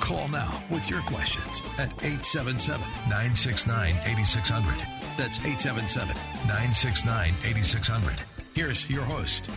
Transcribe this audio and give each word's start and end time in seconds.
Call 0.00 0.28
now 0.28 0.62
with 0.70 0.88
your 0.90 1.00
questions 1.02 1.62
at 1.78 1.92
877 2.02 2.80
969 3.08 3.94
8600. 4.04 4.74
That's 5.16 5.38
877 5.38 6.16
969 6.46 7.34
8600. 7.44 8.20
Here's 8.54 8.88
your 8.90 9.02
host, 9.04 9.50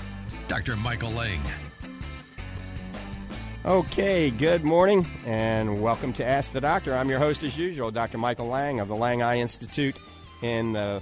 Dr. 0.47 0.75
Michael 0.75 1.11
Lang. 1.11 1.41
Okay, 3.65 4.31
good 4.31 4.63
morning 4.63 5.05
and 5.25 5.81
welcome 5.81 6.13
to 6.13 6.25
Ask 6.25 6.53
the 6.53 6.61
Doctor. 6.61 6.95
I'm 6.95 7.09
your 7.09 7.19
host 7.19 7.43
as 7.43 7.57
usual, 7.57 7.91
Dr. 7.91 8.17
Michael 8.17 8.47
Lang 8.47 8.79
of 8.79 8.87
the 8.87 8.95
Lang 8.95 9.21
Eye 9.21 9.39
Institute 9.39 9.97
in 10.41 10.71
the 10.71 11.01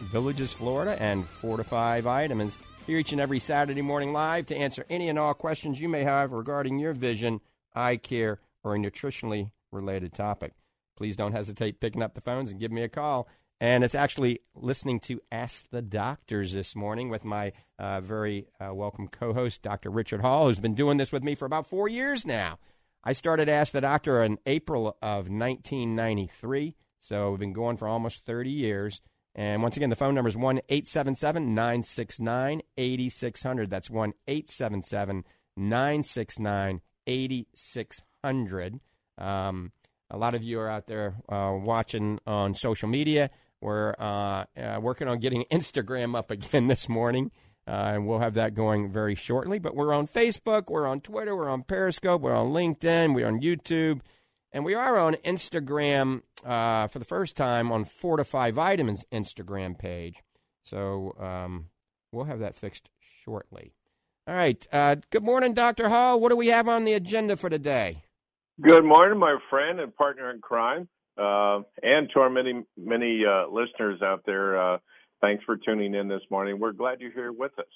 Villages, 0.00 0.52
Florida, 0.52 1.00
and 1.02 1.26
Fortify 1.26 2.00
Vitamins. 2.00 2.58
Here 2.86 2.98
each 2.98 3.12
and 3.12 3.20
every 3.20 3.38
Saturday 3.38 3.82
morning 3.82 4.12
live 4.12 4.46
to 4.46 4.56
answer 4.56 4.86
any 4.88 5.10
and 5.10 5.18
all 5.18 5.34
questions 5.34 5.80
you 5.80 5.88
may 5.88 6.04
have 6.04 6.32
regarding 6.32 6.78
your 6.78 6.94
vision, 6.94 7.42
eye 7.74 7.98
care, 7.98 8.40
or 8.68 8.74
a 8.74 8.78
nutritionally 8.78 9.50
related 9.72 10.12
topic. 10.12 10.52
Please 10.96 11.16
don't 11.16 11.32
hesitate 11.32 11.80
picking 11.80 12.02
up 12.02 12.14
the 12.14 12.20
phones 12.20 12.50
and 12.50 12.60
give 12.60 12.72
me 12.72 12.82
a 12.82 12.88
call. 12.88 13.28
And 13.60 13.82
it's 13.82 13.94
actually 13.94 14.40
listening 14.54 15.00
to 15.00 15.20
Ask 15.32 15.68
the 15.70 15.82
Doctors 15.82 16.52
this 16.52 16.76
morning 16.76 17.08
with 17.08 17.24
my 17.24 17.52
uh, 17.78 18.00
very 18.00 18.46
uh, 18.60 18.72
welcome 18.72 19.08
co 19.08 19.32
host, 19.32 19.62
Dr. 19.62 19.90
Richard 19.90 20.20
Hall, 20.20 20.46
who's 20.46 20.60
been 20.60 20.74
doing 20.74 20.96
this 20.96 21.10
with 21.10 21.24
me 21.24 21.34
for 21.34 21.44
about 21.44 21.66
four 21.66 21.88
years 21.88 22.24
now. 22.24 22.58
I 23.02 23.12
started 23.12 23.48
Ask 23.48 23.72
the 23.72 23.80
Doctor 23.80 24.22
in 24.22 24.38
April 24.46 24.96
of 25.02 25.28
1993, 25.28 26.76
so 27.00 27.30
we've 27.30 27.40
been 27.40 27.52
going 27.52 27.76
for 27.76 27.88
almost 27.88 28.24
30 28.26 28.50
years. 28.50 29.00
And 29.34 29.62
once 29.62 29.76
again, 29.76 29.90
the 29.90 29.96
phone 29.96 30.14
number 30.14 30.28
is 30.28 30.36
1 30.36 30.58
877 30.68 31.54
969 31.54 32.62
8600. 32.76 33.70
That's 33.70 33.90
1 33.90 34.12
877 34.26 35.24
969 35.56 36.80
8600. 37.06 38.07
Um, 39.18 39.72
a 40.10 40.16
lot 40.16 40.34
of 40.34 40.42
you 40.42 40.58
are 40.60 40.68
out 40.68 40.86
there 40.86 41.16
uh, 41.28 41.56
watching 41.60 42.18
on 42.26 42.54
social 42.54 42.88
media. 42.88 43.30
We're 43.60 43.94
uh, 43.98 44.44
uh, 44.56 44.78
working 44.80 45.08
on 45.08 45.18
getting 45.18 45.44
Instagram 45.52 46.16
up 46.16 46.30
again 46.30 46.68
this 46.68 46.88
morning, 46.88 47.30
uh, 47.66 47.92
and 47.94 48.06
we'll 48.06 48.20
have 48.20 48.34
that 48.34 48.54
going 48.54 48.90
very 48.90 49.14
shortly. 49.14 49.58
But 49.58 49.74
we're 49.74 49.92
on 49.92 50.06
Facebook, 50.06 50.70
we're 50.70 50.86
on 50.86 51.00
Twitter, 51.00 51.36
we're 51.36 51.50
on 51.50 51.62
Periscope, 51.64 52.22
we're 52.22 52.34
on 52.34 52.48
LinkedIn, 52.48 53.14
we're 53.14 53.26
on 53.26 53.40
YouTube, 53.40 54.00
and 54.52 54.64
we 54.64 54.74
are 54.74 54.98
on 54.98 55.14
Instagram 55.16 56.22
uh, 56.44 56.86
for 56.86 56.98
the 56.98 57.04
first 57.04 57.36
time 57.36 57.70
on 57.70 57.84
Fortify 57.84 58.50
Vitamins 58.50 59.04
Instagram 59.12 59.78
page. 59.78 60.22
So 60.62 61.14
um, 61.18 61.66
we'll 62.12 62.26
have 62.26 62.40
that 62.40 62.54
fixed 62.54 62.90
shortly. 63.00 63.72
All 64.26 64.34
right. 64.34 64.66
Uh, 64.70 64.96
good 65.10 65.24
morning, 65.24 65.54
Dr. 65.54 65.88
Hall. 65.88 66.20
What 66.20 66.28
do 66.28 66.36
we 66.36 66.48
have 66.48 66.68
on 66.68 66.84
the 66.84 66.92
agenda 66.92 67.36
for 67.36 67.48
today? 67.48 68.04
Good 68.60 68.84
morning, 68.84 69.20
my 69.20 69.38
friend 69.50 69.78
and 69.78 69.94
partner 69.94 70.32
in 70.32 70.40
crime, 70.40 70.88
uh, 71.16 71.60
and 71.80 72.10
to 72.12 72.18
our 72.18 72.28
many, 72.28 72.64
many 72.76 73.22
uh, 73.24 73.46
listeners 73.46 74.02
out 74.02 74.22
there. 74.26 74.60
Uh, 74.60 74.78
thanks 75.20 75.44
for 75.44 75.56
tuning 75.56 75.94
in 75.94 76.08
this 76.08 76.22
morning. 76.28 76.58
We're 76.58 76.72
glad 76.72 77.00
you're 77.00 77.12
here 77.12 77.30
with 77.30 77.56
us 77.56 77.66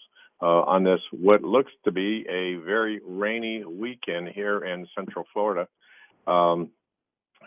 uh, 0.43 0.47
on 0.47 0.83
this, 0.83 0.99
what 1.13 1.45
looks 1.45 1.71
to 1.85 1.93
be 1.93 2.27
a 2.29 2.57
very 2.65 3.01
rainy 3.07 3.65
weekend 3.65 4.31
here 4.35 4.65
in 4.65 4.89
Central 4.97 5.25
Florida. 5.33 5.69
Um, 6.27 6.71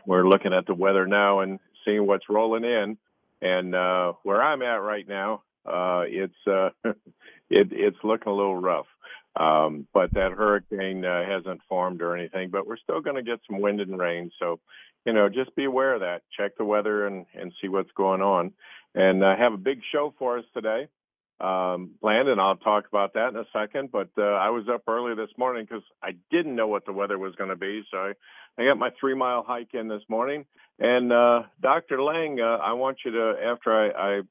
we're 0.06 0.26
looking 0.26 0.54
at 0.54 0.66
the 0.66 0.74
weather 0.74 1.06
now 1.06 1.42
and 1.42 1.60
seeing 1.84 2.08
what's 2.08 2.30
rolling 2.30 2.64
in. 2.64 2.98
And 3.42 3.76
uh, 3.76 4.14
where 4.24 4.42
I'm 4.42 4.62
at 4.62 4.82
right 4.82 5.06
now, 5.06 5.44
uh, 5.66 6.04
it's 6.08 6.34
it, 6.86 7.68
it's 7.72 7.98
looking 8.02 8.32
a 8.32 8.36
little 8.36 8.56
rough. 8.56 8.88
Um, 9.38 9.88
but 9.94 10.14
that 10.14 10.32
hurricane 10.32 11.04
uh, 11.04 11.26
hasn't 11.26 11.62
formed 11.68 12.02
or 12.02 12.16
anything, 12.16 12.50
but 12.50 12.66
we're 12.66 12.78
still 12.78 13.02
going 13.02 13.18
to 13.18 13.24
get 13.24 13.40
some 13.48 13.60
wind 13.60 13.82
and 13.82 14.00
rain. 14.00 14.32
So, 14.40 14.60
you 15.06 15.14
know, 15.14 15.28
just 15.28 15.56
be 15.56 15.66
aware 15.66 15.94
of 15.94 16.02
that. 16.02 16.22
Check 16.38 16.58
the 16.58 16.66
weather 16.66 17.06
and, 17.06 17.26
and 17.34 17.52
see 17.62 17.68
what's 17.68 17.92
going 17.98 18.22
on. 18.22 18.54
And 18.94 19.24
uh, 19.24 19.36
have 19.36 19.54
a 19.54 19.58
big 19.58 19.82
show 19.92 20.14
for 20.18 20.38
us 20.38 20.46
today 20.54 20.88
um, 21.40 21.92
planned, 22.02 22.30
and 22.30 22.40
I'll 22.40 22.56
talk 22.56 22.88
about 22.88 23.14
that 23.14 23.30
in 23.30 23.36
a 23.36 23.46
second. 23.52 23.92
But 23.92 24.10
uh, 24.18 24.22
I 24.22 24.50
was 24.50 24.66
up 24.74 24.84
early 24.88 25.16
this 25.16 25.36
morning 25.38 25.66
because 25.70 25.84
I 26.02 26.12
didn't 26.32 26.56
know 26.56 26.68
what 26.68 26.86
the 26.86 26.94
weather 26.94 27.18
was 27.18 27.36
going 27.36 27.50
to 27.50 27.56
be. 27.56 27.84
So 27.92 27.98
I, 27.98 28.14
I 28.58 28.66
got 28.66 28.78
my 28.78 28.92
three 29.00 29.16
mile 29.16 29.44
hike 29.46 29.74
in 29.74 29.88
this 29.88 30.04
morning. 30.08 30.46
And 30.80 31.12
uh, 31.12 31.44
Dr. 31.62 32.02
Lang, 32.02 32.40
uh, 32.40 32.58
I 32.64 32.74
want 32.74 33.00
you 33.06 33.12
to, 33.12 33.36
after 33.46 33.74
I, 33.74 34.18
I 34.18 34.22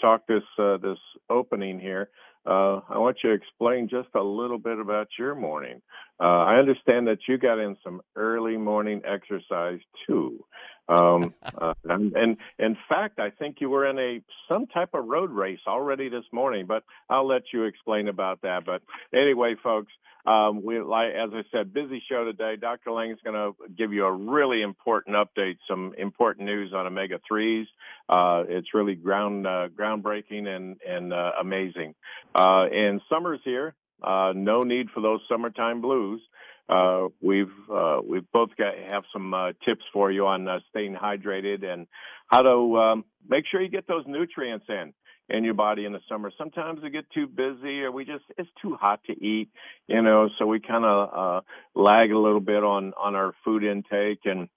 talk 0.00 0.26
this 0.26 0.42
uh, 0.58 0.78
this 0.78 0.98
opening 1.28 1.80
here, 1.80 2.08
uh, 2.46 2.80
I 2.88 2.98
want 2.98 3.18
you 3.22 3.30
to 3.30 3.36
explain 3.36 3.88
just 3.88 4.08
a 4.14 4.22
little 4.22 4.58
bit 4.58 4.78
about 4.78 5.08
your 5.18 5.34
morning. 5.34 5.80
Uh, 6.20 6.44
I 6.44 6.56
understand 6.56 7.06
that 7.08 7.18
you 7.28 7.38
got 7.38 7.58
in 7.58 7.76
some 7.82 8.00
early 8.16 8.56
morning 8.56 9.02
exercise 9.04 9.80
too. 10.06 10.44
Um, 10.88 11.34
uh, 11.60 11.74
and, 11.84 12.14
and, 12.14 12.36
in 12.58 12.76
fact, 12.88 13.18
I 13.18 13.30
think 13.30 13.56
you 13.60 13.70
were 13.70 13.86
in 13.86 13.98
a 13.98 14.20
some 14.52 14.66
type 14.66 14.90
of 14.94 15.06
road 15.06 15.30
race 15.30 15.60
already 15.66 16.08
this 16.08 16.24
morning, 16.32 16.66
but 16.66 16.84
I'll 17.08 17.26
let 17.26 17.42
you 17.52 17.64
explain 17.64 18.08
about 18.08 18.42
that. 18.42 18.64
But 18.66 18.82
anyway, 19.12 19.54
folks, 19.62 19.92
um, 20.26 20.64
we, 20.64 20.80
like, 20.80 21.12
as 21.12 21.30
I 21.34 21.42
said, 21.52 21.74
busy 21.74 22.02
show 22.08 22.24
today. 22.24 22.56
Dr. 22.58 22.92
Lang 22.92 23.10
is 23.10 23.18
going 23.22 23.34
to 23.34 23.54
give 23.76 23.92
you 23.92 24.06
a 24.06 24.12
really 24.12 24.62
important 24.62 25.16
update, 25.16 25.56
some 25.68 25.94
important 25.98 26.46
news 26.46 26.72
on 26.74 26.86
omega 26.86 27.20
threes. 27.28 27.66
Uh, 28.08 28.44
it's 28.48 28.72
really 28.72 28.94
ground 28.94 29.46
uh, 29.46 29.68
groundbreaking 29.68 30.46
and 30.46 30.76
and 30.86 31.12
uh, 31.12 31.32
amazing. 31.40 31.94
Uh, 32.34 32.64
and 32.72 33.02
summer's 33.08 33.40
here. 33.44 33.74
Uh, 34.02 34.32
no 34.34 34.60
need 34.60 34.90
for 34.90 35.00
those 35.00 35.20
summertime 35.28 35.80
blues. 35.80 36.20
Uh, 36.68 37.08
we've 37.20 37.52
uh, 37.72 37.98
we've 38.08 38.30
both 38.32 38.50
got 38.56 38.74
have 38.78 39.04
some 39.12 39.34
uh, 39.34 39.52
tips 39.64 39.82
for 39.92 40.10
you 40.10 40.26
on 40.26 40.48
uh, 40.48 40.60
staying 40.70 40.94
hydrated 40.94 41.64
and 41.64 41.86
how 42.28 42.40
to 42.40 42.76
um, 42.78 43.04
make 43.28 43.44
sure 43.50 43.60
you 43.60 43.68
get 43.68 43.86
those 43.86 44.04
nutrients 44.06 44.64
in 44.68 44.94
in 45.28 45.44
your 45.44 45.54
body 45.54 45.84
in 45.84 45.92
the 45.92 46.00
summer. 46.08 46.30
Sometimes 46.36 46.80
we 46.82 46.90
get 46.90 47.04
too 47.10 47.26
busy 47.26 47.82
or 47.82 47.92
we 47.92 48.04
just 48.04 48.24
it's 48.38 48.48
too 48.62 48.76
hot 48.80 49.00
to 49.06 49.12
eat, 49.12 49.50
you 49.88 50.00
know, 50.00 50.28
so 50.38 50.46
we 50.46 50.60
kind 50.60 50.84
of 50.84 51.10
uh 51.14 51.40
lag 51.74 52.10
a 52.10 52.18
little 52.18 52.40
bit 52.40 52.64
on 52.64 52.92
on 52.96 53.14
our 53.14 53.34
food 53.44 53.62
intake 53.62 54.20
and 54.24 54.48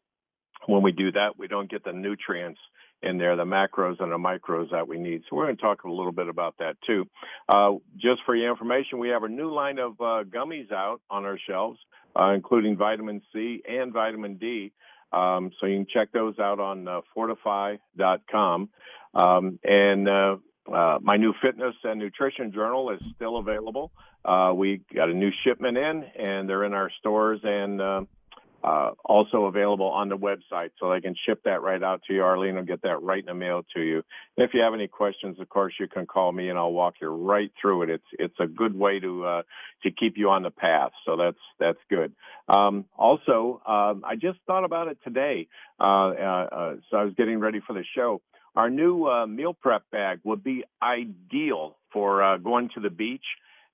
when 0.66 0.82
we 0.82 0.92
do 0.92 1.12
that, 1.14 1.38
we 1.38 1.48
don't 1.48 1.70
get 1.70 1.84
the 1.84 1.94
nutrients 1.94 2.60
in 3.04 3.18
there, 3.18 3.36
the 3.36 3.46
macros 3.46 4.00
and 4.00 4.12
the 4.12 4.18
micros 4.18 4.72
that 4.72 4.88
we 4.88 4.98
need. 4.98 5.22
So 5.30 5.36
we're 5.36 5.46
going 5.46 5.58
to 5.58 5.62
talk 5.62 5.84
a 5.84 5.90
little 5.90 6.12
bit 6.12 6.28
about 6.28 6.56
that 6.60 6.78
too. 6.86 7.06
Uh, 7.48 7.74
just 7.96 8.22
for 8.26 8.36
your 8.36 8.50
information, 8.50 9.00
we 9.00 9.10
have 9.10 9.24
a 9.24 9.30
new 9.30 9.54
line 9.54 9.80
of 9.80 9.94
uh, 10.00 10.24
gummies 10.24 10.72
out 10.72 11.02
on 11.10 11.26
our 11.26 11.38
shelves, 11.48 11.80
uh, 12.20 12.32
including 12.32 12.78
vitamin 12.78 13.22
C 13.34 13.62
and 13.68 13.94
vitamin 13.94 14.38
D. 14.38 14.72
Um, 15.12 15.52
so 15.60 15.68
you 15.68 15.78
can 15.78 15.88
check 15.94 16.12
those 16.12 16.38
out 16.40 16.60
on 16.60 16.88
uh, 16.88 17.02
fortify.com. 17.14 18.70
Um, 19.14 19.60
and 19.64 20.10
uh, 20.10 20.36
uh, 20.72 21.00
my 21.02 21.18
new 21.18 21.34
fitness 21.42 21.76
and 21.84 22.00
nutrition 22.00 22.52
journal 22.52 22.92
is 22.92 23.00
still 23.16 23.38
available. 23.38 23.92
Uh, 24.26 24.52
we 24.54 24.82
got 24.94 25.10
a 25.10 25.14
new 25.14 25.32
shipment 25.46 25.78
in, 25.78 26.04
and 26.04 26.50
they're 26.50 26.66
in 26.66 26.74
our 26.74 26.92
stores 27.00 27.40
and 27.44 27.82
uh, 27.82 28.02
uh, 28.68 28.92
also 29.06 29.46
available 29.46 29.86
on 29.86 30.10
the 30.10 30.18
website, 30.18 30.72
so 30.78 30.92
they 30.92 31.00
can 31.00 31.16
ship 31.26 31.42
that 31.46 31.62
right 31.62 31.82
out 31.82 32.02
to 32.06 32.14
you. 32.14 32.22
Arlene 32.22 32.56
will 32.56 32.64
get 32.64 32.82
that 32.82 33.02
right 33.02 33.20
in 33.20 33.26
the 33.26 33.34
mail 33.34 33.64
to 33.74 33.82
you. 33.82 34.04
And 34.36 34.46
If 34.46 34.54
you 34.54 34.62
have 34.62 34.74
any 34.74 34.90
questions, 34.90 35.40
of 35.40 35.48
course, 35.48 35.74
you 35.80 35.88
can 35.88 36.06
call 36.06 36.34
me 36.34 36.50
and 36.50 36.60
I'll 36.60 36.74
walk 36.74 36.96
you 37.02 37.08
right 37.08 37.50
through 37.62 37.84
it. 37.84 37.90
It's 37.90 38.10
it's 38.20 38.40
a 38.42 38.48
good 38.48 38.78
way 38.78 39.00
to 39.00 39.26
uh, 39.26 39.42
to 39.84 39.92
keep 39.92 40.18
you 40.18 40.30
on 40.32 40.44
the 40.44 40.52
path, 40.52 40.92
so 41.06 41.16
that's 41.16 41.38
that's 41.60 41.80
good. 41.90 42.12
Um, 42.50 42.86
also, 42.98 43.62
um, 43.66 44.04
I 44.06 44.16
just 44.16 44.40
thought 44.48 44.66
about 44.66 44.90
it 44.90 44.98
today, 45.04 45.48
uh, 45.80 45.84
uh, 45.84 46.48
uh, 46.52 46.76
so 46.90 46.98
I 46.98 47.04
was 47.06 47.14
getting 47.16 47.40
ready 47.40 47.62
for 47.66 47.74
the 47.74 47.86
show. 47.96 48.22
Our 48.56 48.70
new 48.70 49.06
uh, 49.06 49.28
meal 49.28 49.54
prep 49.54 49.84
bag 49.92 50.20
would 50.26 50.44
be 50.44 50.66
ideal 50.82 51.78
for 51.94 52.38
going 52.40 52.70
to 52.76 52.82
the 52.82 52.90
beach 52.90 53.24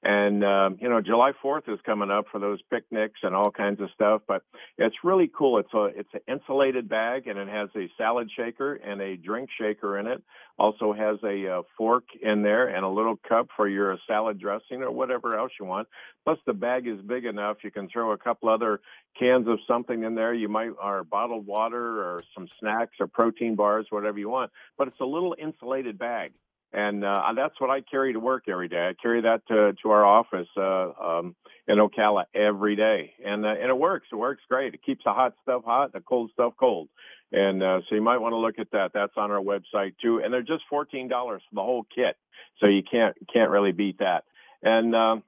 and 0.03 0.43
um, 0.43 0.77
you 0.81 0.89
know, 0.89 0.99
July 0.99 1.31
4th 1.43 1.71
is 1.71 1.79
coming 1.85 2.11
up 2.11 2.25
for 2.29 2.39
those 2.39 2.61
picnics 2.69 3.19
and 3.23 3.33
all 3.33 3.51
kinds 3.51 3.79
of 3.79 3.89
stuff. 3.95 4.21
But 4.27 4.43
it's 4.77 4.95
really 5.01 5.31
cool. 5.35 5.59
It's 5.59 5.73
a 5.73 5.85
it's 5.85 6.09
an 6.13 6.19
insulated 6.27 6.89
bag, 6.89 7.27
and 7.27 7.39
it 7.39 7.47
has 7.47 7.69
a 7.75 7.89
salad 7.97 8.29
shaker 8.35 8.73
and 8.73 9.01
a 9.01 9.15
drink 9.15 9.49
shaker 9.57 9.97
in 9.97 10.07
it. 10.07 10.21
Also 10.59 10.93
has 10.93 11.17
a 11.23 11.47
uh, 11.47 11.61
fork 11.77 12.03
in 12.21 12.43
there 12.43 12.67
and 12.67 12.83
a 12.83 12.89
little 12.89 13.15
cup 13.27 13.47
for 13.55 13.67
your 13.67 13.97
salad 14.05 14.39
dressing 14.39 14.83
or 14.83 14.91
whatever 14.91 15.37
else 15.37 15.51
you 15.59 15.65
want. 15.65 15.87
Plus, 16.25 16.37
the 16.45 16.53
bag 16.53 16.85
is 16.85 16.99
big 17.01 17.25
enough 17.25 17.57
you 17.63 17.71
can 17.71 17.87
throw 17.87 18.11
a 18.11 18.17
couple 18.17 18.49
other 18.49 18.81
cans 19.17 19.47
of 19.47 19.57
something 19.67 20.03
in 20.03 20.15
there. 20.15 20.33
You 20.33 20.49
might 20.49 20.71
or 20.81 21.05
bottled 21.05 21.47
water 21.47 22.03
or 22.03 22.23
some 22.35 22.47
snacks 22.59 22.97
or 22.99 23.07
protein 23.07 23.55
bars, 23.55 23.87
whatever 23.89 24.19
you 24.19 24.29
want. 24.29 24.51
But 24.77 24.89
it's 24.89 24.99
a 24.99 25.05
little 25.05 25.33
insulated 25.41 25.97
bag 25.97 26.33
and 26.73 27.05
uh, 27.05 27.33
that's 27.35 27.59
what 27.61 27.69
I 27.69 27.81
carry 27.81 28.13
to 28.13 28.19
work 28.19 28.45
every 28.49 28.67
day. 28.67 28.89
I 28.89 28.93
carry 28.99 29.21
that 29.21 29.47
to 29.47 29.73
to 29.83 29.89
our 29.91 30.05
office 30.05 30.47
uh, 30.57 30.89
um, 30.99 31.35
in 31.67 31.77
Ocala 31.77 32.25
every 32.33 32.75
day, 32.75 33.13
and 33.23 33.45
uh, 33.45 33.49
and 33.49 33.69
it 33.69 33.77
works. 33.77 34.07
It 34.11 34.15
works 34.15 34.41
great. 34.49 34.73
It 34.73 34.83
keeps 34.83 35.03
the 35.05 35.13
hot 35.13 35.35
stuff 35.43 35.63
hot, 35.65 35.93
the 35.93 36.01
cold 36.01 36.31
stuff 36.33 36.53
cold, 36.59 36.89
and 37.31 37.61
uh, 37.61 37.81
so 37.87 37.95
you 37.95 38.01
might 38.01 38.17
want 38.17 38.33
to 38.33 38.37
look 38.37 38.59
at 38.59 38.71
that. 38.71 38.91
That's 38.93 39.13
on 39.15 39.31
our 39.31 39.41
website 39.41 39.93
too, 40.01 40.21
and 40.23 40.33
they're 40.33 40.41
just 40.41 40.63
fourteen 40.69 41.07
dollars 41.07 41.43
for 41.49 41.55
the 41.55 41.61
whole 41.61 41.85
kit, 41.95 42.17
so 42.59 42.67
you 42.67 42.81
can't 42.89 43.15
can't 43.31 43.51
really 43.51 43.71
beat 43.71 43.99
that. 43.99 44.23
And 44.63 44.95
um, 44.95 45.23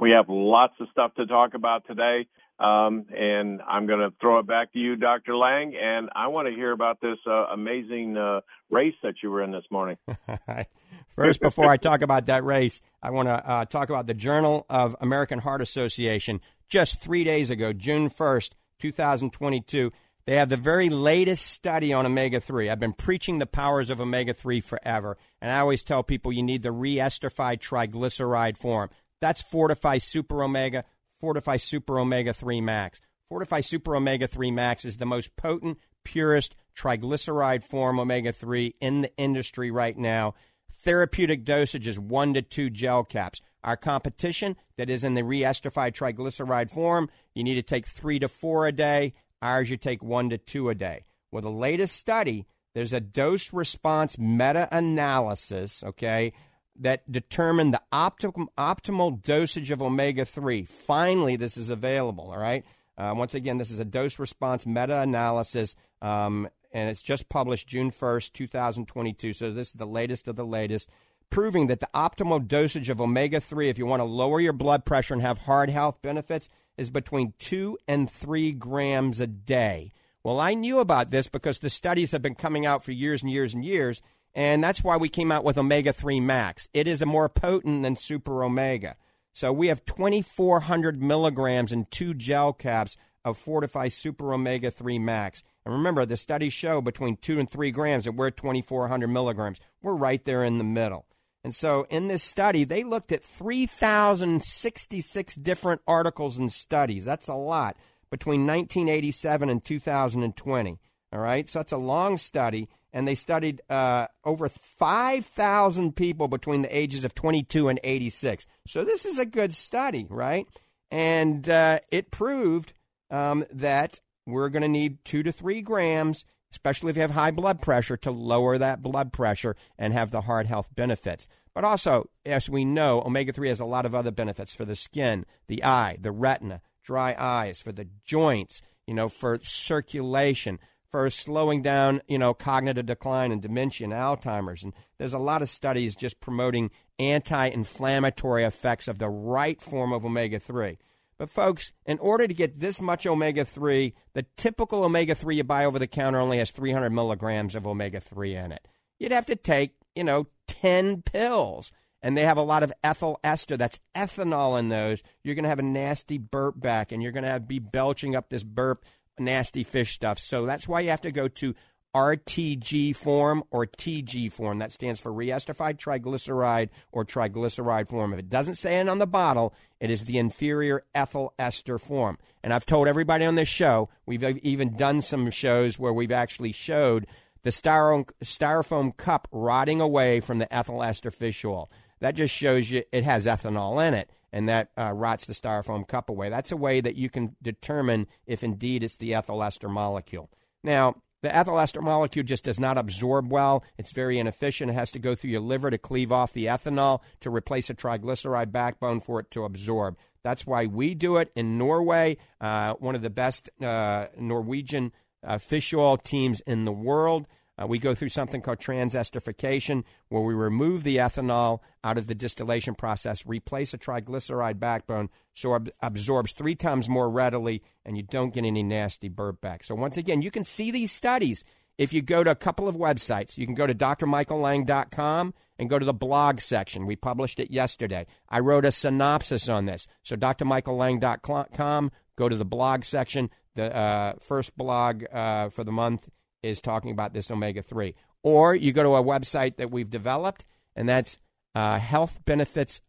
we 0.00 0.12
have 0.12 0.26
lots 0.28 0.74
of 0.80 0.88
stuff 0.92 1.14
to 1.14 1.26
talk 1.26 1.54
about 1.54 1.86
today. 1.86 2.28
Um, 2.58 3.06
and 3.16 3.62
I'm 3.62 3.86
going 3.86 4.00
to 4.00 4.12
throw 4.20 4.40
it 4.40 4.46
back 4.46 4.72
to 4.72 4.78
you, 4.78 4.96
Dr. 4.96 5.36
Lang. 5.36 5.76
And 5.80 6.10
I 6.14 6.26
want 6.26 6.48
to 6.48 6.54
hear 6.54 6.72
about 6.72 7.00
this 7.00 7.18
uh, 7.26 7.46
amazing 7.52 8.16
uh, 8.16 8.40
race 8.68 8.94
that 9.02 9.14
you 9.22 9.30
were 9.30 9.42
in 9.42 9.52
this 9.52 9.64
morning. 9.70 9.96
First, 11.08 11.40
before 11.40 11.66
I 11.66 11.76
talk 11.76 12.02
about 12.02 12.26
that 12.26 12.44
race, 12.44 12.80
I 13.02 13.10
want 13.10 13.28
to 13.28 13.48
uh, 13.48 13.64
talk 13.64 13.90
about 13.90 14.06
the 14.06 14.14
Journal 14.14 14.66
of 14.68 14.96
American 15.00 15.38
Heart 15.40 15.62
Association. 15.62 16.40
Just 16.68 17.00
three 17.00 17.24
days 17.24 17.50
ago, 17.50 17.72
June 17.72 18.10
1st, 18.10 18.50
2022, 18.80 19.92
they 20.26 20.36
have 20.36 20.48
the 20.48 20.56
very 20.56 20.90
latest 20.90 21.46
study 21.46 21.92
on 21.92 22.06
omega 22.06 22.40
3. 22.40 22.68
I've 22.68 22.78
been 22.78 22.92
preaching 22.92 23.38
the 23.38 23.46
powers 23.46 23.88
of 23.88 24.00
omega 24.00 24.34
3 24.34 24.60
forever, 24.60 25.16
and 25.40 25.50
I 25.50 25.60
always 25.60 25.82
tell 25.82 26.02
people 26.02 26.32
you 26.32 26.42
need 26.42 26.62
the 26.62 26.72
re 26.72 26.96
esterified 26.96 27.60
triglyceride 27.60 28.56
form. 28.58 28.90
That's 29.20 29.42
Fortify 29.42 29.98
Super 29.98 30.42
Omega 30.42 30.84
Fortify 31.20 31.56
Super 31.56 31.98
Omega 31.98 32.32
3 32.32 32.60
Max. 32.60 33.00
Fortify 33.28 33.60
Super 33.60 33.96
Omega 33.96 34.26
3 34.26 34.50
Max 34.50 34.84
is 34.84 34.96
the 34.96 35.06
most 35.06 35.36
potent, 35.36 35.78
purest 36.04 36.56
triglyceride 36.76 37.62
form 37.62 37.98
omega 37.98 38.32
3 38.32 38.74
in 38.80 39.02
the 39.02 39.16
industry 39.16 39.70
right 39.70 39.98
now. 39.98 40.34
Therapeutic 40.82 41.44
dosage 41.44 41.86
is 41.86 41.98
1 41.98 42.34
to 42.34 42.42
2 42.42 42.70
gel 42.70 43.04
caps. 43.04 43.40
Our 43.64 43.76
competition 43.76 44.56
that 44.76 44.88
is 44.88 45.02
in 45.02 45.14
the 45.14 45.24
re-esterified 45.24 45.92
triglyceride 45.92 46.70
form, 46.70 47.10
you 47.34 47.42
need 47.42 47.56
to 47.56 47.62
take 47.62 47.86
3 47.86 48.20
to 48.20 48.28
4 48.28 48.68
a 48.68 48.72
day. 48.72 49.12
Ours 49.42 49.70
you 49.70 49.76
take 49.76 50.02
1 50.02 50.30
to 50.30 50.38
2 50.38 50.70
a 50.70 50.74
day. 50.74 51.04
Well, 51.30 51.42
the 51.42 51.50
latest 51.50 51.96
study, 51.96 52.46
there's 52.74 52.92
a 52.92 53.00
dose 53.00 53.52
response 53.52 54.18
meta 54.18 54.68
analysis, 54.72 55.82
okay, 55.84 56.32
that 56.78 57.10
determine 57.10 57.70
the 57.70 57.82
optimal, 57.92 58.46
optimal 58.56 59.22
dosage 59.22 59.70
of 59.70 59.82
omega 59.82 60.24
3. 60.24 60.64
Finally, 60.64 61.36
this 61.36 61.56
is 61.56 61.70
available, 61.70 62.30
all 62.30 62.38
right? 62.38 62.64
Uh, 62.96 63.14
once 63.16 63.34
again, 63.34 63.58
this 63.58 63.70
is 63.70 63.80
a 63.80 63.84
dose 63.84 64.18
response 64.18 64.66
meta 64.66 65.00
analysis, 65.00 65.76
um, 66.02 66.48
and 66.72 66.90
it's 66.90 67.02
just 67.02 67.28
published 67.28 67.68
June 67.68 67.90
1st, 67.90 68.32
2022. 68.32 69.32
So 69.32 69.52
this 69.52 69.68
is 69.68 69.74
the 69.74 69.86
latest 69.86 70.28
of 70.28 70.36
the 70.36 70.44
latest, 70.44 70.90
proving 71.30 71.68
that 71.68 71.80
the 71.80 71.88
optimal 71.94 72.46
dosage 72.46 72.88
of 72.88 73.00
omega 73.00 73.40
3, 73.40 73.68
if 73.68 73.78
you 73.78 73.86
want 73.86 74.00
to 74.00 74.04
lower 74.04 74.40
your 74.40 74.52
blood 74.52 74.84
pressure 74.84 75.14
and 75.14 75.22
have 75.22 75.38
heart 75.38 75.70
health 75.70 76.02
benefits, 76.02 76.48
is 76.76 76.90
between 76.90 77.34
2 77.38 77.78
and 77.86 78.10
3 78.10 78.52
grams 78.52 79.20
a 79.20 79.26
day. 79.26 79.92
Well, 80.24 80.40
I 80.40 80.54
knew 80.54 80.78
about 80.78 81.10
this 81.10 81.28
because 81.28 81.60
the 81.60 81.70
studies 81.70 82.12
have 82.12 82.22
been 82.22 82.34
coming 82.34 82.66
out 82.66 82.84
for 82.84 82.92
years 82.92 83.22
and 83.22 83.30
years 83.30 83.54
and 83.54 83.64
years 83.64 84.02
and 84.34 84.62
that's 84.62 84.84
why 84.84 84.96
we 84.96 85.08
came 85.08 85.32
out 85.32 85.44
with 85.44 85.58
Omega 85.58 85.92
3 85.92 86.20
Max. 86.20 86.68
It 86.72 86.86
is 86.86 87.02
a 87.02 87.06
more 87.06 87.28
potent 87.28 87.82
than 87.82 87.96
Super 87.96 88.44
Omega. 88.44 88.96
So 89.32 89.52
we 89.52 89.66
have 89.68 89.84
2,400 89.84 91.02
milligrams 91.02 91.72
in 91.72 91.86
two 91.90 92.14
gel 92.14 92.52
caps 92.52 92.96
of 93.24 93.38
Fortify 93.38 93.88
Super 93.88 94.32
Omega 94.32 94.70
3 94.70 94.98
Max. 94.98 95.44
And 95.64 95.74
remember, 95.74 96.06
the 96.06 96.16
studies 96.16 96.52
show 96.52 96.80
between 96.80 97.16
2 97.16 97.38
and 97.38 97.48
3 97.50 97.70
grams 97.70 98.04
that 98.04 98.12
we're 98.12 98.30
2,400 98.30 99.08
milligrams. 99.08 99.60
We're 99.82 99.94
right 99.94 100.22
there 100.24 100.44
in 100.44 100.58
the 100.58 100.64
middle. 100.64 101.06
And 101.44 101.54
so 101.54 101.86
in 101.88 102.08
this 102.08 102.22
study, 102.22 102.64
they 102.64 102.84
looked 102.84 103.12
at 103.12 103.22
3,066 103.22 105.34
different 105.36 105.82
articles 105.86 106.36
and 106.38 106.52
studies. 106.52 107.04
That's 107.04 107.28
a 107.28 107.34
lot 107.34 107.76
between 108.10 108.46
1987 108.46 109.48
and 109.48 109.64
2020. 109.64 110.78
All 111.10 111.20
right, 111.20 111.48
so 111.48 111.60
that's 111.60 111.72
a 111.72 111.78
long 111.78 112.18
study 112.18 112.68
and 112.98 113.06
they 113.06 113.14
studied 113.14 113.62
uh, 113.70 114.08
over 114.24 114.48
5,000 114.48 115.94
people 115.94 116.26
between 116.26 116.62
the 116.62 116.76
ages 116.76 117.04
of 117.04 117.14
22 117.14 117.68
and 117.68 117.78
86. 117.84 118.44
So 118.66 118.82
this 118.82 119.06
is 119.06 119.20
a 119.20 119.24
good 119.24 119.54
study, 119.54 120.08
right? 120.10 120.48
And 120.90 121.48
uh, 121.48 121.78
it 121.92 122.10
proved 122.10 122.72
um, 123.08 123.44
that 123.52 124.00
we're 124.26 124.48
going 124.48 124.62
to 124.62 124.68
need 124.68 125.04
two 125.04 125.22
to 125.22 125.30
three 125.30 125.62
grams, 125.62 126.24
especially 126.50 126.90
if 126.90 126.96
you 126.96 127.02
have 127.02 127.12
high 127.12 127.30
blood 127.30 127.62
pressure, 127.62 127.96
to 127.98 128.10
lower 128.10 128.58
that 128.58 128.82
blood 128.82 129.12
pressure 129.12 129.54
and 129.78 129.92
have 129.92 130.10
the 130.10 130.22
heart 130.22 130.48
health 130.48 130.68
benefits. 130.74 131.28
But 131.54 131.62
also, 131.62 132.10
as 132.26 132.50
we 132.50 132.64
know, 132.64 133.00
omega 133.02 133.32
3 133.32 133.46
has 133.46 133.60
a 133.60 133.64
lot 133.64 133.86
of 133.86 133.94
other 133.94 134.10
benefits 134.10 134.56
for 134.56 134.64
the 134.64 134.74
skin, 134.74 135.24
the 135.46 135.62
eye, 135.62 135.98
the 136.00 136.10
retina, 136.10 136.62
dry 136.82 137.14
eyes, 137.16 137.60
for 137.60 137.70
the 137.70 137.86
joints, 138.04 138.60
you 138.88 138.94
know, 138.94 139.08
for 139.08 139.38
circulation 139.44 140.58
for 140.90 141.08
slowing 141.10 141.62
down, 141.62 142.00
you 142.08 142.18
know, 142.18 142.34
cognitive 142.34 142.86
decline 142.86 143.32
and 143.32 143.42
dementia 143.42 143.84
and 143.84 143.92
Alzheimer's. 143.92 144.62
And 144.62 144.72
there's 144.98 145.12
a 145.12 145.18
lot 145.18 145.42
of 145.42 145.48
studies 145.48 145.94
just 145.94 146.20
promoting 146.20 146.70
anti-inflammatory 146.98 148.44
effects 148.44 148.88
of 148.88 148.98
the 148.98 149.08
right 149.08 149.60
form 149.60 149.92
of 149.92 150.04
omega-3. 150.04 150.78
But 151.18 151.30
folks, 151.30 151.72
in 151.84 151.98
order 151.98 152.28
to 152.28 152.34
get 152.34 152.60
this 152.60 152.80
much 152.80 153.06
omega-3, 153.06 153.92
the 154.14 154.26
typical 154.36 154.84
omega-3 154.84 155.36
you 155.36 155.44
buy 155.44 155.64
over 155.64 155.78
the 155.78 155.86
counter 155.86 156.20
only 156.20 156.38
has 156.38 156.52
300 156.52 156.90
milligrams 156.90 157.54
of 157.54 157.66
omega-3 157.66 158.44
in 158.44 158.52
it. 158.52 158.68
You'd 158.98 159.12
have 159.12 159.26
to 159.26 159.36
take, 159.36 159.72
you 159.94 160.04
know, 160.04 160.28
10 160.46 161.02
pills. 161.02 161.72
And 162.00 162.16
they 162.16 162.22
have 162.22 162.36
a 162.36 162.42
lot 162.42 162.62
of 162.62 162.72
ethyl 162.84 163.18
ester. 163.24 163.56
That's 163.56 163.80
ethanol 163.96 164.56
in 164.56 164.68
those. 164.68 165.02
You're 165.24 165.34
going 165.34 165.42
to 165.42 165.48
have 165.48 165.58
a 165.58 165.62
nasty 165.62 166.16
burp 166.16 166.60
back, 166.60 166.92
and 166.92 167.02
you're 167.02 167.10
going 167.10 167.24
to 167.24 167.40
be 167.40 167.58
belching 167.58 168.14
up 168.14 168.28
this 168.28 168.44
burp 168.44 168.84
nasty 169.20 169.64
fish 169.64 169.94
stuff. 169.94 170.18
So 170.18 170.46
that's 170.46 170.68
why 170.68 170.80
you 170.80 170.90
have 170.90 171.00
to 171.02 171.12
go 171.12 171.28
to 171.28 171.54
RTG 171.94 172.94
form 172.94 173.42
or 173.50 173.66
TG 173.66 174.30
form. 174.30 174.58
That 174.58 174.72
stands 174.72 175.00
for 175.00 175.10
reesterified 175.10 175.78
triglyceride 175.78 176.68
or 176.92 177.04
triglyceride 177.04 177.88
form. 177.88 178.12
If 178.12 178.18
it 178.18 178.28
doesn't 178.28 178.56
say 178.56 178.78
it 178.78 178.88
on 178.88 178.98
the 178.98 179.06
bottle, 179.06 179.54
it 179.80 179.90
is 179.90 180.04
the 180.04 180.18
inferior 180.18 180.84
ethyl 180.94 181.34
ester 181.38 181.78
form. 181.78 182.18
And 182.42 182.52
I've 182.52 182.66
told 182.66 182.88
everybody 182.88 183.24
on 183.24 183.36
this 183.36 183.48
show, 183.48 183.88
we've 184.06 184.22
even 184.22 184.76
done 184.76 185.00
some 185.00 185.30
shows 185.30 185.78
where 185.78 185.92
we've 185.92 186.12
actually 186.12 186.52
showed 186.52 187.06
the 187.42 187.50
styrofoam, 187.50 188.10
styrofoam 188.22 188.96
cup 188.96 189.26
rotting 189.32 189.80
away 189.80 190.20
from 190.20 190.38
the 190.38 190.52
ethyl 190.54 190.82
ester 190.82 191.10
fish 191.10 191.44
oil. 191.44 191.70
That 192.00 192.14
just 192.14 192.34
shows 192.34 192.70
you 192.70 192.84
it 192.92 193.04
has 193.04 193.26
ethanol 193.26 193.84
in 193.86 193.94
it 193.94 194.10
and 194.32 194.48
that 194.48 194.70
uh, 194.76 194.92
rots 194.92 195.26
the 195.26 195.32
styrofoam 195.32 195.86
cup 195.86 196.08
away. 196.08 196.28
That's 196.28 196.52
a 196.52 196.56
way 196.56 196.80
that 196.80 196.96
you 196.96 197.08
can 197.08 197.36
determine 197.42 198.06
if 198.26 198.42
indeed 198.42 198.82
it's 198.82 198.96
the 198.96 199.14
ethyl 199.14 199.42
ester 199.42 199.68
molecule. 199.68 200.30
Now, 200.62 200.96
the 201.22 201.34
ethyl 201.34 201.58
ester 201.58 201.82
molecule 201.82 202.24
just 202.24 202.44
does 202.44 202.60
not 202.60 202.78
absorb 202.78 203.32
well. 203.32 203.64
It's 203.76 203.92
very 203.92 204.18
inefficient. 204.18 204.70
It 204.70 204.74
has 204.74 204.92
to 204.92 204.98
go 204.98 205.14
through 205.14 205.30
your 205.30 205.40
liver 205.40 205.70
to 205.70 205.78
cleave 205.78 206.12
off 206.12 206.32
the 206.32 206.46
ethanol 206.46 207.00
to 207.20 207.30
replace 207.30 207.70
a 207.70 207.74
triglyceride 207.74 208.52
backbone 208.52 209.00
for 209.00 209.20
it 209.20 209.30
to 209.32 209.44
absorb. 209.44 209.96
That's 210.22 210.46
why 210.46 210.66
we 210.66 210.94
do 210.94 211.16
it 211.16 211.32
in 211.34 211.58
Norway, 211.58 212.18
uh, 212.40 212.74
one 212.74 212.94
of 212.94 213.02
the 213.02 213.10
best 213.10 213.50
uh, 213.60 214.06
Norwegian 214.18 214.92
uh, 215.26 215.38
fish 215.38 215.72
oil 215.74 215.96
teams 215.96 216.40
in 216.42 216.64
the 216.64 216.72
world. 216.72 217.26
Uh, 217.60 217.66
we 217.66 217.78
go 217.78 217.94
through 217.94 218.08
something 218.08 218.40
called 218.40 218.58
transesterification, 218.58 219.84
where 220.08 220.22
we 220.22 220.34
remove 220.34 220.84
the 220.84 220.96
ethanol 220.96 221.60
out 221.82 221.98
of 221.98 222.06
the 222.06 222.14
distillation 222.14 222.74
process, 222.74 223.26
replace 223.26 223.74
a 223.74 223.78
triglyceride 223.78 224.60
backbone, 224.60 225.08
so 225.32 225.54
it 225.54 225.74
absorbs 225.80 226.32
three 226.32 226.54
times 226.54 226.88
more 226.88 227.10
readily, 227.10 227.62
and 227.84 227.96
you 227.96 228.02
don't 228.02 228.32
get 228.32 228.44
any 228.44 228.62
nasty 228.62 229.08
burp 229.08 229.40
back. 229.40 229.64
So 229.64 229.74
once 229.74 229.96
again, 229.96 230.22
you 230.22 230.30
can 230.30 230.44
see 230.44 230.70
these 230.70 230.92
studies 230.92 231.44
if 231.78 231.92
you 231.92 232.02
go 232.02 232.22
to 232.24 232.30
a 232.30 232.36
couple 232.36 232.68
of 232.68 232.76
websites. 232.76 233.38
You 233.38 233.46
can 233.46 233.54
go 233.54 233.66
to 233.66 233.74
drmichaellang.com 233.74 235.34
and 235.58 235.70
go 235.70 235.78
to 235.78 235.86
the 235.86 235.94
blog 235.94 236.40
section. 236.40 236.86
We 236.86 236.96
published 236.96 237.40
it 237.40 237.50
yesterday. 237.50 238.06
I 238.28 238.40
wrote 238.40 238.64
a 238.64 238.72
synopsis 238.72 239.48
on 239.48 239.66
this. 239.66 239.86
So 240.02 240.16
drmichaellang.com, 240.16 241.90
go 242.16 242.28
to 242.28 242.36
the 242.36 242.44
blog 242.44 242.84
section. 242.84 243.30
The 243.54 243.74
uh, 243.74 244.12
first 244.20 244.56
blog 244.56 245.04
uh, 245.12 245.48
for 245.48 245.64
the 245.64 245.72
month 245.72 246.08
is 246.42 246.60
talking 246.60 246.90
about 246.90 247.14
this 247.14 247.30
omega 247.30 247.62
3. 247.62 247.94
Or 248.22 248.54
you 248.54 248.72
go 248.72 248.82
to 248.82 248.96
a 248.96 249.02
website 249.02 249.56
that 249.56 249.70
we've 249.70 249.90
developed, 249.90 250.44
and 250.74 250.88
that's 250.88 251.18
uh, 251.54 251.78
health 251.78 252.18
benefits 252.24 252.80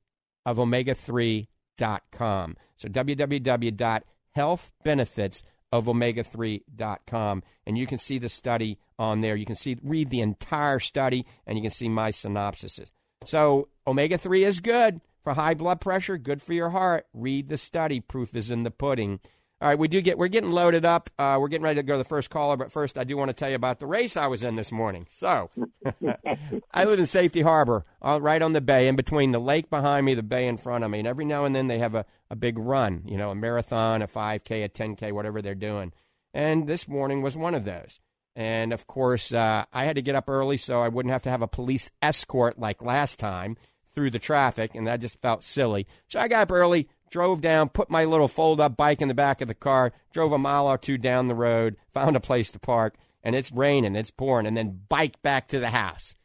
of 0.45 0.57
omega 0.59 0.95
3.com. 0.95 2.55
So 2.75 2.89
www.healthbenefits 2.89 5.43
of 5.71 5.85
omega3.com 5.85 7.43
and 7.65 7.77
you 7.77 7.85
can 7.85 7.99
see 7.99 8.17
the 8.17 8.29
study 8.29 8.79
on 8.97 9.21
there. 9.21 9.35
You 9.35 9.45
can 9.45 9.55
see 9.55 9.77
read 9.83 10.09
the 10.09 10.21
entire 10.21 10.79
study 10.79 11.25
and 11.45 11.57
you 11.57 11.61
can 11.61 11.71
see 11.71 11.89
my 11.89 12.09
synopsis. 12.09 12.79
So 13.25 13.67
omega 13.85 14.17
3 14.17 14.43
is 14.43 14.59
good 14.59 15.01
for 15.23 15.33
high 15.33 15.53
blood 15.53 15.81
pressure, 15.81 16.17
good 16.17 16.41
for 16.41 16.53
your 16.53 16.69
heart. 16.69 17.05
Read 17.13 17.49
the 17.49 17.57
study. 17.57 17.99
Proof 17.99 18.35
is 18.35 18.49
in 18.49 18.63
the 18.63 18.71
pudding. 18.71 19.19
All 19.61 19.67
right, 19.67 19.77
we 19.77 19.89
do 19.89 20.01
get 20.01 20.17
we're 20.17 20.29
getting 20.29 20.51
loaded 20.51 20.85
up. 20.85 21.09
Uh, 21.19 21.37
we're 21.39 21.49
getting 21.49 21.65
ready 21.65 21.81
to 21.81 21.83
go 21.83 21.95
to 21.95 21.97
the 21.97 22.05
first 22.05 22.29
caller, 22.29 22.55
but 22.55 22.71
first 22.71 22.97
I 22.97 23.03
do 23.03 23.17
want 23.17 23.27
to 23.27 23.33
tell 23.33 23.49
you 23.49 23.55
about 23.55 23.79
the 23.79 23.87
race 23.87 24.15
I 24.15 24.27
was 24.27 24.41
in 24.41 24.55
this 24.55 24.71
morning. 24.71 25.05
So, 25.09 25.49
I 26.73 26.85
live 26.85 26.97
in 26.97 27.05
Safety 27.05 27.41
Harbor, 27.41 27.85
uh, 28.01 28.19
right 28.21 28.41
on 28.41 28.53
the 28.53 28.61
bay, 28.61 28.87
in 28.87 28.95
between 28.95 29.33
the 29.33 29.39
lake 29.39 29.69
behind 29.69 30.05
me, 30.05 30.13
the 30.13 30.23
bay 30.23 30.47
in 30.47 30.55
front 30.55 30.85
of 30.85 30.91
me, 30.91 30.99
and 30.99 31.07
every 31.07 31.25
now 31.25 31.43
and 31.43 31.53
then 31.53 31.67
they 31.67 31.79
have 31.79 31.93
a, 31.93 32.05
a 32.29 32.37
big 32.37 32.57
run, 32.57 33.03
you 33.05 33.17
know, 33.17 33.31
a 33.31 33.35
marathon, 33.35 34.01
a 34.01 34.07
5K, 34.07 34.63
a 34.63 34.69
10K, 34.69 35.11
whatever 35.11 35.41
they're 35.41 35.55
doing. 35.55 35.91
And 36.33 36.65
this 36.65 36.87
morning 36.87 37.21
was 37.21 37.35
one 37.35 37.53
of 37.53 37.65
those. 37.65 37.99
And 38.37 38.71
of 38.71 38.87
course, 38.87 39.33
uh, 39.33 39.65
I 39.73 39.83
had 39.83 39.97
to 39.97 40.01
get 40.01 40.15
up 40.15 40.29
early 40.29 40.55
so 40.55 40.81
I 40.81 40.87
wouldn't 40.87 41.11
have 41.11 41.23
to 41.23 41.29
have 41.29 41.41
a 41.41 41.47
police 41.47 41.91
escort 42.01 42.57
like 42.57 42.81
last 42.81 43.19
time 43.19 43.57
through 43.93 44.11
the 44.11 44.19
traffic, 44.19 44.75
and 44.75 44.87
that 44.87 45.01
just 45.01 45.19
felt 45.21 45.43
silly. 45.43 45.85
So 46.07 46.19
I 46.21 46.29
got 46.29 46.43
up 46.43 46.51
early, 46.51 46.87
drove 47.11 47.41
down, 47.41 47.69
put 47.69 47.89
my 47.89 48.05
little 48.05 48.27
fold 48.27 48.59
up 48.61 48.77
bike 48.77 49.01
in 49.01 49.07
the 49.07 49.13
back 49.13 49.41
of 49.41 49.47
the 49.47 49.53
car, 49.53 49.93
drove 50.13 50.31
a 50.31 50.37
mile 50.37 50.67
or 50.67 50.77
two 50.77 50.97
down 50.97 51.27
the 51.27 51.35
road, 51.35 51.75
found 51.93 52.15
a 52.15 52.19
place 52.19 52.51
to 52.51 52.59
park, 52.59 52.95
and 53.23 53.35
it's 53.35 53.51
raining, 53.51 53.95
it's 53.95 54.11
pouring, 54.11 54.45
and 54.45 54.55
then 54.55 54.81
bike 54.89 55.21
back 55.21 55.47
to 55.47 55.59
the 55.59 55.69
house. 55.69 56.15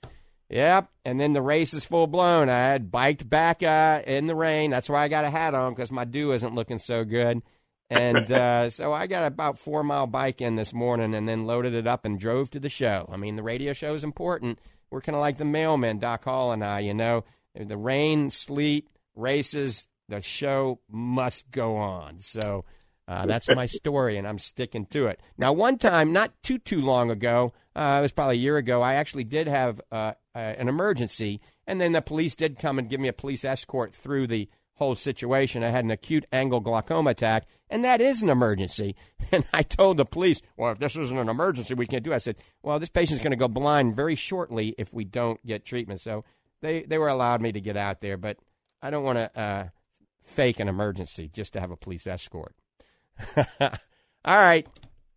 Yep, 0.50 0.88
and 1.05 1.19
then 1.19 1.33
the 1.33 1.43
race 1.43 1.75
is 1.75 1.85
full 1.85 2.07
blown. 2.07 2.49
I 2.49 2.59
had 2.59 2.91
biked 2.91 3.29
back 3.29 3.62
uh, 3.62 4.03
in 4.07 4.26
the 4.26 4.37
rain. 4.37 4.71
That's 4.71 4.88
why 4.88 5.03
I 5.03 5.09
got 5.09 5.25
a 5.25 5.31
hat 5.31 5.55
on 5.55 5.73
because 5.73 5.91
my 5.91 6.05
do 6.05 6.33
isn't 6.33 6.55
looking 6.55 6.79
so 6.79 7.05
good. 7.05 7.43
And 7.91 8.31
uh, 8.31 8.69
so 8.71 8.93
I 8.93 9.07
got 9.07 9.26
about 9.26 9.59
four 9.59 9.83
mile 9.83 10.07
bike 10.07 10.41
in 10.41 10.55
this 10.55 10.75
morning, 10.75 11.14
and 11.14 11.29
then 11.29 11.47
loaded 11.47 11.75
it 11.75 11.87
up 11.87 12.05
and 12.05 12.21
drove 12.21 12.50
to 12.50 12.61
the 12.61 12.69
show. 12.69 13.09
I 13.11 13.17
mean, 13.17 13.37
the 13.37 13.43
radio 13.43 13.73
show 13.73 13.95
is 13.95 14.05
important. 14.05 14.59
We're 14.91 15.00
kind 15.00 15.17
of 15.17 15.21
like 15.21 15.38
the 15.38 15.45
mailman, 15.45 15.99
Doc 15.99 16.25
Hall 16.25 16.53
and 16.53 16.62
I. 16.62 16.81
You 16.81 16.95
know, 16.95 17.25
the 17.55 17.76
rain, 17.76 18.31
sleet, 18.31 18.87
races, 19.17 19.87
the 20.08 20.20
show 20.20 20.80
must 20.88 21.50
go 21.50 21.76
on. 21.76 22.18
So 22.18 22.64
uh, 23.06 23.26
that's 23.26 23.49
my 23.49 23.66
story, 23.66 24.16
and 24.16 24.26
I'm 24.26 24.38
sticking 24.38 24.87
to 24.87 25.06
it. 25.06 25.20
Now, 25.37 25.52
one 25.52 25.78
time, 25.78 26.12
not 26.12 26.32
too 26.42 26.58
too 26.58 26.80
long 26.80 27.11
ago, 27.11 27.52
uh, 27.76 27.96
it 27.99 28.02
was 28.02 28.12
probably 28.12 28.37
a 28.37 28.40
year 28.40 28.56
ago, 28.56 28.82
I 28.82 28.94
actually 28.94 29.25
did 29.25 29.49
have 29.49 29.80
uh, 29.90 30.12
an 30.34 30.68
emergency, 30.68 31.40
and 31.66 31.80
then 31.80 31.92
the 31.92 32.02
police 32.02 32.34
did 32.34 32.58
come 32.58 32.78
and 32.78 32.88
give 32.88 33.00
me 33.00 33.08
a 33.08 33.12
police 33.12 33.44
escort 33.44 33.94
through 33.94 34.26
the 34.26 34.49
whole 34.75 34.96
situation. 34.96 35.62
I 35.62 35.68
had 35.68 35.84
an 35.84 35.90
acute 35.90 36.26
angle 36.32 36.61
glaucoma 36.61 37.11
attack, 37.11 37.46
and 37.70 37.84
that 37.84 38.00
is 38.00 38.23
an 38.23 38.30
emergency. 38.30 38.96
And 39.32 39.44
I 39.52 39.62
told 39.62 39.96
the 39.96 40.04
police, 40.04 40.42
well, 40.56 40.70
if 40.70 40.78
this 40.78 40.96
isn't 40.96 41.18
an 41.18 41.30
emergency, 41.30 41.75
we 41.75 41.87
can't 41.87 42.04
do 42.04 42.12
it. 42.12 42.16
I 42.16 42.18
said, 42.18 42.37
well, 42.62 42.78
this 42.78 42.90
patient's 42.90 43.23
going 43.23 43.32
to 43.32 43.37
go 43.37 43.49
blind 43.49 43.96
very 43.96 44.14
shortly 44.14 44.76
if 44.78 44.92
we 44.92 45.04
don't 45.04 45.44
get 45.44 45.64
treatment. 45.64 46.00
So 46.00 46.25
they, 46.61 46.82
they 46.82 46.99
were 46.99 47.08
allowed 47.08 47.40
me 47.40 47.50
to 47.50 47.61
get 47.61 47.76
out 47.76 48.00
there, 48.00 48.16
but 48.16 48.37
I 48.82 48.90
don't 48.90 49.02
want 49.02 49.16
to 49.16 49.40
uh, 49.40 49.68
fake 50.25 50.59
an 50.59 50.69
emergency 50.69 51.28
just 51.33 51.52
to 51.52 51.61
have 51.61 51.71
a 51.71 51.76
police 51.76 52.07
escort. 52.07 52.54
All 53.61 53.69
right. 54.25 54.66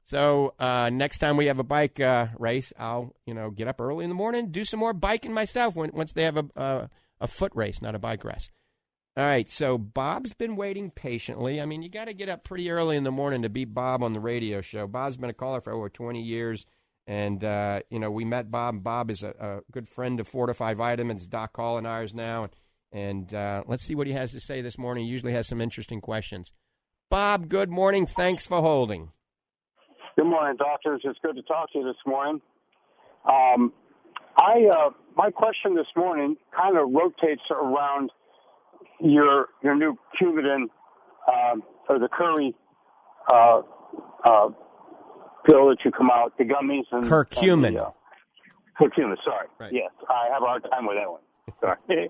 So 0.06 0.54
uh, 0.60 0.90
next 0.92 1.20
time 1.20 1.36
we 1.36 1.48
have 1.48 1.60
a 1.60 1.64
bike 1.64 2.00
uh, 2.00 2.28
race, 2.38 2.72
I'll 2.78 3.14
you 3.26 3.34
know 3.34 3.50
get 3.50 3.68
up 3.68 3.82
early 3.82 4.04
in 4.06 4.10
the 4.10 4.16
morning, 4.16 4.52
do 4.52 4.64
some 4.64 4.80
more 4.80 4.94
biking 4.94 5.34
myself. 5.34 5.76
When, 5.76 5.92
once 5.94 6.14
they 6.14 6.24
have 6.24 6.38
a 6.38 6.90
a 7.20 7.28
foot 7.28 7.52
race, 7.56 7.82
not 7.82 7.96
a 7.96 8.00
bike 8.00 8.24
race. 8.24 8.50
All 9.18 9.24
right. 9.24 9.50
So 9.50 9.78
Bob's 9.78 10.34
been 10.34 10.56
waiting 10.56 10.92
patiently. 10.92 11.60
I 11.60 11.66
mean, 11.66 11.82
you 11.82 11.90
got 11.90 12.06
to 12.06 12.14
get 12.14 12.30
up 12.30 12.44
pretty 12.44 12.70
early 12.70 12.96
in 12.96 13.04
the 13.04 13.12
morning 13.12 13.42
to 13.42 13.50
beat 13.50 13.74
Bob 13.74 14.04
on 14.04 14.14
the 14.14 14.20
radio 14.20 14.62
show. 14.62 14.88
Bob's 14.88 15.18
been 15.18 15.30
a 15.30 15.34
caller 15.34 15.60
for 15.60 15.74
over 15.74 15.90
twenty 15.90 16.22
years, 16.22 16.66
and 17.06 17.44
uh, 17.44 17.82
you 17.90 18.00
know 18.00 18.12
we 18.12 18.26
met 18.26 18.52
Bob. 18.52 18.84
Bob 18.84 19.10
is 19.10 19.24
a, 19.24 19.34
a 19.40 19.60
good 19.72 19.88
friend 19.88 20.20
of 20.20 20.28
Fortify 20.28 20.74
Vitamins. 20.76 21.26
Doc 21.26 21.56
Hall 21.58 21.78
and 21.78 21.88
ours 21.88 22.14
now. 22.14 22.44
And, 22.44 22.52
and 22.92 23.34
uh, 23.34 23.64
let's 23.68 23.84
see 23.84 23.96
what 23.96 24.08
he 24.08 24.14
has 24.14 24.32
to 24.32 24.40
say 24.40 24.62
this 24.62 24.78
morning. 24.78 25.06
He 25.06 25.12
usually 25.12 25.34
has 25.34 25.48
some 25.48 25.62
interesting 25.62 26.02
questions. 26.02 26.52
Bob, 27.10 27.50
good 27.50 27.70
morning. 27.70 28.06
Thanks 28.06 28.46
for 28.46 28.62
holding. 28.62 29.12
Good 30.18 30.26
morning, 30.26 30.58
doctors. 30.58 31.02
It's 31.04 31.20
good 31.24 31.36
to 31.36 31.44
talk 31.44 31.72
to 31.74 31.80
you 31.80 31.86
this 31.86 31.96
morning. 32.06 32.42
Um, 33.26 33.72
I 34.38 34.70
uh, 34.76 34.90
my 35.16 35.32
question 35.32 35.76
this 35.76 35.88
morning 35.96 36.38
kind 36.56 36.78
of 36.78 36.90
rotates 36.92 37.44
around 37.52 38.12
your 39.00 39.48
your 39.64 39.76
new 39.76 39.98
Coumadin 40.20 40.66
uh, 41.28 41.56
or 41.90 42.00
the 42.00 42.08
Curry 42.08 42.56
uh, 43.32 43.62
uh, 44.26 44.50
pill 45.46 45.70
that 45.70 45.78
you 45.84 45.92
come 45.92 46.08
out, 46.12 46.38
the 46.38 46.44
gummies 46.44 46.86
and 46.92 47.04
curcumin. 47.04 47.68
And 47.68 47.76
the, 47.76 47.86
uh, 47.86 47.92
curcumin. 48.80 49.16
Sorry. 49.24 49.48
Right. 49.60 49.74
Yes, 49.74 49.92
I 50.10 50.34
have 50.34 50.42
a 50.42 50.46
hard 50.46 50.64
time 50.70 50.88
with 50.88 50.98
that 50.98 51.10
one. 51.10 51.22
Sorry. 51.62 51.78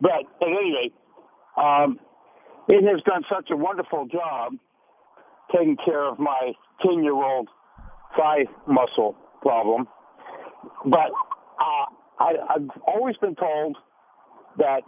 but 0.00 0.10
at 0.12 0.26
any 0.42 0.74
rate, 0.74 0.94
um, 1.56 1.98
it 2.68 2.84
has 2.84 3.02
done 3.04 3.22
such 3.30 3.50
a 3.50 3.56
wonderful 3.56 4.06
job 4.06 4.54
taking 5.52 5.76
care 5.84 6.04
of 6.04 6.18
my 6.18 6.52
10 6.84 7.02
year 7.02 7.14
old 7.14 7.48
thigh 8.16 8.44
muscle 8.66 9.16
problem. 9.40 9.86
But 10.84 11.10
uh, 11.60 11.86
I, 12.18 12.32
I've 12.50 12.70
always 12.86 13.16
been 13.16 13.34
told 13.34 13.76
that 14.58 14.82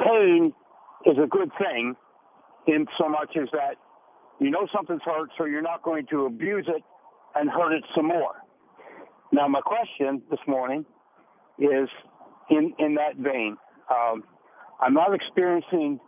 pain 0.00 0.52
is 1.06 1.18
a 1.22 1.26
good 1.26 1.50
thing 1.58 1.94
in 2.66 2.86
so 2.98 3.08
much 3.08 3.36
as 3.36 3.48
that 3.52 3.76
you 4.40 4.50
know 4.50 4.66
something's 4.74 5.02
hurt, 5.04 5.30
so 5.38 5.44
you're 5.44 5.62
not 5.62 5.82
going 5.82 6.06
to 6.06 6.26
abuse 6.26 6.66
it 6.68 6.82
and 7.34 7.50
hurt 7.50 7.72
it 7.72 7.84
some 7.94 8.06
more. 8.06 8.34
Now, 9.30 9.48
my 9.48 9.60
question 9.60 10.22
this 10.30 10.40
morning 10.46 10.84
is 11.58 11.88
in 12.50 12.74
in 12.78 12.94
that 12.94 13.16
vein. 13.16 13.56
Um, 13.90 14.24
I'm 14.80 14.94
not 14.94 15.14
experiencing 15.14 16.00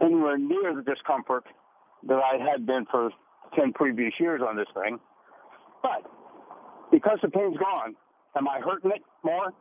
anywhere 0.00 0.38
near 0.38 0.74
the 0.74 0.82
discomfort 0.82 1.44
that 2.06 2.18
I 2.18 2.38
had 2.50 2.66
been 2.66 2.86
for 2.90 3.10
ten 3.56 3.72
previous 3.72 4.12
years 4.18 4.40
on 4.46 4.56
this 4.56 4.68
thing, 4.74 4.98
but 5.82 6.10
because 6.90 7.18
the 7.22 7.28
pain's 7.28 7.56
gone, 7.56 7.94
am 8.36 8.48
I 8.48 8.60
hurting 8.60 8.90
it 8.92 9.02
more? 9.22 9.52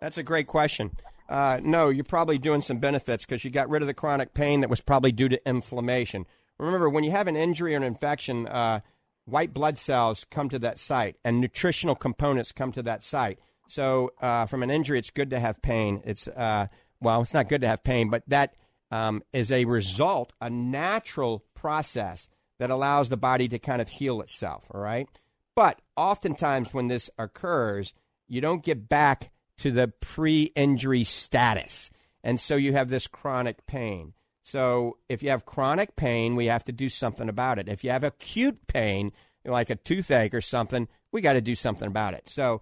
That's 0.00 0.18
a 0.18 0.22
great 0.22 0.46
question. 0.46 0.90
Uh, 1.28 1.60
no, 1.62 1.88
you're 1.88 2.04
probably 2.04 2.36
doing 2.36 2.60
some 2.60 2.78
benefits 2.78 3.24
because 3.24 3.44
you 3.44 3.50
got 3.50 3.68
rid 3.70 3.82
of 3.82 3.88
the 3.88 3.94
chronic 3.94 4.34
pain 4.34 4.60
that 4.60 4.68
was 4.68 4.80
probably 4.80 5.12
due 5.12 5.28
to 5.28 5.48
inflammation. 5.48 6.26
Remember, 6.58 6.90
when 6.90 7.04
you 7.04 7.10
have 7.12 7.28
an 7.28 7.36
injury 7.36 7.74
or 7.74 7.78
an 7.78 7.82
infection, 7.82 8.46
uh, 8.48 8.80
white 9.24 9.54
blood 9.54 9.78
cells 9.78 10.26
come 10.30 10.48
to 10.48 10.58
that 10.58 10.78
site 10.78 11.16
and 11.24 11.40
nutritional 11.40 11.94
components 11.94 12.52
come 12.52 12.72
to 12.72 12.82
that 12.82 13.02
site. 13.02 13.38
So 13.72 14.12
uh, 14.20 14.44
from 14.44 14.62
an 14.62 14.70
injury, 14.70 14.98
it's 14.98 15.08
good 15.08 15.30
to 15.30 15.40
have 15.40 15.62
pain. 15.62 16.02
It's 16.04 16.28
uh, 16.28 16.66
well, 17.00 17.22
it's 17.22 17.32
not 17.32 17.48
good 17.48 17.62
to 17.62 17.68
have 17.68 17.82
pain, 17.82 18.10
but 18.10 18.22
that 18.26 18.54
um, 18.90 19.22
is 19.32 19.50
a 19.50 19.64
result, 19.64 20.34
a 20.42 20.50
natural 20.50 21.44
process 21.54 22.28
that 22.58 22.70
allows 22.70 23.08
the 23.08 23.16
body 23.16 23.48
to 23.48 23.58
kind 23.58 23.80
of 23.80 23.88
heal 23.88 24.20
itself. 24.20 24.66
All 24.70 24.80
right, 24.80 25.08
but 25.56 25.80
oftentimes 25.96 26.74
when 26.74 26.88
this 26.88 27.08
occurs, 27.16 27.94
you 28.28 28.42
don't 28.42 28.62
get 28.62 28.90
back 28.90 29.30
to 29.58 29.70
the 29.70 29.88
pre-injury 29.88 31.04
status, 31.04 31.90
and 32.22 32.38
so 32.38 32.56
you 32.56 32.74
have 32.74 32.90
this 32.90 33.06
chronic 33.06 33.64
pain. 33.64 34.12
So 34.42 34.98
if 35.08 35.22
you 35.22 35.30
have 35.30 35.46
chronic 35.46 35.96
pain, 35.96 36.36
we 36.36 36.46
have 36.46 36.64
to 36.64 36.72
do 36.72 36.90
something 36.90 37.28
about 37.30 37.58
it. 37.58 37.70
If 37.70 37.84
you 37.84 37.90
have 37.90 38.04
acute 38.04 38.66
pain, 38.66 39.12
like 39.46 39.70
a 39.70 39.76
toothache 39.76 40.34
or 40.34 40.42
something, 40.42 40.88
we 41.10 41.22
got 41.22 41.34
to 41.34 41.40
do 41.40 41.54
something 41.54 41.88
about 41.88 42.14
it. 42.14 42.28
So 42.28 42.60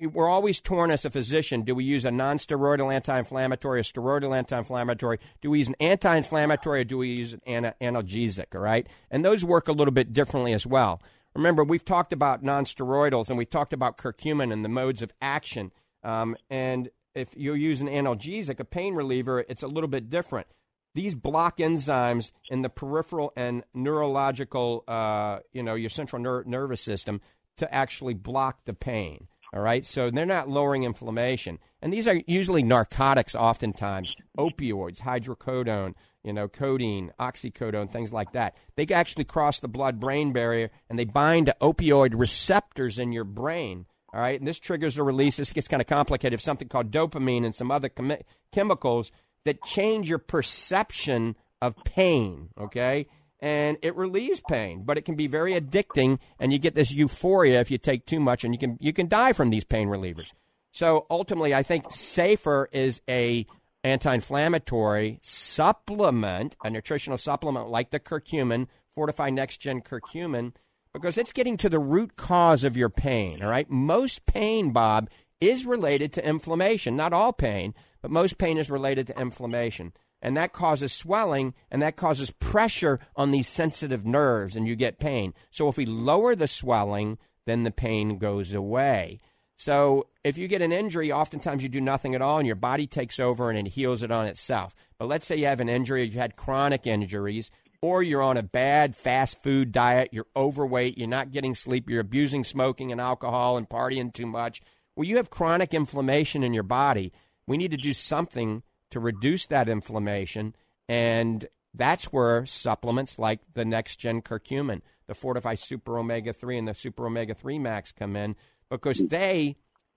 we're 0.00 0.28
always 0.28 0.60
torn 0.60 0.90
as 0.90 1.04
a 1.04 1.10
physician. 1.10 1.62
Do 1.62 1.74
we 1.74 1.84
use 1.84 2.04
a 2.04 2.10
non-steroidal 2.10 2.92
anti-inflammatory, 2.92 3.80
a 3.80 3.82
steroidal 3.82 4.36
anti-inflammatory? 4.36 5.18
Do 5.40 5.50
we 5.50 5.58
use 5.58 5.68
an 5.68 5.76
anti-inflammatory, 5.80 6.80
or 6.80 6.84
do 6.84 6.98
we 6.98 7.08
use 7.08 7.36
an 7.46 7.72
analgesic? 7.80 8.54
All 8.54 8.60
right, 8.60 8.86
and 9.10 9.24
those 9.24 9.44
work 9.44 9.68
a 9.68 9.72
little 9.72 9.92
bit 9.92 10.12
differently 10.12 10.52
as 10.52 10.66
well. 10.66 11.00
remember, 11.34 11.64
we've 11.64 11.84
talked 11.84 12.12
about 12.12 12.42
nonsteroidals 12.42 13.28
and 13.28 13.36
we've 13.36 13.50
talked 13.50 13.72
about 13.72 13.98
curcumin 13.98 14.52
and 14.52 14.64
the 14.64 14.68
modes 14.68 15.02
of 15.02 15.12
action. 15.20 15.70
Um, 16.02 16.36
and 16.50 16.90
if 17.14 17.34
you 17.36 17.54
use 17.54 17.80
an 17.80 17.88
analgesic, 17.88 18.60
a 18.60 18.64
pain 18.64 18.94
reliever, 18.94 19.44
it's 19.48 19.62
a 19.62 19.68
little 19.68 19.88
bit 19.88 20.08
different. 20.10 20.46
These 20.94 21.14
block 21.14 21.58
enzymes 21.58 22.32
in 22.48 22.62
the 22.62 22.70
peripheral 22.70 23.32
and 23.36 23.64
neurological, 23.74 24.84
uh, 24.88 25.40
you 25.52 25.62
know, 25.62 25.74
your 25.74 25.90
central 25.90 26.22
ner- 26.22 26.44
nervous 26.46 26.80
system 26.80 27.20
to 27.56 27.74
actually 27.74 28.14
block 28.14 28.64
the 28.64 28.74
pain. 28.74 29.28
All 29.54 29.62
right, 29.62 29.86
so 29.86 30.10
they're 30.10 30.26
not 30.26 30.48
lowering 30.48 30.82
inflammation, 30.82 31.58
and 31.80 31.92
these 31.92 32.08
are 32.08 32.20
usually 32.26 32.62
narcotics, 32.62 33.34
oftentimes 33.34 34.14
opioids, 34.36 35.02
hydrocodone, 35.02 35.94
you 36.24 36.32
know, 36.32 36.48
codeine, 36.48 37.12
oxycodone, 37.20 37.88
things 37.88 38.12
like 38.12 38.32
that. 38.32 38.56
They 38.74 38.86
actually 38.92 39.24
cross 39.24 39.60
the 39.60 39.68
blood-brain 39.68 40.32
barrier 40.32 40.70
and 40.90 40.98
they 40.98 41.04
bind 41.04 41.46
to 41.46 41.56
opioid 41.60 42.14
receptors 42.16 42.98
in 42.98 43.12
your 43.12 43.24
brain. 43.24 43.86
All 44.12 44.20
right, 44.20 44.38
and 44.38 44.48
this 44.48 44.58
triggers 44.58 44.98
a 44.98 45.04
release. 45.04 45.36
This 45.36 45.52
gets 45.52 45.68
kind 45.68 45.80
of 45.80 45.86
complicated 45.86 46.40
something 46.40 46.68
called 46.68 46.90
dopamine 46.90 47.44
and 47.44 47.54
some 47.54 47.70
other 47.70 47.88
chemi- 47.88 48.22
chemicals 48.50 49.12
that 49.44 49.62
change 49.62 50.08
your 50.08 50.18
perception 50.18 51.36
of 51.62 51.76
pain. 51.84 52.48
Okay, 52.58 53.06
and 53.40 53.76
it 53.82 53.94
relieves 53.96 54.40
pain, 54.48 54.82
but 54.84 54.96
it 54.96 55.04
can 55.04 55.14
be 55.14 55.26
very 55.26 55.52
addicting, 55.52 56.18
and 56.38 56.52
you 56.52 56.58
get 56.58 56.74
this 56.74 56.92
euphoria 56.92 57.60
if 57.60 57.70
you 57.70 57.78
take 57.78 58.06
too 58.06 58.20
much, 58.20 58.44
and 58.44 58.54
you 58.54 58.58
can 58.58 58.78
you 58.80 58.92
can 58.92 59.08
die 59.08 59.32
from 59.32 59.50
these 59.50 59.64
pain 59.64 59.88
relievers. 59.88 60.32
So 60.72 61.06
ultimately, 61.10 61.54
I 61.54 61.62
think 61.62 61.90
safer 61.90 62.68
is 62.72 63.00
a 63.08 63.46
anti-inflammatory 63.84 65.20
supplement, 65.22 66.56
a 66.64 66.70
nutritional 66.70 67.18
supplement 67.18 67.68
like 67.68 67.90
the 67.90 68.00
curcumin, 68.00 68.66
Fortify 68.94 69.30
Next 69.30 69.58
Gen 69.58 69.80
curcumin, 69.80 70.52
because 70.92 71.18
it's 71.18 71.32
getting 71.32 71.56
to 71.58 71.68
the 71.68 71.78
root 71.78 72.16
cause 72.16 72.64
of 72.64 72.76
your 72.76 72.90
pain. 72.90 73.42
All 73.42 73.50
right, 73.50 73.70
most 73.70 74.26
pain, 74.26 74.72
Bob, 74.72 75.08
is 75.40 75.66
related 75.66 76.12
to 76.14 76.26
inflammation. 76.26 76.96
Not 76.96 77.12
all 77.12 77.32
pain, 77.32 77.74
but 78.02 78.10
most 78.10 78.38
pain 78.38 78.56
is 78.58 78.70
related 78.70 79.06
to 79.08 79.20
inflammation 79.20 79.92
and 80.22 80.36
that 80.36 80.52
causes 80.52 80.92
swelling 80.92 81.54
and 81.70 81.82
that 81.82 81.96
causes 81.96 82.30
pressure 82.30 82.98
on 83.14 83.30
these 83.30 83.48
sensitive 83.48 84.06
nerves 84.06 84.56
and 84.56 84.66
you 84.66 84.76
get 84.76 84.98
pain. 84.98 85.34
So 85.50 85.68
if 85.68 85.76
we 85.76 85.86
lower 85.86 86.34
the 86.34 86.48
swelling, 86.48 87.18
then 87.46 87.62
the 87.62 87.70
pain 87.70 88.18
goes 88.18 88.52
away. 88.52 89.20
So 89.56 90.08
if 90.22 90.36
you 90.36 90.48
get 90.48 90.62
an 90.62 90.72
injury, 90.72 91.10
oftentimes 91.10 91.62
you 91.62 91.68
do 91.68 91.80
nothing 91.80 92.14
at 92.14 92.22
all 92.22 92.38
and 92.38 92.46
your 92.46 92.56
body 92.56 92.86
takes 92.86 93.18
over 93.18 93.50
and 93.50 93.58
it 93.58 93.72
heals 93.72 94.02
it 94.02 94.10
on 94.10 94.26
itself. 94.26 94.74
But 94.98 95.08
let's 95.08 95.26
say 95.26 95.36
you 95.36 95.46
have 95.46 95.60
an 95.60 95.68
injury, 95.68 96.04
you've 96.04 96.14
had 96.14 96.36
chronic 96.36 96.86
injuries, 96.86 97.50
or 97.80 98.02
you're 98.02 98.22
on 98.22 98.36
a 98.36 98.42
bad 98.42 98.96
fast 98.96 99.42
food 99.42 99.72
diet, 99.72 100.10
you're 100.12 100.26
overweight, 100.34 100.98
you're 100.98 101.08
not 101.08 101.30
getting 101.30 101.54
sleep, 101.54 101.88
you're 101.88 102.00
abusing 102.00 102.44
smoking 102.44 102.92
and 102.92 103.00
alcohol 103.00 103.56
and 103.56 103.68
partying 103.68 104.12
too 104.12 104.26
much. 104.26 104.60
Well, 104.94 105.06
you 105.06 105.16
have 105.16 105.30
chronic 105.30 105.72
inflammation 105.72 106.42
in 106.42 106.52
your 106.52 106.62
body. 106.62 107.12
We 107.46 107.56
need 107.56 107.70
to 107.70 107.76
do 107.76 107.92
something 107.92 108.62
to 108.90 109.00
reduce 109.00 109.46
that 109.46 109.68
inflammation. 109.68 110.54
And 110.88 111.46
that's 111.74 112.06
where 112.06 112.46
supplements 112.46 113.18
like 113.18 113.40
the 113.52 113.64
next 113.64 113.96
gen 113.96 114.22
curcumin, 114.22 114.80
the 115.06 115.14
Fortify 115.14 115.54
Super 115.56 115.98
Omega 115.98 116.32
3, 116.32 116.58
and 116.58 116.68
the 116.68 116.74
Super 116.74 117.06
Omega 117.06 117.34
3 117.34 117.58
Max 117.58 117.92
come 117.92 118.16
in 118.16 118.36
because 118.70 118.98
they 119.08 119.56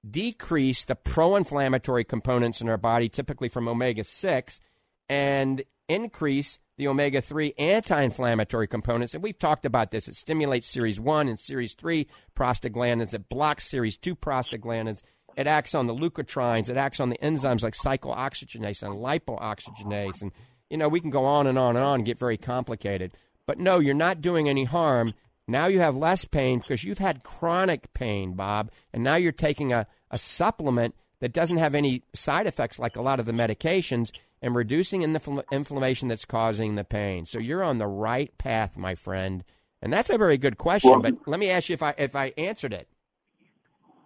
decrease 0.09 0.85
the 0.85 0.95
pro 0.95 1.35
inflammatory 1.35 2.03
components 2.03 2.61
in 2.61 2.69
our 2.69 2.77
body, 2.77 3.09
typically 3.09 3.49
from 3.49 3.67
omega 3.67 4.03
6, 4.03 4.59
and 5.07 5.63
increase 5.87 6.59
the 6.77 6.87
omega 6.87 7.21
3 7.21 7.53
anti 7.57 8.01
inflammatory 8.01 8.67
components. 8.67 9.13
And 9.13 9.23
we've 9.23 9.37
talked 9.37 9.65
about 9.65 9.91
this. 9.91 10.07
It 10.07 10.15
stimulates 10.15 10.67
series 10.67 10.99
1 10.99 11.27
and 11.27 11.37
series 11.37 11.73
3 11.73 12.07
prostaglandins, 12.35 13.13
it 13.13 13.29
blocks 13.29 13.67
series 13.67 13.97
2 13.97 14.15
prostaglandins 14.15 15.01
it 15.39 15.47
acts 15.47 15.73
on 15.73 15.87
the 15.87 15.95
leukotrienes. 15.95 16.69
It 16.69 16.75
acts 16.75 16.99
on 16.99 17.07
the 17.07 17.17
enzymes 17.19 17.63
like 17.63 17.73
cyclooxygenase 17.73 18.83
and 18.83 18.97
lipooxygenase. 18.97 20.21
And, 20.21 20.33
you 20.69 20.75
know, 20.75 20.89
we 20.89 20.99
can 20.99 21.11
go 21.11 21.23
on 21.23 21.47
and 21.47 21.57
on 21.57 21.77
and 21.77 21.85
on 21.85 21.95
and 21.95 22.05
get 22.05 22.19
very 22.19 22.35
complicated. 22.35 23.13
But 23.47 23.57
no, 23.57 23.79
you're 23.79 23.93
not 23.93 24.19
doing 24.19 24.49
any 24.49 24.65
harm. 24.65 25.13
Now 25.47 25.67
you 25.67 25.79
have 25.79 25.95
less 25.95 26.25
pain 26.25 26.59
because 26.59 26.83
you've 26.83 26.97
had 26.97 27.23
chronic 27.23 27.93
pain, 27.93 28.33
Bob. 28.33 28.69
And 28.93 29.01
now 29.01 29.15
you're 29.15 29.31
taking 29.31 29.71
a, 29.71 29.87
a 30.11 30.17
supplement 30.17 30.93
that 31.21 31.31
doesn't 31.31 31.55
have 31.55 31.73
any 31.73 32.03
side 32.13 32.45
effects 32.45 32.77
like 32.77 32.97
a 32.97 33.01
lot 33.01 33.21
of 33.21 33.25
the 33.25 33.31
medications 33.31 34.11
and 34.41 34.53
reducing 34.53 35.03
in 35.03 35.13
the 35.13 35.45
inflammation 35.53 36.09
that's 36.09 36.25
causing 36.25 36.75
the 36.75 36.83
pain. 36.83 37.25
So 37.25 37.39
you're 37.39 37.63
on 37.63 37.77
the 37.77 37.87
right 37.87 38.37
path, 38.37 38.75
my 38.75 38.93
friend. 38.93 39.45
And 39.81 39.93
that's 39.93 40.09
a 40.09 40.17
very 40.17 40.37
good 40.37 40.57
question. 40.57 40.91
Well, 40.91 40.99
but 40.99 41.15
let 41.27 41.39
me 41.39 41.49
ask 41.49 41.69
you 41.69 41.73
if 41.75 41.83
I 41.83 41.93
if 41.97 42.13
I 42.13 42.33
answered 42.37 42.73
it. 42.73 42.89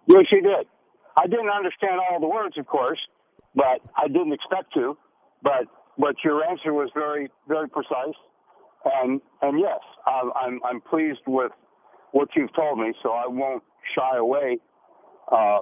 Yes, 0.06 0.26
you 0.30 0.40
did. 0.40 0.66
I 1.16 1.26
didn't 1.26 1.50
understand 1.50 2.00
all 2.10 2.20
the 2.20 2.28
words, 2.28 2.58
of 2.58 2.66
course, 2.66 3.00
but 3.54 3.80
I 3.96 4.08
didn't 4.08 4.32
expect 4.32 4.74
to. 4.74 4.96
But 5.42 5.66
but 5.98 6.16
your 6.24 6.44
answer 6.44 6.72
was 6.72 6.90
very 6.94 7.30
very 7.48 7.68
precise, 7.68 8.18
and 9.02 9.20
and 9.42 9.60
yes, 9.60 9.80
I'm 10.06 10.32
I'm, 10.34 10.60
I'm 10.64 10.80
pleased 10.80 11.20
with 11.26 11.52
what 12.12 12.28
you've 12.34 12.54
told 12.54 12.78
me, 12.78 12.92
so 13.02 13.10
I 13.10 13.26
won't 13.26 13.62
shy 13.94 14.16
away. 14.16 14.58
Uh, 15.30 15.60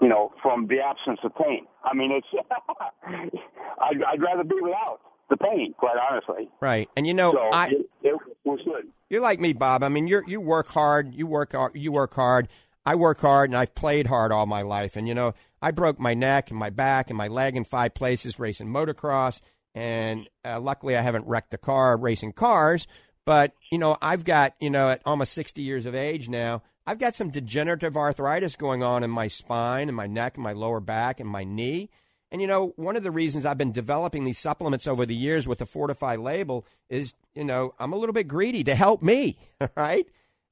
you 0.00 0.08
know, 0.08 0.32
from 0.42 0.66
the 0.66 0.78
absence 0.80 1.20
of 1.24 1.34
pain. 1.36 1.66
I 1.84 1.94
mean, 1.94 2.10
it's. 2.10 2.26
I'd, 3.06 4.02
I'd 4.02 4.22
rather 4.22 4.44
be 4.44 4.54
without 4.60 5.00
the 5.28 5.36
pain, 5.36 5.74
quite 5.76 5.96
honestly. 6.10 6.48
Right, 6.60 6.88
and 6.96 7.06
you 7.06 7.14
know, 7.14 7.32
so 7.32 7.50
I. 7.52 7.68
It, 7.68 7.90
it 8.02 8.14
was 8.44 8.60
good. 8.64 8.88
You're 9.08 9.20
like 9.20 9.40
me, 9.40 9.52
Bob. 9.52 9.82
I 9.82 9.88
mean, 9.88 10.06
you 10.06 10.22
you 10.26 10.40
work 10.40 10.68
hard. 10.68 11.14
You 11.14 11.26
work 11.26 11.54
you 11.74 11.92
work 11.92 12.14
hard. 12.14 12.48
I 12.84 12.94
work 12.94 13.20
hard 13.20 13.50
and 13.50 13.56
I've 13.56 13.74
played 13.74 14.06
hard 14.06 14.32
all 14.32 14.46
my 14.46 14.62
life. 14.62 14.96
And, 14.96 15.06
you 15.06 15.14
know, 15.14 15.34
I 15.60 15.70
broke 15.70 15.98
my 15.98 16.14
neck 16.14 16.50
and 16.50 16.58
my 16.58 16.70
back 16.70 17.10
and 17.10 17.16
my 17.16 17.28
leg 17.28 17.56
in 17.56 17.64
five 17.64 17.94
places 17.94 18.38
racing 18.38 18.68
motocross. 18.68 19.40
And 19.74 20.28
uh, 20.44 20.60
luckily, 20.60 20.96
I 20.96 21.02
haven't 21.02 21.26
wrecked 21.26 21.50
the 21.50 21.58
car 21.58 21.96
racing 21.96 22.32
cars. 22.32 22.86
But, 23.26 23.52
you 23.70 23.78
know, 23.78 23.96
I've 24.00 24.24
got, 24.24 24.54
you 24.60 24.70
know, 24.70 24.88
at 24.88 25.02
almost 25.04 25.34
60 25.34 25.62
years 25.62 25.86
of 25.86 25.94
age 25.94 26.28
now, 26.28 26.62
I've 26.86 26.98
got 26.98 27.14
some 27.14 27.30
degenerative 27.30 27.96
arthritis 27.96 28.56
going 28.56 28.82
on 28.82 29.04
in 29.04 29.10
my 29.10 29.28
spine 29.28 29.88
and 29.88 29.96
my 29.96 30.06
neck 30.06 30.36
and 30.36 30.42
my 30.42 30.52
lower 30.52 30.80
back 30.80 31.20
and 31.20 31.28
my 31.28 31.44
knee. 31.44 31.90
And, 32.32 32.40
you 32.40 32.46
know, 32.46 32.72
one 32.76 32.96
of 32.96 33.02
the 33.02 33.10
reasons 33.10 33.44
I've 33.44 33.58
been 33.58 33.72
developing 33.72 34.24
these 34.24 34.38
supplements 34.38 34.86
over 34.86 35.04
the 35.04 35.14
years 35.14 35.46
with 35.46 35.58
the 35.58 35.66
Fortify 35.66 36.16
label 36.16 36.64
is, 36.88 37.14
you 37.34 37.44
know, 37.44 37.74
I'm 37.78 37.92
a 37.92 37.96
little 37.96 38.12
bit 38.12 38.28
greedy 38.28 38.64
to 38.64 38.74
help 38.74 39.02
me, 39.02 39.38
right? 39.76 40.06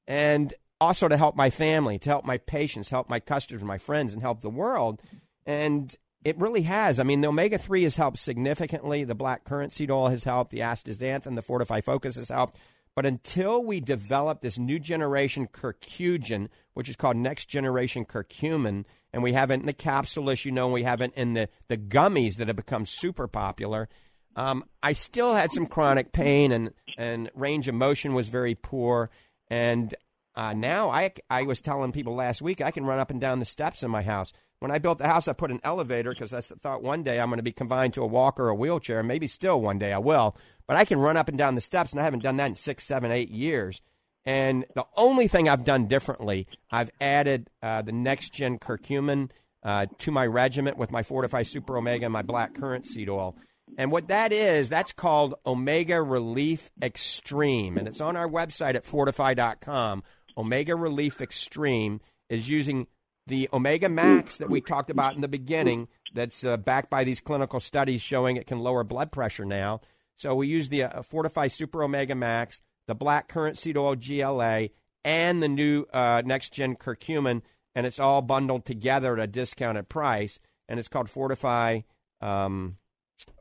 And 0.07 0.53
also 0.81 1.07
to 1.07 1.17
help 1.17 1.35
my 1.35 1.49
family, 1.49 1.99
to 1.99 2.09
help 2.09 2.25
my 2.25 2.37
patients, 2.37 2.89
help 2.89 3.09
my 3.09 3.19
customers, 3.19 3.63
my 3.63 3.77
friends, 3.77 4.13
and 4.13 4.21
help 4.21 4.41
the 4.41 4.49
world. 4.49 5.01
And 5.45 5.95
it 6.23 6.37
really 6.37 6.63
has. 6.63 6.99
I 6.99 7.03
mean, 7.03 7.21
the 7.21 7.29
omega 7.29 7.57
3 7.57 7.83
has 7.83 7.95
helped 7.95 8.17
significantly. 8.17 9.03
The 9.03 9.15
black 9.15 9.43
currant 9.43 9.71
seed 9.71 9.91
oil 9.91 10.07
has 10.07 10.23
helped. 10.23 10.51
The 10.51 10.59
astaxanthin, 10.59 11.35
the 11.35 11.41
Fortify 11.41 11.81
Focus 11.81 12.15
has 12.17 12.29
helped. 12.29 12.57
But 12.95 13.05
until 13.05 13.63
we 13.63 13.79
develop 13.79 14.41
this 14.41 14.59
new 14.59 14.79
generation 14.79 15.47
curcumin, 15.47 16.49
which 16.73 16.89
is 16.89 16.95
called 16.95 17.15
next 17.15 17.45
generation 17.45 18.03
curcumin, 18.03 18.83
and 19.13 19.23
we 19.23 19.33
have 19.33 19.51
it 19.51 19.61
in 19.61 19.65
the 19.65 19.73
capsule, 19.73 20.29
as 20.29 20.43
you 20.43 20.51
know, 20.51 20.65
and 20.65 20.73
we 20.73 20.83
have 20.83 21.01
it 21.01 21.13
in 21.15 21.33
the, 21.33 21.49
the 21.67 21.77
gummies 21.77 22.35
that 22.37 22.47
have 22.47 22.57
become 22.57 22.85
super 22.85 23.27
popular, 23.27 23.87
um, 24.35 24.63
I 24.83 24.93
still 24.93 25.33
had 25.33 25.51
some 25.51 25.65
chronic 25.65 26.11
pain 26.11 26.51
and, 26.51 26.71
and 26.97 27.31
range 27.33 27.67
of 27.67 27.75
motion 27.75 28.13
was 28.13 28.29
very 28.29 28.55
poor. 28.55 29.09
And 29.49 29.93
uh, 30.35 30.53
now 30.53 30.89
I, 30.89 31.11
I 31.29 31.43
was 31.43 31.61
telling 31.61 31.91
people 31.91 32.15
last 32.15 32.41
week 32.41 32.61
I 32.61 32.71
can 32.71 32.85
run 32.85 32.99
up 32.99 33.11
and 33.11 33.19
down 33.19 33.39
the 33.39 33.45
steps 33.45 33.83
in 33.83 33.91
my 33.91 34.01
house. 34.01 34.31
When 34.59 34.71
I 34.71 34.79
built 34.79 34.97
the 34.97 35.07
house, 35.07 35.27
I 35.27 35.33
put 35.33 35.51
an 35.51 35.61
elevator 35.63 36.11
because 36.11 36.33
I 36.33 36.41
thought 36.41 36.83
one 36.83 37.03
day 37.03 37.19
I'm 37.19 37.29
going 37.29 37.37
to 37.37 37.43
be 37.43 37.51
confined 37.51 37.93
to 37.93 38.03
a 38.03 38.07
walker 38.07 38.45
or 38.45 38.49
a 38.49 38.55
wheelchair. 38.55 39.01
Maybe 39.03 39.25
still 39.25 39.61
one 39.61 39.79
day 39.79 39.93
I 39.93 39.99
will. 39.99 40.35
But 40.67 40.77
I 40.77 40.85
can 40.85 40.99
run 40.99 41.17
up 41.17 41.29
and 41.29 41.37
down 41.37 41.55
the 41.55 41.61
steps, 41.61 41.91
and 41.91 41.99
I 41.99 42.03
haven't 42.03 42.23
done 42.23 42.37
that 42.37 42.47
in 42.47 42.55
six, 42.55 42.83
seven, 42.83 43.11
eight 43.11 43.29
years. 43.29 43.81
And 44.25 44.65
the 44.75 44.85
only 44.97 45.27
thing 45.27 45.47
I've 45.47 45.63
done 45.63 45.87
differently, 45.87 46.45
I've 46.69 46.91
added 46.99 47.49
uh, 47.63 47.81
the 47.81 47.93
next 47.93 48.33
gen 48.33 48.59
curcumin 48.59 49.31
uh, 49.63 49.87
to 49.99 50.11
my 50.11 50.27
regimen 50.27 50.75
with 50.77 50.91
my 50.91 51.03
Fortify 51.03 51.43
Super 51.43 51.77
Omega 51.77 52.05
and 52.05 52.13
my 52.13 52.21
black 52.21 52.53
currant 52.53 52.85
seed 52.85 53.09
oil. 53.09 53.35
And 53.77 53.91
what 53.91 54.07
that 54.09 54.31
is, 54.33 54.69
that's 54.69 54.91
called 54.91 55.35
Omega 55.45 56.01
Relief 56.01 56.69
Extreme. 56.81 57.77
And 57.77 57.87
it's 57.87 58.01
on 58.01 58.15
our 58.15 58.27
website 58.27 58.75
at 58.75 58.83
fortify.com. 58.83 60.03
Omega 60.39 60.75
Relief 60.75 61.19
Extreme 61.19 61.99
is 62.29 62.49
using 62.49 62.87
the 63.27 63.49
Omega 63.53 63.89
Max 63.89 64.37
that 64.37 64.49
we 64.49 64.61
talked 64.61 64.89
about 64.89 65.13
in 65.13 65.21
the 65.21 65.27
beginning, 65.27 65.87
that's 66.13 66.43
uh, 66.43 66.57
backed 66.57 66.89
by 66.89 67.03
these 67.03 67.19
clinical 67.19 67.59
studies 67.59 68.01
showing 68.01 68.37
it 68.37 68.47
can 68.47 68.59
lower 68.59 68.83
blood 68.83 69.11
pressure 69.11 69.45
now. 69.45 69.81
So 70.15 70.33
we 70.35 70.47
use 70.47 70.69
the 70.69 70.83
uh, 70.83 71.01
Fortify 71.01 71.47
Super 71.47 71.83
Omega 71.83 72.15
Max, 72.15 72.61
the 72.87 72.95
black 72.95 73.27
currant 73.27 73.57
seed 73.57 73.77
oil 73.77 73.95
GLA, 73.95 74.69
and 75.03 75.43
the 75.43 75.47
new 75.47 75.85
uh, 75.93 76.23
next 76.25 76.53
gen 76.53 76.75
curcumin, 76.75 77.41
and 77.75 77.85
it's 77.85 77.99
all 77.99 78.21
bundled 78.21 78.65
together 78.65 79.13
at 79.13 79.23
a 79.23 79.27
discounted 79.27 79.89
price. 79.89 80.39
And 80.67 80.79
it's 80.79 80.89
called 80.89 81.09
Fortify 81.09 81.81
um, 82.21 82.77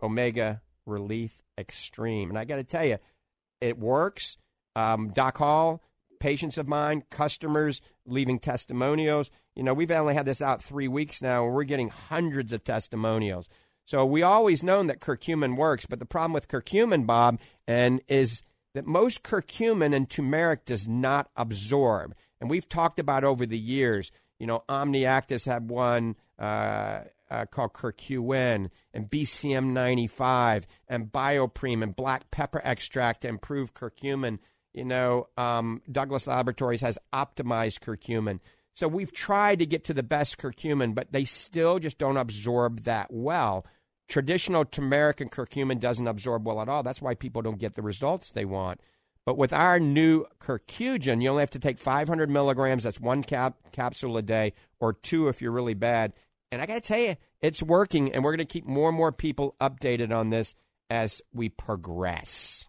Omega 0.02 0.62
Relief 0.87 1.42
Extreme. 1.58 2.30
And 2.30 2.38
I 2.38 2.44
got 2.44 2.56
to 2.56 2.64
tell 2.64 2.84
you, 2.84 2.98
it 3.61 3.78
works. 3.78 4.37
Um, 4.76 5.11
Doc 5.11 5.38
Hall 5.38 5.82
patients 6.20 6.59
of 6.59 6.68
mine, 6.68 7.04
customers 7.11 7.81
leaving 8.07 8.38
testimonials. 8.38 9.31
You 9.54 9.62
know, 9.62 9.74
we've 9.74 9.90
only 9.90 10.14
had 10.14 10.26
this 10.26 10.42
out 10.42 10.62
three 10.62 10.88
weeks 10.88 11.22
now, 11.22 11.44
and 11.44 11.54
we're 11.54 11.64
getting 11.64 11.88
hundreds 11.88 12.52
of 12.52 12.64
testimonials. 12.64 13.48
So 13.85 14.04
we 14.04 14.22
always 14.22 14.62
known 14.62 14.87
that 14.88 15.00
curcumin 15.00 15.57
works, 15.57 15.87
but 15.87 15.98
the 15.98 16.04
problem 16.04 16.33
with 16.33 16.48
curcumin, 16.48 17.07
Bob, 17.07 17.40
and 17.66 18.02
is 18.07 18.42
that 18.74 18.87
most 18.87 19.22
curcumin 19.22 19.94
and 19.94 20.09
turmeric 20.09 20.64
does 20.64 20.87
not 20.87 21.31
absorb. 21.37 22.14
And 22.40 22.50
we've 22.50 22.68
talked 22.68 22.98
about 22.98 23.24
over 23.24 23.46
the 23.46 23.59
years. 23.59 24.12
You 24.38 24.46
know, 24.46 24.62
OmniActive 24.68 25.46
had 25.46 25.70
one. 25.70 26.16
Uh, 26.38 27.00
uh, 27.31 27.46
called 27.46 27.72
curcumin 27.72 28.70
and 28.94 29.11
BCM 29.11 29.66
95 29.72 30.66
and 30.88 31.12
BioPerine 31.12 31.83
and 31.83 31.94
black 31.94 32.31
pepper 32.31 32.61
extract 32.64 33.22
to 33.22 33.28
improve 33.28 33.74
curcumin. 33.74 34.38
You 34.78 34.84
know, 34.84 35.26
um, 35.36 35.82
Douglas 35.90 36.28
Laboratories 36.28 36.82
has 36.82 36.98
optimized 37.12 37.80
curcumin. 37.80 38.38
So 38.74 38.86
we've 38.86 39.12
tried 39.12 39.58
to 39.58 39.66
get 39.66 39.82
to 39.84 39.94
the 39.94 40.04
best 40.04 40.38
curcumin, 40.38 40.94
but 40.94 41.10
they 41.10 41.24
still 41.24 41.80
just 41.80 41.98
don't 41.98 42.16
absorb 42.16 42.82
that 42.82 43.08
well. 43.10 43.66
Traditional 44.08 44.64
turmeric 44.64 45.20
and 45.20 45.32
curcumin 45.32 45.80
doesn't 45.80 46.06
absorb 46.06 46.46
well 46.46 46.60
at 46.60 46.68
all. 46.68 46.84
That's 46.84 47.02
why 47.02 47.14
people 47.14 47.42
don't 47.42 47.58
get 47.58 47.74
the 47.74 47.82
results 47.82 48.30
they 48.30 48.44
want. 48.44 48.80
But 49.26 49.36
with 49.36 49.52
our 49.52 49.78
new 49.78 50.24
Curcugen, 50.40 51.20
you 51.20 51.28
only 51.28 51.42
have 51.42 51.50
to 51.50 51.58
take 51.58 51.76
500 51.76 52.30
milligrams. 52.30 52.84
That's 52.84 52.98
one 52.98 53.22
cap- 53.22 53.58
capsule 53.72 54.16
a 54.16 54.22
day, 54.22 54.54
or 54.80 54.94
two 54.94 55.28
if 55.28 55.42
you're 55.42 55.52
really 55.52 55.74
bad. 55.74 56.14
And 56.50 56.62
I 56.62 56.66
got 56.66 56.76
to 56.76 56.80
tell 56.80 56.98
you, 56.98 57.16
it's 57.42 57.62
working, 57.62 58.14
and 58.14 58.24
we're 58.24 58.34
going 58.34 58.46
to 58.46 58.50
keep 58.50 58.64
more 58.64 58.88
and 58.88 58.96
more 58.96 59.12
people 59.12 59.54
updated 59.60 60.16
on 60.16 60.30
this 60.30 60.54
as 60.88 61.20
we 61.34 61.50
progress. 61.50 62.66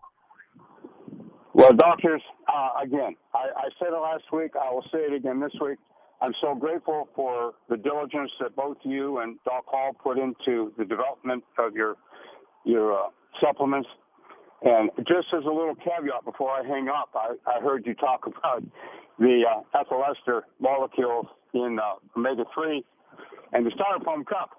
Well, 1.59 1.73
doctors, 1.73 2.21
uh, 2.47 2.69
again, 2.81 3.17
I, 3.35 3.49
I 3.53 3.67
said 3.79 3.89
it 3.89 3.99
last 3.99 4.23
week. 4.31 4.51
I 4.55 4.71
will 4.71 4.85
say 4.93 4.99
it 4.99 5.13
again 5.13 5.41
this 5.41 5.51
week. 5.59 5.77
I'm 6.21 6.31
so 6.39 6.55
grateful 6.55 7.09
for 7.13 7.51
the 7.67 7.75
diligence 7.75 8.31
that 8.39 8.55
both 8.55 8.77
you 8.83 9.17
and 9.17 9.37
Doc 9.43 9.65
Hall 9.67 9.91
put 10.01 10.17
into 10.17 10.71
the 10.77 10.85
development 10.85 11.43
of 11.57 11.75
your 11.75 11.97
your 12.63 12.93
uh, 12.93 13.07
supplements. 13.41 13.89
And 14.61 14.89
just 14.99 15.27
as 15.37 15.43
a 15.43 15.51
little 15.51 15.75
caveat 15.75 16.23
before 16.23 16.49
I 16.49 16.63
hang 16.65 16.87
up, 16.87 17.09
I, 17.13 17.35
I 17.45 17.59
heard 17.61 17.85
you 17.85 17.93
talk 17.93 18.25
about 18.27 18.63
the 19.19 19.43
uh, 19.43 19.81
ethyl 19.81 20.01
ester 20.09 20.43
molecule 20.61 21.27
in 21.53 21.77
uh, 21.77 22.17
omega 22.17 22.45
3 22.55 22.85
and 23.51 23.65
the 23.65 23.71
styrofoam 23.71 24.25
cup. 24.25 24.51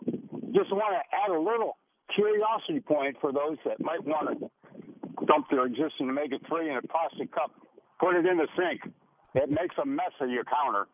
Just 0.54 0.70
want 0.70 0.92
to 0.92 1.16
add 1.16 1.34
a 1.34 1.40
little 1.40 1.78
curiosity 2.14 2.80
point 2.80 3.16
for 3.22 3.32
those 3.32 3.56
that 3.64 3.80
might 3.80 4.04
want 4.04 4.38
to 4.38 4.50
dump 5.26 5.46
their 5.50 5.66
existing 5.66 6.10
omega 6.10 6.36
3 6.48 6.70
in 6.70 6.76
a 6.76 6.82
plastic 6.82 7.32
cup, 7.32 7.52
put 7.98 8.16
it 8.16 8.26
in 8.26 8.38
the 8.38 8.48
sink. 8.56 8.92
It 9.34 9.50
makes 9.50 9.76
a 9.80 9.86
mess 9.86 10.12
of 10.20 10.30
your 10.30 10.44
counter. 10.44 10.86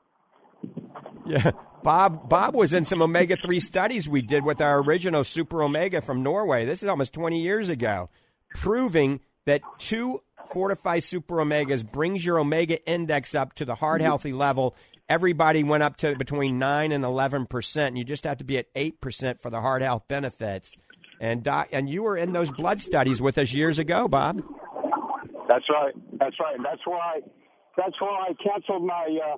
Yeah, 1.27 1.53
Bob. 1.83 2.29
Bob 2.29 2.55
was 2.55 2.73
in 2.73 2.85
some 2.85 3.03
omega 3.03 3.37
three 3.37 3.61
studies 3.61 4.09
we 4.09 4.23
did 4.23 4.45
with 4.45 4.61
our 4.61 4.81
original 4.83 5.25
Super 5.25 5.63
Omega 5.63 6.01
from 6.01 6.23
Norway. 6.23 6.65
This 6.65 6.83
is 6.83 6.89
almost 6.89 7.13
twenty 7.13 7.41
years 7.41 7.69
ago, 7.69 8.11
proving 8.55 9.21
that 9.45 9.63
two 9.79 10.23
fortified 10.51 11.03
Super 11.03 11.37
Omegas 11.37 11.91
brings 11.91 12.25
your 12.25 12.39
omega 12.39 12.85
index 12.87 13.35
up 13.35 13.55
to 13.55 13.65
the 13.65 13.75
heart 13.75 14.01
healthy 14.01 14.33
level 14.33 14.77
everybody 15.09 15.63
went 15.63 15.83
up 15.83 15.97
to 15.99 16.17
between 16.17 16.59
9 16.59 16.93
and 16.93 17.05
11%. 17.05 17.97
You 17.97 18.05
just 18.05 18.25
have 18.25 18.39
to 18.39 18.45
be 18.45 18.59
at 18.59 18.73
8% 18.75 19.41
for 19.41 19.51
the 19.51 19.61
heart 19.61 19.83
health 19.83 20.05
benefits. 20.09 20.77
And, 21.21 21.43
doc, 21.43 21.69
and 21.73 21.89
you 21.89 22.03
were 22.03 22.17
in 22.17 22.33
those 22.33 22.51
blood 22.51 22.81
studies 22.81 23.23
with 23.23 23.39
us 23.39 23.53
years 23.53 23.79
ago, 23.79 24.09
Bob. 24.09 24.43
That's 25.49 25.65
right. 25.71 25.95
That's 26.19 26.37
right. 26.41 26.57
That's 26.63 26.83
why. 26.85 27.21
That's 27.77 28.01
why 28.01 28.31
I 28.31 28.35
canceled 28.43 28.85
my 28.85 29.19
uh, 29.23 29.37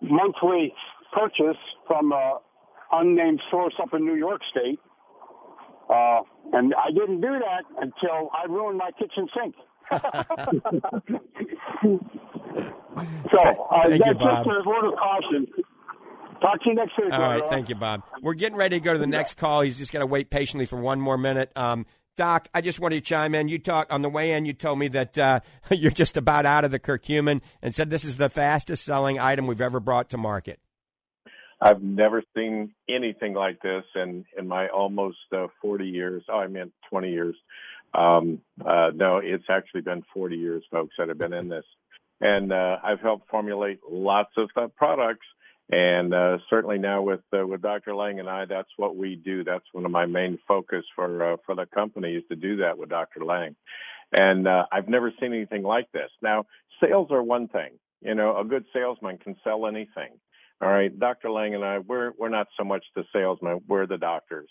monthly 0.00 0.74
purchase 1.12 1.58
from 1.86 2.12
an 2.12 2.38
unnamed 2.90 3.42
source 3.50 3.74
up 3.82 3.92
in 3.92 4.06
New 4.06 4.16
York 4.16 4.40
State, 4.50 4.80
uh, 5.90 6.22
and 6.52 6.74
I 6.74 6.90
didn't 6.90 7.20
do 7.20 7.38
that 7.38 7.64
until 7.80 8.30
I 8.32 8.46
ruined 8.48 8.78
my 8.78 8.90
kitchen 8.98 9.28
sink. 9.34 9.54
So 13.30 13.38
uh, 13.38 13.88
thank 13.88 14.04
that's 14.04 14.20
you, 14.20 14.26
just 14.26 14.46
a 14.46 14.62
word 14.68 14.86
of 14.86 14.94
caution. 14.98 15.46
Talk 16.40 16.62
to 16.62 16.70
you 16.70 16.74
next 16.74 16.92
week. 16.96 17.12
All 17.12 17.20
right, 17.20 17.42
thank 17.50 17.68
you, 17.68 17.74
Bob. 17.74 18.02
We're 18.22 18.34
getting 18.34 18.56
ready 18.56 18.78
to 18.78 18.84
go 18.84 18.92
to 18.92 18.98
the 18.98 19.06
next 19.06 19.34
call. 19.34 19.60
He's 19.60 19.78
just 19.78 19.92
got 19.92 19.98
to 19.98 20.06
wait 20.06 20.30
patiently 20.30 20.64
for 20.64 20.76
one 20.76 21.00
more 21.00 21.18
minute. 21.18 21.52
Um, 21.54 21.84
Doc, 22.16 22.48
I 22.54 22.60
just 22.60 22.80
wanted 22.80 22.96
to 22.96 23.00
chime 23.02 23.34
in. 23.34 23.48
You 23.48 23.58
talk 23.58 23.92
on 23.92 24.02
the 24.02 24.08
way 24.08 24.32
in. 24.32 24.44
You 24.44 24.52
told 24.52 24.78
me 24.78 24.88
that 24.88 25.18
uh, 25.18 25.40
you're 25.70 25.90
just 25.90 26.16
about 26.16 26.46
out 26.46 26.64
of 26.64 26.70
the 26.70 26.78
curcumin, 26.78 27.42
and 27.62 27.74
said 27.74 27.90
this 27.90 28.04
is 28.04 28.16
the 28.16 28.28
fastest 28.28 28.84
selling 28.84 29.18
item 29.18 29.46
we've 29.46 29.60
ever 29.60 29.80
brought 29.80 30.10
to 30.10 30.18
market. 30.18 30.60
I've 31.60 31.82
never 31.82 32.22
seen 32.34 32.72
anything 32.88 33.34
like 33.34 33.60
this 33.60 33.84
in 33.94 34.24
in 34.38 34.48
my 34.48 34.68
almost 34.68 35.18
uh, 35.32 35.48
40 35.60 35.86
years. 35.86 36.22
Oh, 36.28 36.38
I 36.38 36.46
meant 36.46 36.72
20 36.88 37.10
years. 37.10 37.36
Um, 37.92 38.40
uh, 38.64 38.90
no, 38.94 39.18
it's 39.18 39.44
actually 39.50 39.82
been 39.82 40.02
40 40.14 40.36
years, 40.36 40.62
folks, 40.70 40.94
that 40.96 41.08
have 41.08 41.18
been 41.18 41.32
in 41.32 41.48
this, 41.48 41.64
and 42.20 42.52
uh, 42.52 42.76
I've 42.82 43.00
helped 43.00 43.28
formulate 43.28 43.80
lots 43.90 44.30
of 44.36 44.48
uh, 44.56 44.68
products. 44.76 45.26
And 45.72 46.14
uh, 46.14 46.38
certainly 46.50 46.78
now 46.78 47.02
with 47.02 47.20
uh, 47.36 47.46
with 47.46 47.62
Dr. 47.62 47.94
Lang 47.94 48.20
and 48.20 48.28
I, 48.28 48.44
that's 48.46 48.70
what 48.76 48.96
we 48.96 49.16
do. 49.16 49.44
That's 49.44 49.64
one 49.72 49.84
of 49.86 49.92
my 49.92 50.06
main 50.06 50.38
focus 50.48 50.84
for 50.96 51.34
uh, 51.34 51.36
for 51.46 51.54
the 51.56 51.66
company 51.66 52.14
is 52.14 52.24
to 52.30 52.36
do 52.36 52.56
that 52.58 52.78
with 52.78 52.90
Dr. 52.90 53.24
Lang. 53.24 53.56
And 54.12 54.48
uh, 54.48 54.66
I've 54.72 54.88
never 54.88 55.12
seen 55.20 55.32
anything 55.32 55.62
like 55.62 55.90
this. 55.92 56.10
Now, 56.22 56.46
sales 56.82 57.08
are 57.10 57.22
one 57.22 57.48
thing. 57.48 57.72
You 58.02 58.14
know, 58.14 58.38
a 58.38 58.44
good 58.44 58.64
salesman 58.72 59.18
can 59.18 59.36
sell 59.44 59.66
anything. 59.66 60.10
All 60.62 60.68
right, 60.70 60.96
Dr. 60.98 61.30
Lang 61.30 61.54
and 61.54 61.64
I, 61.64 61.78
we're 61.80 62.12
we're 62.18 62.28
not 62.30 62.48
so 62.58 62.64
much 62.64 62.84
the 62.96 63.04
salesmen, 63.12 63.60
we're 63.68 63.86
the 63.86 63.98
doctors. 63.98 64.50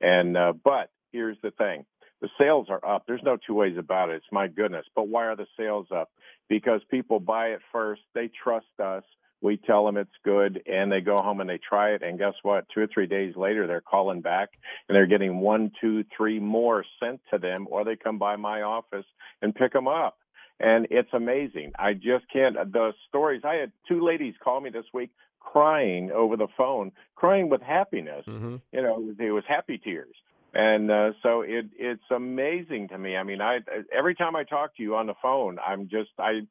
And 0.00 0.36
uh, 0.36 0.52
but 0.64 0.90
here's 1.12 1.38
the 1.42 1.52
thing: 1.52 1.84
the 2.22 2.28
sales 2.40 2.68
are 2.70 2.84
up. 2.86 3.04
There's 3.06 3.22
no 3.24 3.38
two 3.46 3.54
ways 3.54 3.76
about 3.78 4.10
it. 4.10 4.16
It's 4.16 4.26
my 4.32 4.48
goodness. 4.48 4.86
But 4.96 5.08
why 5.08 5.26
are 5.26 5.36
the 5.36 5.46
sales 5.58 5.88
up? 5.94 6.10
Because 6.48 6.80
people 6.90 7.20
buy 7.20 7.48
it 7.48 7.60
first. 7.72 8.02
They 8.14 8.30
trust 8.42 8.66
us. 8.82 9.04
We 9.42 9.56
tell 9.56 9.86
them 9.86 9.96
it's 9.96 10.10
good, 10.24 10.62
and 10.66 10.92
they 10.92 11.00
go 11.00 11.16
home 11.16 11.40
and 11.40 11.48
they 11.48 11.58
try 11.58 11.90
it. 11.90 12.02
And 12.02 12.18
guess 12.18 12.34
what? 12.42 12.66
Two 12.74 12.82
or 12.82 12.88
three 12.92 13.06
days 13.06 13.34
later, 13.36 13.66
they're 13.66 13.80
calling 13.80 14.20
back 14.20 14.50
and 14.88 14.96
they're 14.96 15.06
getting 15.06 15.40
one, 15.40 15.72
two, 15.80 16.04
three 16.16 16.38
more 16.38 16.84
sent 17.02 17.20
to 17.32 17.38
them, 17.38 17.66
or 17.70 17.84
they 17.84 17.96
come 17.96 18.18
by 18.18 18.36
my 18.36 18.62
office 18.62 19.06
and 19.42 19.54
pick 19.54 19.72
them 19.72 19.88
up 19.88 20.16
and 20.60 20.86
it's 20.90 21.08
amazing. 21.14 21.72
I 21.78 21.94
just 21.94 22.30
can't. 22.32 22.54
The 22.54 22.92
stories 23.08 23.42
I 23.44 23.54
had 23.54 23.72
two 23.88 24.04
ladies 24.04 24.34
call 24.44 24.60
me 24.60 24.70
this 24.70 24.84
week 24.92 25.10
crying 25.40 26.10
over 26.12 26.36
the 26.36 26.48
phone, 26.56 26.92
crying 27.16 27.48
with 27.48 27.62
happiness. 27.62 28.24
Mm-hmm. 28.28 28.56
You 28.72 28.82
know, 28.82 29.12
it 29.18 29.30
was 29.30 29.44
happy 29.48 29.78
tears, 29.78 30.14
and 30.54 30.90
uh, 30.90 31.12
so 31.22 31.42
it 31.42 31.66
it's 31.78 32.02
amazing 32.10 32.88
to 32.88 32.98
me. 32.98 33.16
I 33.16 33.22
mean, 33.24 33.40
I 33.40 33.60
every 33.96 34.14
time 34.14 34.36
I 34.36 34.44
talk 34.44 34.76
to 34.76 34.82
you 34.82 34.96
on 34.96 35.06
the 35.06 35.14
phone, 35.22 35.58
I'm 35.66 35.88
just 35.88 36.10
I 36.18 36.42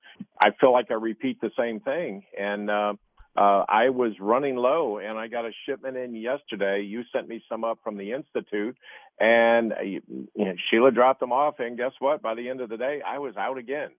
I 0.42 0.52
feel 0.60 0.74
like 0.74 0.92
I 0.92 0.96
repeat 0.96 1.42
the 1.42 1.52
same 1.58 1.80
thing, 1.82 2.24
and. 2.40 2.70
uh 2.70 2.94
uh, 3.38 3.64
I 3.70 3.90
was 3.90 4.14
running 4.20 4.58
low 4.58 4.98
and 4.98 5.18
I 5.18 5.28
got 5.28 5.46
a 5.46 5.52
shipment 5.66 5.98
in 5.98 6.16
yesterday. 6.16 6.82
You 6.82 7.04
sent 7.14 7.30
me 7.30 7.42
some 7.50 7.64
up 7.64 7.80
from 7.84 7.98
the 7.98 8.12
Institute 8.12 8.76
and 9.20 9.74
uh, 9.74 9.82
you 9.84 10.02
know, 10.36 10.54
Sheila 10.70 10.92
dropped 10.92 11.22
them 11.22 11.32
off. 11.32 11.56
And 11.60 11.78
guess 11.78 11.94
what? 12.00 12.22
By 12.22 12.36
the 12.36 12.50
end 12.50 12.62
of 12.62 12.70
the 12.70 12.78
day, 12.78 13.02
I 13.06 13.20
was 13.20 13.38
out 13.38 13.58
again. 13.58 13.90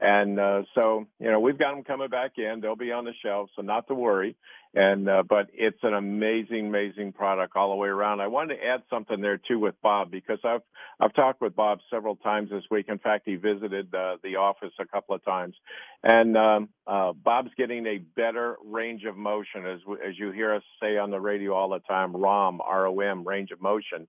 And 0.00 0.40
uh, 0.40 0.62
so, 0.74 1.06
you 1.20 1.30
know, 1.30 1.40
we've 1.40 1.58
got 1.58 1.74
them 1.74 1.84
coming 1.84 2.08
back 2.08 2.32
in. 2.38 2.60
They'll 2.62 2.76
be 2.76 2.92
on 2.92 3.04
the 3.04 3.12
shelf, 3.24 3.50
so 3.56 3.62
not 3.62 3.88
to 3.88 3.94
worry. 3.94 4.36
And 4.78 5.08
uh, 5.08 5.22
but 5.26 5.46
it's 5.54 5.78
an 5.84 5.94
amazing, 5.94 6.66
amazing 6.66 7.14
product 7.14 7.56
all 7.56 7.70
the 7.70 7.76
way 7.76 7.88
around. 7.88 8.20
I 8.20 8.26
wanted 8.26 8.56
to 8.56 8.62
add 8.62 8.82
something 8.90 9.22
there 9.22 9.38
too 9.38 9.58
with 9.58 9.74
Bob 9.82 10.10
because 10.10 10.38
I've 10.44 10.60
I've 11.00 11.14
talked 11.14 11.40
with 11.40 11.56
Bob 11.56 11.78
several 11.90 12.16
times 12.16 12.50
this 12.50 12.64
week. 12.70 12.84
In 12.88 12.98
fact, 12.98 13.22
he 13.24 13.36
visited 13.36 13.94
uh, 13.94 14.18
the 14.22 14.36
office 14.36 14.72
a 14.78 14.84
couple 14.84 15.14
of 15.14 15.24
times, 15.24 15.54
and 16.02 16.36
um, 16.36 16.68
uh, 16.86 17.14
Bob's 17.14 17.52
getting 17.56 17.86
a 17.86 17.96
better 17.96 18.56
range 18.66 19.04
of 19.04 19.16
motion, 19.16 19.66
as 19.66 19.80
as 20.06 20.18
you 20.18 20.30
hear 20.30 20.54
us 20.54 20.62
say 20.78 20.98
on 20.98 21.10
the 21.10 21.20
radio 21.20 21.54
all 21.54 21.70
the 21.70 21.78
time. 21.78 22.14
ROM, 22.14 22.60
R 22.60 22.86
O 22.86 23.00
M, 23.00 23.26
range 23.26 23.52
of 23.52 23.62
motion, 23.62 24.06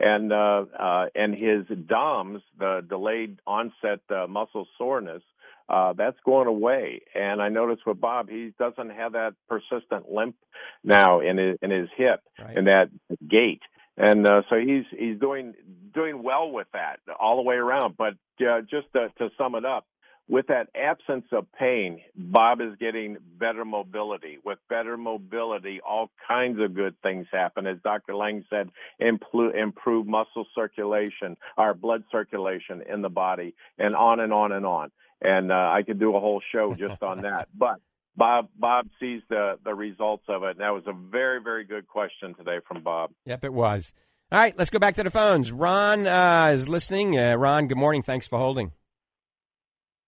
and 0.00 0.34
uh, 0.34 0.66
uh, 0.78 1.06
and 1.14 1.34
his 1.34 1.64
DOMS, 1.86 2.42
the 2.58 2.82
delayed 2.86 3.38
onset 3.46 4.00
uh, 4.10 4.26
muscle 4.26 4.66
soreness 4.76 5.22
uh, 5.70 5.92
that's 5.96 6.18
going 6.24 6.48
away. 6.48 7.02
And 7.14 7.40
I 7.40 7.48
noticed 7.48 7.82
with 7.86 8.00
Bob, 8.00 8.28
he 8.28 8.52
doesn't 8.58 8.90
have 8.90 9.12
that 9.12 9.34
persistent 9.48 10.10
limp 10.10 10.36
now 10.84 11.20
in 11.20 11.38
his 11.38 11.58
in 11.62 11.70
his 11.70 11.88
hip 11.96 12.20
Right. 12.38 12.56
and 12.56 12.66
that 12.66 12.88
gait. 13.28 13.60
And 13.96 14.26
uh, 14.26 14.42
so 14.50 14.56
he's 14.56 14.84
he's 14.96 15.18
doing 15.18 15.54
doing 15.94 16.22
well 16.22 16.50
with 16.50 16.68
that 16.72 17.00
all 17.20 17.36
the 17.36 17.42
way 17.42 17.56
around. 17.56 17.96
But 17.96 18.14
uh, 18.44 18.62
just 18.62 18.86
to, 18.94 19.08
to 19.18 19.30
sum 19.36 19.54
it 19.54 19.64
up, 19.64 19.84
with 20.28 20.46
that 20.46 20.68
absence 20.76 21.26
of 21.32 21.50
pain, 21.58 22.00
Bob 22.16 22.60
is 22.60 22.74
getting 22.78 23.16
better 23.38 23.64
mobility. 23.64 24.38
With 24.44 24.58
better 24.68 24.96
mobility, 24.96 25.80
all 25.86 26.08
kinds 26.28 26.60
of 26.62 26.72
good 26.74 26.94
things 27.02 27.26
happen. 27.32 27.66
As 27.66 27.78
Dr. 27.82 28.14
Lang 28.14 28.44
said, 28.48 28.70
improve, 29.00 29.54
improve 29.56 30.06
muscle 30.06 30.46
circulation, 30.54 31.36
our 31.58 31.74
blood 31.74 32.04
circulation 32.12 32.82
in 32.88 33.02
the 33.02 33.08
body, 33.08 33.54
and 33.76 33.96
on 33.96 34.20
and 34.20 34.32
on 34.32 34.52
and 34.52 34.64
on. 34.64 34.92
And 35.20 35.52
uh, 35.52 35.54
I 35.54 35.82
could 35.82 35.98
do 35.98 36.16
a 36.16 36.20
whole 36.20 36.42
show 36.52 36.74
just 36.78 37.02
on 37.02 37.22
that. 37.22 37.48
But 37.56 37.76
Bob 38.16 38.48
Bob 38.56 38.88
sees 38.98 39.22
the 39.28 39.58
the 39.64 39.74
results 39.74 40.24
of 40.28 40.42
it. 40.42 40.50
And 40.50 40.60
that 40.60 40.74
was 40.74 40.84
a 40.86 40.92
very 40.92 41.42
very 41.42 41.64
good 41.64 41.86
question 41.86 42.34
today 42.34 42.58
from 42.66 42.82
Bob. 42.82 43.10
Yep, 43.26 43.44
it 43.44 43.52
was. 43.52 43.92
All 44.32 44.38
right, 44.38 44.56
let's 44.56 44.70
go 44.70 44.78
back 44.78 44.94
to 44.94 45.02
the 45.02 45.10
phones. 45.10 45.50
Ron 45.50 46.06
uh, 46.06 46.52
is 46.54 46.68
listening. 46.68 47.18
Uh, 47.18 47.34
Ron, 47.34 47.66
good 47.66 47.78
morning. 47.78 48.02
Thanks 48.02 48.28
for 48.28 48.38
holding. 48.38 48.72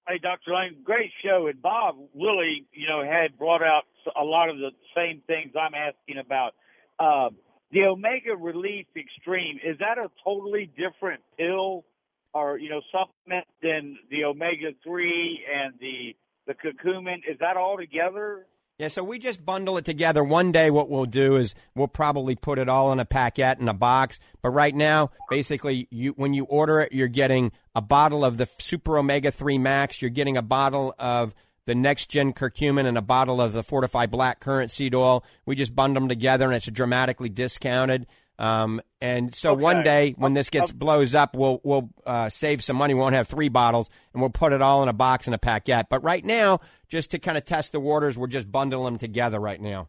Hey, 0.07 0.19
Dr. 0.19 0.55
Lane, 0.55 0.77
great 0.85 1.11
show. 1.25 1.49
And 1.49 1.61
Bob 1.61 1.97
really, 2.15 2.67
you 2.73 2.87
know, 2.87 3.03
had 3.03 3.37
brought 3.37 3.65
out 3.65 3.83
a 4.21 4.23
lot 4.23 4.49
of 4.49 4.59
the 4.59 4.71
same 4.97 5.23
things 5.27 5.53
I'm 5.57 5.75
asking 5.75 6.19
about. 6.19 6.55
Uh, 7.01 7.31
the 7.73 7.85
Omega 7.85 8.37
Relief 8.37 8.87
Extreme, 8.97 9.59
is 9.65 9.79
that 9.79 9.99
a 9.99 10.11
totally 10.23 10.71
different 10.77 11.23
pill 11.39 11.85
or, 12.35 12.59
you 12.59 12.71
know, 12.71 12.81
supplement 12.91 13.47
than 13.63 13.99
the 14.11 14.25
Omega 14.25 14.71
3 14.83 15.45
and 15.55 15.75
the, 15.81 16.17
the 16.47 16.55
curcumin? 16.55 17.19
Is 17.31 17.39
that 17.41 17.57
all 17.57 17.77
together? 17.77 18.47
Yeah, 18.79 18.89
so 18.89 19.05
we 19.05 19.19
just 19.19 19.45
bundle 19.45 19.77
it 19.79 19.85
together. 19.85 20.25
One 20.25 20.51
day, 20.51 20.71
what 20.71 20.89
we'll 20.89 21.05
do 21.05 21.37
is 21.37 21.55
we'll 21.75 21.89
probably 21.89 22.35
put 22.35 22.59
it 22.59 22.69
all 22.69 22.91
in 22.91 22.99
a 22.99 23.05
packet 23.05 23.61
in 23.61 23.69
a 23.69 23.75
box. 23.75 24.19
But 24.41 24.51
right 24.51 24.75
now, 24.75 25.11
basically, 25.31 25.87
you 25.91 26.15
when 26.17 26.35
you 26.35 26.45
order 26.47 26.81
it, 26.81 26.93
you're 26.93 27.07
getting 27.07 27.53
a 27.77 27.83
bottle 27.83 28.25
of 28.25 28.39
the 28.39 28.47
Super 28.59 28.99
Omega 28.99 29.31
Three 29.31 29.59
Max. 29.59 30.03
You're 30.03 30.11
getting 30.11 30.37
a 30.37 30.43
bottle 30.43 30.95
of 30.99 31.35
the 31.65 31.75
next 31.75 32.11
gen 32.11 32.33
curcumin 32.33 32.87
and 32.87 32.99
a 32.99 33.03
bottle 33.03 33.41
of 33.41 33.53
the 33.53 33.63
fortified 33.63 34.11
Black 34.11 34.41
Currant 34.41 34.71
Seed 34.71 34.95
Oil. 34.95 35.25
We 35.47 35.55
just 35.55 35.77
bundle 35.77 36.01
them 36.01 36.09
together, 36.09 36.47
and 36.47 36.55
it's 36.55 36.71
dramatically 36.71 37.29
discounted. 37.29 38.07
Um, 38.43 38.81
and 39.01 39.33
so 39.33 39.53
Okay. 39.53 39.63
one 39.63 39.83
day 39.85 40.15
when 40.19 40.35
this 40.35 40.51
gets 40.51 40.73
blows 40.73 41.15
up, 41.15 41.37
we'll 41.37 41.61
we'll 41.63 41.91
uh, 42.05 42.29
save 42.29 42.63
some 42.65 42.77
money. 42.77 42.93
We 42.93 43.01
won't 43.01 43.15
have 43.15 43.29
three 43.29 43.49
bottles, 43.49 43.89
and 44.13 44.21
we'll 44.21 44.31
put 44.31 44.53
it 44.53 44.61
all 44.61 44.83
in 44.83 44.89
a 44.89 44.93
box 44.93 45.29
in 45.29 45.33
a 45.33 45.39
packet. 45.39 45.87
But 45.89 46.03
right 46.03 46.25
now, 46.25 46.59
just 46.89 47.13
to 47.13 47.21
kind 47.21 47.39
of 47.39 47.45
test 47.45 47.71
the 47.71 47.79
waters, 47.79 48.19
we're 48.19 48.27
just 48.27 48.51
bundling 48.51 48.85
them 48.85 48.99
together 48.99 49.39
right 49.39 49.61
now. 49.61 49.89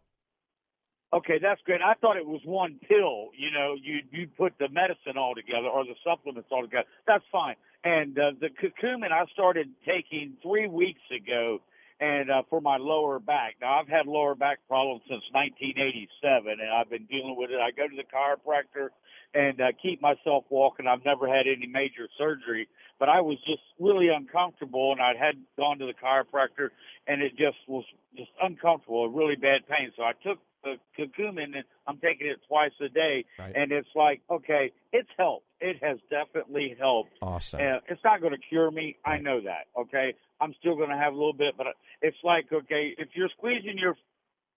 Okay, 1.11 1.37
that's 1.41 1.61
great. 1.61 1.81
I 1.81 1.93
thought 1.95 2.17
it 2.17 2.25
was 2.25 2.41
one 2.45 2.79
pill. 2.87 3.29
You 3.37 3.51
know, 3.51 3.75
you 3.81 3.99
you 4.11 4.27
put 4.37 4.53
the 4.59 4.69
medicine 4.69 5.17
all 5.17 5.33
together 5.35 5.67
or 5.67 5.83
the 5.83 5.95
supplements 6.03 6.49
all 6.51 6.61
together. 6.61 6.85
That's 7.07 7.23
fine. 7.31 7.55
And 7.83 8.17
uh, 8.17 8.31
the 8.39 8.49
curcumin 8.49 9.11
I 9.11 9.25
started 9.33 9.69
taking 9.85 10.33
three 10.41 10.67
weeks 10.67 11.01
ago, 11.15 11.59
and 11.99 12.31
uh, 12.31 12.43
for 12.49 12.61
my 12.61 12.77
lower 12.77 13.19
back. 13.19 13.55
Now 13.61 13.79
I've 13.79 13.87
had 13.87 14.07
lower 14.07 14.35
back 14.35 14.59
problems 14.67 15.01
since 15.07 15.23
1987, 15.31 16.59
and 16.59 16.69
I've 16.69 16.89
been 16.89 17.05
dealing 17.05 17.35
with 17.37 17.51
it. 17.51 17.59
I 17.59 17.71
go 17.71 17.87
to 17.87 17.95
the 17.95 18.03
chiropractor 18.03 18.89
and 19.33 19.59
uh, 19.61 19.71
keep 19.81 20.01
myself 20.01 20.45
walking. 20.49 20.87
I've 20.87 21.05
never 21.05 21.27
had 21.27 21.47
any 21.47 21.67
major 21.67 22.07
surgery, 22.17 22.67
but 22.99 23.09
I 23.09 23.21
was 23.21 23.37
just 23.45 23.63
really 23.79 24.09
uncomfortable, 24.09 24.91
and 24.91 25.01
I 25.01 25.13
had 25.17 25.35
gone 25.57 25.79
to 25.79 25.85
the 25.85 25.93
chiropractor, 25.93 26.69
and 27.07 27.21
it 27.21 27.31
just 27.31 27.57
was 27.67 27.85
just 28.15 28.31
uncomfortable, 28.41 29.05
a 29.05 29.09
really 29.09 29.35
bad 29.35 29.67
pain. 29.67 29.91
So 29.97 30.03
I 30.03 30.13
took 30.23 30.39
the 30.63 30.75
curcumin, 30.97 31.55
and 31.55 31.63
I'm 31.87 31.97
taking 31.97 32.27
it 32.27 32.39
twice 32.47 32.71
a 32.81 32.89
day, 32.89 33.25
Right. 33.37 33.53
and 33.55 33.71
it's 33.71 33.87
like, 33.95 34.21
okay, 34.29 34.71
it's 34.91 35.09
helped. 35.17 35.45
It 35.59 35.77
has 35.83 35.97
definitely 36.09 36.75
helped. 36.79 37.11
Awesome. 37.21 37.61
Uh, 37.61 37.79
it's 37.87 38.03
not 38.03 38.21
going 38.21 38.33
to 38.33 38.39
cure 38.49 38.71
me. 38.71 38.97
I 39.05 39.17
know 39.17 39.41
that. 39.41 39.67
Okay, 39.79 40.13
I'm 40.41 40.53
still 40.59 40.75
going 40.75 40.89
to 40.89 40.97
have 40.97 41.13
a 41.13 41.15
little 41.15 41.33
bit, 41.33 41.55
but 41.57 41.67
it's 42.01 42.17
like, 42.23 42.45
okay, 42.51 42.93
if 42.97 43.09
you're 43.13 43.29
squeezing 43.37 43.77
your 43.77 43.95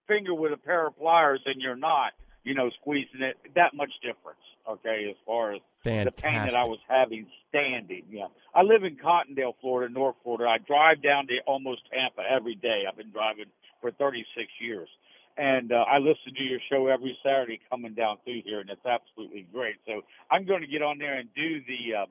finger 0.09 0.35
with 0.35 0.53
a 0.53 0.57
pair 0.57 0.87
of 0.87 0.97
pliers 0.97 1.41
and 1.47 1.61
you're 1.61 1.77
not, 1.77 2.13
you 2.45 2.55
know, 2.55 2.71
squeezing 2.81 3.23
it, 3.23 3.37
that 3.55 3.75
much 3.75 3.91
difference. 4.03 4.41
Okay, 4.69 5.07
as 5.11 5.17
far 5.25 5.55
as 5.55 5.61
the 5.85 6.11
pain 6.11 6.41
that 6.45 6.57
I 6.57 6.65
was 6.65 6.81
having 6.89 7.27
standing. 7.49 8.03
Yeah, 8.11 8.27
I 8.53 8.63
live 8.63 8.83
in 8.83 8.97
Cottondale, 8.97 9.55
Florida, 9.61 9.93
North 9.93 10.17
Florida. 10.25 10.51
I 10.51 10.59
drive 10.59 11.01
down 11.05 11.29
to 11.29 11.35
almost 11.47 11.83
Tampa 11.93 12.23
every 12.29 12.57
day. 12.57 12.83
I've 12.89 12.97
been 12.97 13.13
driving 13.13 13.45
for 13.81 13.93
36 13.93 14.27
years. 14.61 14.89
And 15.37 15.73
uh, 15.73 15.85
I 15.89 15.99
listen 15.99 16.35
to 16.37 16.43
your 16.43 16.61
show 16.71 16.87
every 16.87 17.17
Saturday 17.23 17.61
coming 17.71 17.95
down 17.95 18.17
through 18.25 18.43
here, 18.45 18.61
and 18.61 18.71
it's 18.71 18.87
absolutely 18.87 19.47
great. 19.53 19.77
So 19.87 20.03
I'm 20.31 20.47
going 20.47 20.63
to 20.63 20.67
get 20.67 20.83
on 20.83 20.99
there 20.99 21.19
and 21.19 21.29
do 21.35 21.61
the 21.61 21.95
uh, 22.03 22.07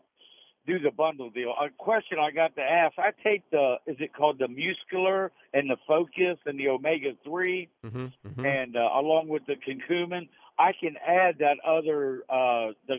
do 0.67 0.79
the 0.79 0.91
bundle 0.91 1.29
deal. 1.29 1.53
A 1.59 1.69
question 1.77 2.17
I 2.19 2.31
got 2.31 2.55
to 2.55 2.61
ask: 2.61 2.97
I 2.99 3.11
take 3.23 3.49
the 3.49 3.77
is 3.87 3.97
it 3.99 4.13
called 4.13 4.39
the 4.39 4.47
muscular 4.47 5.31
and 5.53 5.69
the 5.69 5.77
focus 5.87 6.37
and 6.45 6.59
the 6.59 6.69
omega 6.69 7.13
3 7.23 7.69
hmm 7.83 8.05
hmm 8.35 8.45
and 8.45 8.75
uh, 8.75 8.89
along 8.93 9.27
with 9.27 9.43
the 9.47 9.55
curcumin, 9.55 10.29
I 10.59 10.71
can 10.79 10.95
add 10.97 11.39
that 11.39 11.57
other 11.65 12.23
uh, 12.29 12.73
the 12.87 12.97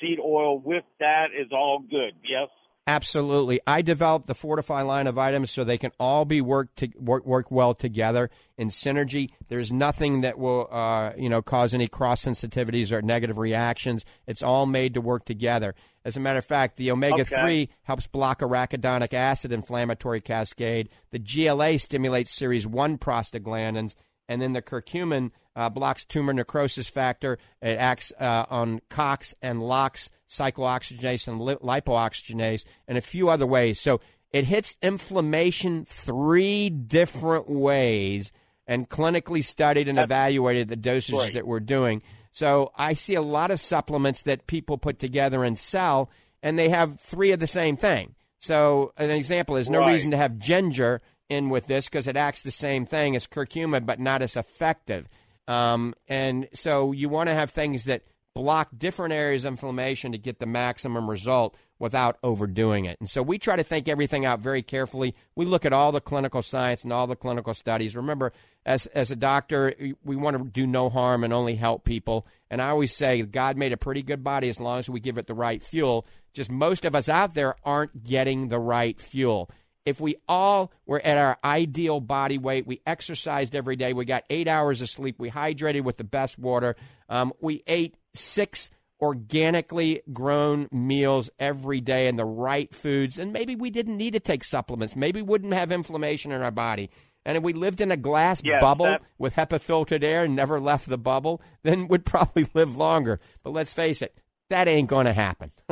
seed 0.00 0.18
oil 0.20 0.58
with 0.58 0.84
that 1.00 1.28
is 1.38 1.52
all 1.52 1.78
good. 1.78 2.14
Yes. 2.22 2.48
Absolutely. 2.86 3.60
I 3.66 3.80
developed 3.80 4.26
the 4.26 4.34
Fortify 4.34 4.82
line 4.82 5.06
of 5.06 5.16
items 5.16 5.50
so 5.50 5.64
they 5.64 5.78
can 5.78 5.92
all 5.98 6.26
be 6.26 6.42
worked 6.42 6.76
to 6.76 6.90
work, 6.98 7.24
work 7.24 7.50
well 7.50 7.72
together 7.72 8.28
in 8.58 8.68
synergy. 8.68 9.30
There's 9.48 9.72
nothing 9.72 10.20
that 10.20 10.38
will 10.38 10.68
uh, 10.70 11.12
you 11.16 11.30
know 11.30 11.40
cause 11.40 11.72
any 11.72 11.88
cross 11.88 12.26
sensitivities 12.26 12.92
or 12.92 13.00
negative 13.00 13.38
reactions. 13.38 14.04
It's 14.26 14.42
all 14.42 14.66
made 14.66 14.94
to 14.94 15.00
work 15.00 15.24
together. 15.24 15.74
As 16.04 16.18
a 16.18 16.20
matter 16.20 16.38
of 16.38 16.44
fact, 16.44 16.76
the 16.76 16.90
omega 16.90 17.24
three 17.24 17.70
helps 17.84 18.06
block 18.06 18.40
arachidonic 18.40 19.14
acid 19.14 19.50
inflammatory 19.50 20.20
cascade. 20.20 20.90
The 21.10 21.18
GLA 21.18 21.78
stimulates 21.78 22.32
series 22.32 22.66
one 22.66 22.98
prostaglandins, 22.98 23.94
and 24.28 24.40
then 24.42 24.52
the 24.52 24.62
curcumin 24.62 25.30
uh, 25.56 25.68
blocks 25.70 26.04
tumor 26.04 26.32
necrosis 26.32 26.88
factor. 26.88 27.38
It 27.62 27.76
acts 27.78 28.12
uh, 28.18 28.46
on 28.50 28.80
COX 28.88 29.34
and 29.42 29.62
LOX, 29.62 30.10
cyclooxygenase 30.28 31.28
and 31.28 31.40
li- 31.40 31.54
lipooxygenase, 31.56 32.64
and 32.88 32.98
a 32.98 33.00
few 33.00 33.28
other 33.28 33.46
ways. 33.46 33.80
So 33.80 34.00
it 34.32 34.46
hits 34.46 34.76
inflammation 34.82 35.84
three 35.84 36.70
different 36.70 37.48
ways 37.48 38.32
and 38.66 38.88
clinically 38.88 39.44
studied 39.44 39.88
and 39.88 39.98
evaluated 39.98 40.68
the 40.68 40.76
dosages 40.76 41.18
Great. 41.18 41.34
that 41.34 41.46
we're 41.46 41.60
doing. 41.60 42.02
So 42.30 42.72
I 42.76 42.94
see 42.94 43.14
a 43.14 43.22
lot 43.22 43.50
of 43.50 43.60
supplements 43.60 44.22
that 44.24 44.46
people 44.46 44.78
put 44.78 44.98
together 44.98 45.44
and 45.44 45.56
sell, 45.56 46.10
and 46.42 46.58
they 46.58 46.70
have 46.70 46.98
three 46.98 47.30
of 47.30 47.38
the 47.40 47.46
same 47.46 47.76
thing. 47.76 48.14
So 48.40 48.92
an 48.96 49.10
example 49.10 49.56
is 49.56 49.70
no 49.70 49.80
Right. 49.80 49.92
reason 49.92 50.10
to 50.10 50.16
have 50.16 50.36
ginger 50.36 51.00
in 51.34 51.50
with 51.50 51.66
this 51.66 51.88
because 51.88 52.08
it 52.08 52.16
acts 52.16 52.42
the 52.42 52.50
same 52.50 52.86
thing 52.86 53.14
as 53.16 53.26
curcumin, 53.26 53.84
but 53.84 54.00
not 54.00 54.22
as 54.22 54.36
effective. 54.36 55.08
Um, 55.46 55.94
and 56.08 56.48
so 56.54 56.92
you 56.92 57.08
want 57.08 57.28
to 57.28 57.34
have 57.34 57.50
things 57.50 57.84
that 57.84 58.02
block 58.34 58.68
different 58.76 59.14
areas 59.14 59.44
of 59.44 59.52
inflammation 59.52 60.12
to 60.12 60.18
get 60.18 60.40
the 60.40 60.46
maximum 60.46 61.08
result 61.08 61.56
without 61.78 62.18
overdoing 62.22 62.84
it. 62.84 62.96
And 62.98 63.08
so 63.08 63.22
we 63.22 63.38
try 63.38 63.56
to 63.56 63.62
think 63.62 63.88
everything 63.88 64.24
out 64.24 64.40
very 64.40 64.62
carefully. 64.62 65.14
We 65.36 65.44
look 65.44 65.64
at 65.64 65.72
all 65.72 65.92
the 65.92 66.00
clinical 66.00 66.42
science 66.42 66.82
and 66.82 66.92
all 66.92 67.06
the 67.06 67.16
clinical 67.16 67.54
studies. 67.54 67.94
Remember, 67.94 68.32
as 68.64 68.86
as 68.86 69.10
a 69.10 69.16
doctor, 69.16 69.74
we 70.04 70.16
want 70.16 70.36
to 70.36 70.44
do 70.44 70.66
no 70.66 70.88
harm 70.88 71.24
and 71.24 71.32
only 71.32 71.56
help 71.56 71.84
people. 71.84 72.26
And 72.50 72.60
I 72.62 72.70
always 72.70 72.94
say 72.94 73.22
God 73.22 73.56
made 73.56 73.72
a 73.72 73.76
pretty 73.76 74.02
good 74.02 74.24
body 74.24 74.48
as 74.48 74.60
long 74.60 74.78
as 74.78 74.88
we 74.88 75.00
give 75.00 75.18
it 75.18 75.26
the 75.26 75.34
right 75.34 75.62
fuel. 75.62 76.06
Just 76.32 76.50
most 76.50 76.84
of 76.84 76.94
us 76.94 77.08
out 77.08 77.34
there 77.34 77.56
aren't 77.64 78.04
getting 78.04 78.48
the 78.48 78.58
right 78.58 79.00
fuel 79.00 79.50
if 79.84 80.00
we 80.00 80.16
all 80.28 80.72
were 80.86 81.00
at 81.00 81.18
our 81.18 81.38
ideal 81.44 82.00
body 82.00 82.38
weight, 82.38 82.66
we 82.66 82.80
exercised 82.86 83.54
every 83.54 83.76
day, 83.76 83.92
we 83.92 84.04
got 84.04 84.24
eight 84.30 84.48
hours 84.48 84.82
of 84.82 84.88
sleep, 84.88 85.16
we 85.18 85.30
hydrated 85.30 85.82
with 85.82 85.96
the 85.96 86.04
best 86.04 86.38
water, 86.38 86.76
um, 87.08 87.32
we 87.40 87.62
ate 87.66 87.96
six 88.14 88.70
organically 89.00 90.00
grown 90.12 90.68
meals 90.72 91.28
every 91.38 91.80
day 91.80 92.06
and 92.06 92.18
the 92.18 92.24
right 92.24 92.74
foods, 92.74 93.18
and 93.18 93.32
maybe 93.32 93.54
we 93.54 93.68
didn't 93.70 93.96
need 93.96 94.12
to 94.12 94.20
take 94.20 94.42
supplements. 94.42 94.96
Maybe 94.96 95.20
we 95.20 95.28
wouldn't 95.28 95.52
have 95.52 95.70
inflammation 95.70 96.32
in 96.32 96.40
our 96.42 96.50
body. 96.50 96.90
And 97.26 97.36
if 97.36 97.42
we 97.42 97.52
lived 97.52 97.80
in 97.80 97.90
a 97.90 97.96
glass 97.96 98.42
Yes, 98.44 98.60
bubble 98.60 98.86
that- 98.86 99.02
with 99.18 99.34
HEPA 99.34 99.60
filtered 99.60 100.04
air 100.04 100.24
and 100.24 100.36
never 100.36 100.60
left 100.60 100.88
the 100.88 100.98
bubble, 100.98 101.42
then 101.62 101.88
we'd 101.88 102.04
probably 102.06 102.48
live 102.54 102.76
longer. 102.76 103.20
But 103.42 103.50
let's 103.52 103.72
face 103.72 104.00
it, 104.02 104.16
that 104.50 104.68
ain't 104.68 104.88
going 104.88 105.06
to 105.06 105.12
happen. 105.12 105.52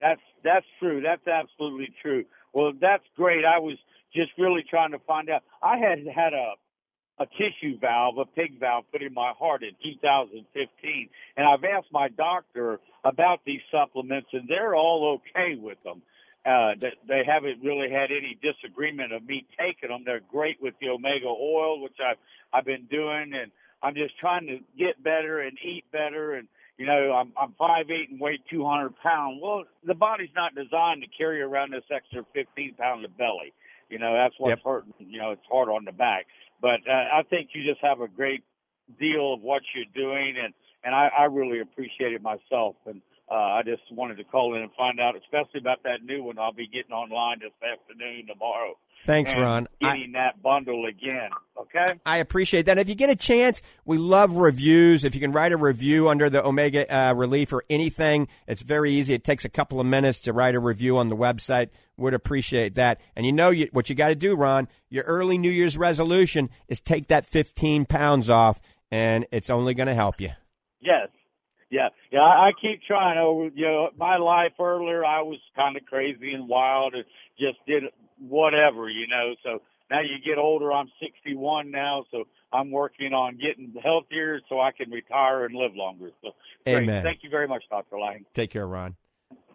That's 0.00 0.20
that's 0.42 0.64
true. 0.78 1.02
That's 1.02 1.26
absolutely 1.28 1.88
true. 2.00 2.24
Well, 2.52 2.72
that's 2.80 3.04
great. 3.16 3.44
I 3.44 3.58
was 3.58 3.76
just 4.14 4.32
really 4.38 4.64
trying 4.68 4.92
to 4.92 4.98
find 5.00 5.30
out. 5.30 5.42
I 5.62 5.76
had 5.78 5.98
had 6.06 6.32
a 6.32 6.54
a 7.20 7.26
tissue 7.26 7.78
valve, 7.78 8.16
a 8.16 8.24
pig 8.24 8.58
valve, 8.58 8.84
put 8.90 9.02
in 9.02 9.12
my 9.12 9.32
heart 9.38 9.62
in 9.62 9.72
2015, 9.84 11.10
and 11.36 11.46
I've 11.46 11.64
asked 11.64 11.92
my 11.92 12.08
doctor 12.08 12.80
about 13.04 13.40
these 13.44 13.60
supplements, 13.70 14.28
and 14.32 14.48
they're 14.48 14.74
all 14.74 15.20
okay 15.20 15.54
with 15.54 15.76
them. 15.84 16.02
Uh, 16.46 16.72
that 16.80 16.94
they 17.06 17.20
haven't 17.26 17.62
really 17.62 17.90
had 17.90 18.10
any 18.10 18.38
disagreement 18.40 19.12
of 19.12 19.22
me 19.22 19.46
taking 19.58 19.90
them. 19.90 20.04
They're 20.06 20.22
great 20.32 20.56
with 20.62 20.72
the 20.80 20.88
omega 20.88 21.26
oil, 21.26 21.82
which 21.82 21.98
I've 22.02 22.16
I've 22.50 22.64
been 22.64 22.86
doing, 22.90 23.32
and 23.34 23.52
I'm 23.82 23.94
just 23.94 24.18
trying 24.18 24.46
to 24.46 24.58
get 24.78 25.02
better 25.02 25.40
and 25.40 25.58
eat 25.62 25.84
better 25.92 26.32
and 26.32 26.48
you 26.80 26.86
know, 26.86 27.12
I'm 27.12 27.30
I'm 27.38 27.52
five 27.58 27.90
eight 27.90 28.08
and 28.08 28.18
weigh 28.18 28.38
two 28.50 28.64
hundred 28.64 28.96
pounds. 29.02 29.38
Well, 29.42 29.64
the 29.84 29.92
body's 29.92 30.32
not 30.34 30.54
designed 30.54 31.02
to 31.02 31.08
carry 31.08 31.42
around 31.42 31.74
this 31.74 31.84
extra 31.94 32.24
fifteen 32.32 32.72
pound 32.72 33.04
of 33.04 33.14
belly. 33.18 33.52
You 33.90 33.98
know, 33.98 34.14
that's 34.14 34.34
what's 34.38 34.52
Yep. 34.52 34.60
hurting. 34.64 34.94
You 34.98 35.20
know, 35.20 35.32
it's 35.32 35.44
hard 35.50 35.68
on 35.68 35.84
the 35.84 35.92
back. 35.92 36.24
But 36.62 36.80
uh, 36.88 37.18
I 37.18 37.22
think 37.28 37.50
you 37.52 37.70
just 37.70 37.84
have 37.84 38.00
a 38.00 38.08
great 38.08 38.44
deal 38.98 39.34
of 39.34 39.42
what 39.42 39.60
you're 39.74 39.92
doing, 39.94 40.36
and 40.42 40.54
and 40.82 40.94
I, 40.94 41.10
I 41.18 41.24
really 41.24 41.60
appreciate 41.60 42.14
it 42.14 42.22
myself. 42.22 42.76
And 42.86 43.02
uh, 43.30 43.34
I 43.34 43.62
just 43.64 43.82
wanted 43.92 44.16
to 44.16 44.24
call 44.24 44.56
in 44.56 44.62
and 44.62 44.70
find 44.76 44.98
out, 44.98 45.14
especially 45.16 45.60
about 45.60 45.82
that 45.84 46.02
new 46.04 46.24
one 46.24 46.38
I'll 46.38 46.52
be 46.52 46.66
getting 46.66 46.92
online 46.92 47.38
this 47.38 47.52
afternoon 47.62 48.26
tomorrow. 48.26 48.76
Thanks, 49.06 49.34
Ron. 49.34 49.66
Getting 49.80 50.14
I, 50.16 50.18
that 50.18 50.42
bundle 50.42 50.84
again. 50.86 51.30
Okay. 51.58 51.98
I 52.04 52.18
appreciate 52.18 52.66
that. 52.66 52.76
If 52.76 52.88
you 52.88 52.94
get 52.94 53.08
a 53.08 53.16
chance, 53.16 53.62
we 53.84 53.98
love 53.98 54.36
reviews. 54.36 55.04
If 55.04 55.14
you 55.14 55.20
can 55.20 55.32
write 55.32 55.52
a 55.52 55.56
review 55.56 56.08
under 56.08 56.28
the 56.28 56.44
Omega 56.44 56.92
uh, 56.92 57.14
Relief 57.14 57.52
or 57.52 57.64
anything, 57.70 58.28
it's 58.46 58.62
very 58.62 58.90
easy. 58.90 59.14
It 59.14 59.24
takes 59.24 59.44
a 59.44 59.48
couple 59.48 59.80
of 59.80 59.86
minutes 59.86 60.20
to 60.20 60.32
write 60.32 60.54
a 60.54 60.60
review 60.60 60.98
on 60.98 61.08
the 61.08 61.16
website. 61.16 61.70
Would 61.96 62.14
appreciate 62.14 62.74
that. 62.74 63.00
And 63.14 63.24
you 63.24 63.32
know 63.32 63.50
you, 63.50 63.68
what 63.72 63.88
you 63.88 63.94
got 63.94 64.08
to 64.08 64.14
do, 64.14 64.34
Ron. 64.34 64.68
Your 64.88 65.04
early 65.04 65.38
New 65.38 65.50
Year's 65.50 65.78
resolution 65.78 66.50
is 66.68 66.80
take 66.80 67.06
that 67.06 67.26
15 67.26 67.86
pounds 67.86 68.28
off, 68.28 68.60
and 68.90 69.26
it's 69.30 69.50
only 69.50 69.72
going 69.74 69.88
to 69.88 69.94
help 69.94 70.20
you. 70.20 70.30
Yes. 70.80 71.08
Yeah, 71.70 71.88
yeah. 72.10 72.20
I 72.20 72.50
keep 72.60 72.82
trying. 72.82 73.18
Over, 73.18 73.50
you 73.54 73.68
know, 73.68 73.90
my 73.96 74.16
life 74.16 74.52
earlier, 74.58 75.04
I 75.04 75.22
was 75.22 75.38
kind 75.54 75.76
of 75.76 75.84
crazy 75.86 76.32
and 76.32 76.48
wild 76.48 76.94
and 76.94 77.04
just 77.38 77.58
did 77.66 77.84
whatever, 78.18 78.90
you 78.90 79.06
know. 79.06 79.34
So 79.42 79.62
now 79.90 80.00
you 80.00 80.16
get 80.24 80.38
older. 80.38 80.72
I'm 80.72 80.90
61 81.00 81.70
now, 81.70 82.04
so 82.10 82.24
I'm 82.52 82.70
working 82.70 83.12
on 83.12 83.38
getting 83.38 83.72
healthier 83.82 84.40
so 84.48 84.60
I 84.60 84.72
can 84.72 84.90
retire 84.90 85.44
and 85.44 85.54
live 85.54 85.74
longer. 85.74 86.10
So, 86.22 86.30
great. 86.64 86.82
Amen. 86.82 87.02
Thank 87.02 87.22
you 87.22 87.30
very 87.30 87.48
much, 87.48 87.64
Dr. 87.70 87.98
Lang. 87.98 88.24
Take 88.34 88.50
care, 88.50 88.66
Ron. 88.66 88.96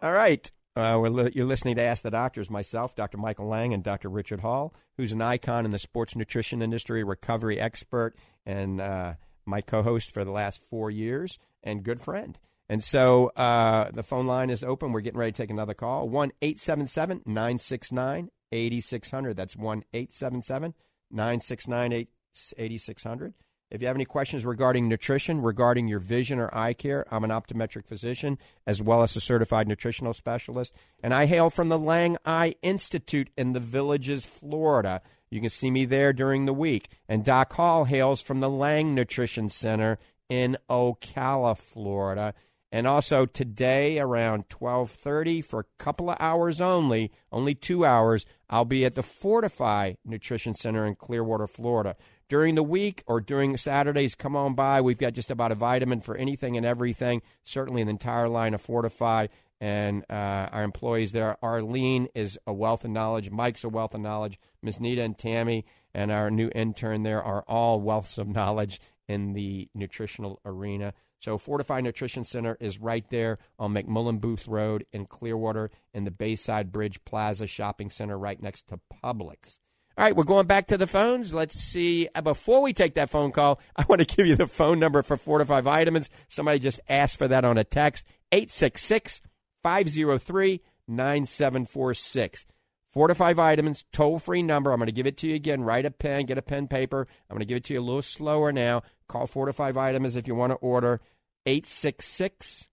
All 0.02 0.12
right. 0.12 0.50
Uh, 0.76 0.98
li- 0.98 1.32
you're 1.34 1.46
listening 1.46 1.76
to 1.76 1.82
Ask 1.82 2.02
the 2.02 2.10
Doctors, 2.10 2.50
myself, 2.50 2.94
Dr. 2.94 3.16
Michael 3.16 3.46
Lang, 3.46 3.72
and 3.72 3.82
Dr. 3.82 4.10
Richard 4.10 4.40
Hall, 4.40 4.74
who's 4.98 5.12
an 5.12 5.22
icon 5.22 5.64
in 5.64 5.70
the 5.70 5.78
sports 5.78 6.14
nutrition 6.14 6.60
industry, 6.60 7.02
recovery 7.02 7.58
expert, 7.58 8.14
and 8.44 8.80
uh, 8.80 9.14
my 9.46 9.60
co 9.60 9.82
host 9.82 10.10
for 10.10 10.24
the 10.24 10.30
last 10.30 10.60
four 10.60 10.90
years 10.90 11.38
and 11.62 11.82
good 11.82 12.00
friend. 12.00 12.38
And 12.68 12.82
so 12.82 13.28
uh, 13.36 13.90
the 13.92 14.02
phone 14.02 14.26
line 14.26 14.50
is 14.50 14.64
open. 14.64 14.92
We're 14.92 15.00
getting 15.00 15.20
ready 15.20 15.32
to 15.32 15.42
take 15.42 15.50
another 15.50 15.74
call. 15.74 16.08
1 16.08 16.32
877 16.42 17.22
969 17.24 18.30
8600. 18.52 19.36
That's 19.36 19.56
1 19.56 19.84
877 19.92 20.74
969 21.10 21.92
8600. 21.92 23.34
If 23.68 23.80
you 23.80 23.88
have 23.88 23.96
any 23.96 24.04
questions 24.04 24.44
regarding 24.44 24.88
nutrition, 24.88 25.42
regarding 25.42 25.88
your 25.88 25.98
vision 25.98 26.38
or 26.38 26.56
eye 26.56 26.72
care, 26.72 27.04
I'm 27.10 27.24
an 27.24 27.30
optometric 27.30 27.84
physician 27.84 28.38
as 28.64 28.80
well 28.80 29.02
as 29.02 29.16
a 29.16 29.20
certified 29.20 29.66
nutritional 29.66 30.14
specialist. 30.14 30.74
And 31.02 31.12
I 31.12 31.26
hail 31.26 31.50
from 31.50 31.68
the 31.68 31.78
Lange 31.78 32.16
Eye 32.24 32.54
Institute 32.62 33.30
in 33.36 33.54
the 33.54 33.60
Villages, 33.60 34.24
Florida. 34.24 35.02
You 35.30 35.40
can 35.40 35.50
see 35.50 35.70
me 35.70 35.84
there 35.84 36.12
during 36.12 36.46
the 36.46 36.52
week. 36.52 36.88
And 37.08 37.24
Doc 37.24 37.52
Hall 37.54 37.84
hails 37.84 38.20
from 38.20 38.40
the 38.40 38.50
Lange 38.50 38.94
Nutrition 38.94 39.48
Center 39.48 39.98
in 40.28 40.56
Ocala, 40.68 41.56
Florida. 41.56 42.34
And 42.72 42.86
also 42.86 43.26
today 43.26 43.98
around 43.98 44.48
12:30 44.48 45.40
for 45.40 45.60
a 45.60 45.82
couple 45.82 46.10
of 46.10 46.16
hours 46.18 46.60
only, 46.60 47.12
only 47.30 47.54
2 47.54 47.84
hours, 47.84 48.26
I'll 48.50 48.64
be 48.64 48.84
at 48.84 48.96
the 48.96 49.02
FortifEye 49.02 49.96
Nutrition 50.04 50.54
Center 50.54 50.84
in 50.84 50.96
Clearwater, 50.96 51.46
Florida. 51.46 51.96
During 52.28 52.56
the 52.56 52.64
week 52.64 53.04
or 53.06 53.20
during 53.20 53.56
Saturdays, 53.56 54.16
come 54.16 54.34
on 54.34 54.54
by. 54.54 54.80
We've 54.80 54.98
got 54.98 55.14
just 55.14 55.30
about 55.30 55.52
a 55.52 55.54
vitamin 55.54 56.00
for 56.00 56.16
anything 56.16 56.56
and 56.56 56.66
everything. 56.66 57.22
Certainly 57.44 57.82
an 57.82 57.88
entire 57.88 58.28
line 58.28 58.52
of 58.52 58.66
FortifEye 58.66 59.28
and 59.60 60.04
uh, 60.10 60.48
our 60.52 60.62
employees 60.62 61.12
there. 61.12 61.36
Arlene 61.42 62.08
is 62.14 62.38
a 62.46 62.52
wealth 62.52 62.84
of 62.84 62.90
knowledge. 62.90 63.30
Mike's 63.30 63.64
a 63.64 63.68
wealth 63.68 63.94
of 63.94 64.00
knowledge. 64.00 64.38
Miss 64.62 64.80
Nita 64.80 65.02
and 65.02 65.16
Tammy 65.16 65.64
and 65.94 66.10
our 66.10 66.30
new 66.30 66.50
intern 66.54 67.02
there 67.02 67.22
are 67.22 67.42
all 67.48 67.80
wealths 67.80 68.18
of 68.18 68.28
knowledge 68.28 68.80
in 69.08 69.32
the 69.32 69.68
nutritional 69.74 70.40
arena. 70.44 70.92
So 71.18 71.38
FortifEye 71.38 71.82
Nutrition 71.82 72.24
Center 72.24 72.56
is 72.60 72.78
right 72.78 73.08
there 73.10 73.38
on 73.58 73.72
McMullen 73.72 74.20
Booth 74.20 74.46
Road 74.46 74.84
in 74.92 75.06
Clearwater 75.06 75.70
in 75.94 76.04
the 76.04 76.10
Bayside 76.10 76.70
Bridge 76.70 77.02
Plaza 77.04 77.46
Shopping 77.46 77.88
Center 77.88 78.18
right 78.18 78.40
next 78.40 78.68
to 78.68 78.80
Publix. 79.02 79.58
All 79.98 80.04
right, 80.04 80.14
we're 80.14 80.24
going 80.24 80.46
back 80.46 80.66
to 80.66 80.76
the 80.76 80.86
phones. 80.86 81.32
Let's 81.32 81.58
see. 81.58 82.06
Uh, 82.14 82.20
before 82.20 82.60
we 82.60 82.74
take 82.74 82.94
that 82.94 83.08
phone 83.08 83.32
call, 83.32 83.60
I 83.76 83.84
want 83.88 84.06
to 84.06 84.16
give 84.16 84.26
you 84.26 84.36
the 84.36 84.46
phone 84.46 84.78
number 84.78 85.02
for 85.02 85.16
FortifEye 85.16 85.62
Vitamins. 85.62 86.10
Somebody 86.28 86.58
just 86.58 86.80
asked 86.86 87.16
for 87.16 87.28
that 87.28 87.46
on 87.46 87.56
a 87.56 87.64
text 87.64 88.06
866 88.30 89.22
503 89.66 90.62
9746. 90.86 92.46
FortifEye 92.94 93.34
Vitamins, 93.34 93.84
toll 93.90 94.20
free 94.20 94.44
number. 94.44 94.72
I'm 94.72 94.78
going 94.78 94.86
to 94.86 94.92
give 94.92 95.08
it 95.08 95.16
to 95.18 95.26
you 95.26 95.34
again. 95.34 95.64
Write 95.64 95.84
a 95.84 95.90
pen, 95.90 96.26
get 96.26 96.38
a 96.38 96.42
pen, 96.42 96.68
paper. 96.68 97.08
I'm 97.28 97.34
going 97.34 97.40
to 97.40 97.46
give 97.46 97.56
it 97.56 97.64
to 97.64 97.74
you 97.74 97.80
a 97.80 97.82
little 97.82 98.00
slower 98.00 98.52
now. 98.52 98.84
Call 99.08 99.26
FortifEye 99.26 99.72
Vitamins 99.72 100.14
if 100.14 100.28
you 100.28 100.36
want 100.36 100.52
to 100.52 100.56
order 100.58 101.00
866 101.46 102.68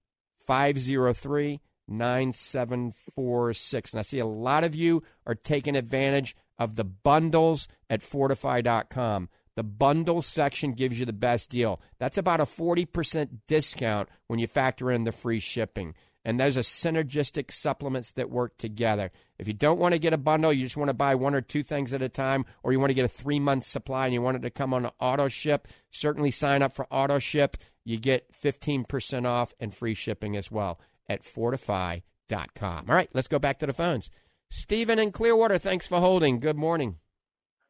503 0.45 1.61
9746. 1.87 3.93
And 3.93 3.99
I 3.99 4.03
see 4.03 4.19
a 4.19 4.27
lot 4.27 4.63
of 4.63 4.75
you 4.75 5.01
are 5.25 5.33
taking 5.33 5.75
advantage 5.75 6.35
of 6.59 6.75
the 6.75 6.85
bundles 6.85 7.67
at 7.89 8.01
fortifeye.com. 8.01 9.29
The 9.55 9.63
bundle 9.63 10.21
section 10.21 10.73
gives 10.73 10.99
you 10.99 11.07
the 11.07 11.13
best 11.13 11.49
deal. 11.49 11.81
That's 11.97 12.19
about 12.19 12.39
a 12.39 12.45
40% 12.45 13.39
discount 13.47 14.09
when 14.27 14.37
you 14.37 14.45
factor 14.45 14.91
in 14.91 15.05
the 15.05 15.11
free 15.11 15.39
shipping. 15.39 15.95
And 16.25 16.39
those 16.39 16.57
are 16.57 16.61
synergistic 16.61 17.51
supplements 17.51 18.11
that 18.13 18.29
work 18.29 18.57
together. 18.57 19.11
If 19.37 19.47
you 19.47 19.53
don't 19.53 19.79
want 19.79 19.93
to 19.93 19.99
get 19.99 20.13
a 20.13 20.17
bundle, 20.17 20.53
you 20.53 20.63
just 20.63 20.77
want 20.77 20.89
to 20.89 20.93
buy 20.93 21.15
one 21.15 21.35
or 21.35 21.41
two 21.41 21.63
things 21.63 21.93
at 21.93 22.01
a 22.01 22.09
time, 22.09 22.45
or 22.63 22.71
you 22.71 22.79
want 22.79 22.91
to 22.91 22.95
get 22.95 23.05
a 23.05 23.09
three 23.09 23.39
month 23.39 23.65
supply 23.65 24.05
and 24.05 24.13
you 24.13 24.21
want 24.21 24.37
it 24.37 24.41
to 24.41 24.49
come 24.49 24.73
on 24.73 24.85
an 24.85 24.91
auto 24.99 25.27
ship, 25.27 25.67
certainly 25.91 26.31
sign 26.31 26.61
up 26.61 26.73
for 26.73 26.87
auto 26.89 27.19
ship. 27.19 27.57
You 27.83 27.99
get 27.99 28.31
15% 28.31 29.25
off 29.25 29.53
and 29.59 29.73
free 29.73 29.93
shipping 29.93 30.37
as 30.37 30.49
well 30.49 30.79
at 31.09 31.23
fortifeye.com. 31.23 32.85
All 32.89 32.95
right, 32.95 33.09
let's 33.13 33.27
go 33.27 33.39
back 33.39 33.59
to 33.59 33.65
the 33.65 33.73
phones. 33.73 34.09
Stephen 34.49 34.99
in 34.99 35.11
Clearwater, 35.11 35.57
thanks 35.57 35.87
for 35.87 35.99
holding. 35.99 36.39
Good 36.39 36.57
morning. 36.57 36.97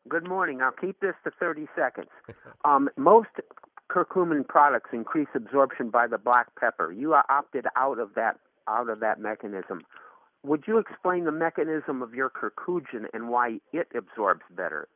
Good 0.08 0.28
morning. 0.28 0.62
I'll 0.62 0.72
keep 0.72 1.00
this 1.00 1.16
to 1.24 1.32
30 1.40 1.68
seconds. 1.76 2.10
Um, 2.66 2.90
most 2.96 3.28
curcumin 3.94 4.48
products 4.48 4.90
increase 4.94 5.28
absorption 5.36 5.90
by 5.90 6.08
the 6.08 6.18
black 6.18 6.48
pepper. 6.60 6.92
You 6.92 7.14
are 7.14 7.26
opted 7.30 7.66
out 7.76 8.00
of 8.00 8.16
that 8.16 8.38
out 8.68 8.90
of 8.90 9.02
that 9.02 9.20
mechanism. 9.20 9.82
Would 10.46 10.64
you 10.68 10.78
explain 10.78 11.26
the 11.26 11.32
mechanism 11.32 12.02
of 12.02 12.14
your 12.14 12.30
curcumin 12.30 13.06
and 13.14 13.30
why 13.30 13.60
it 13.72 13.88
absorbs 13.96 14.42
better? 14.56 14.88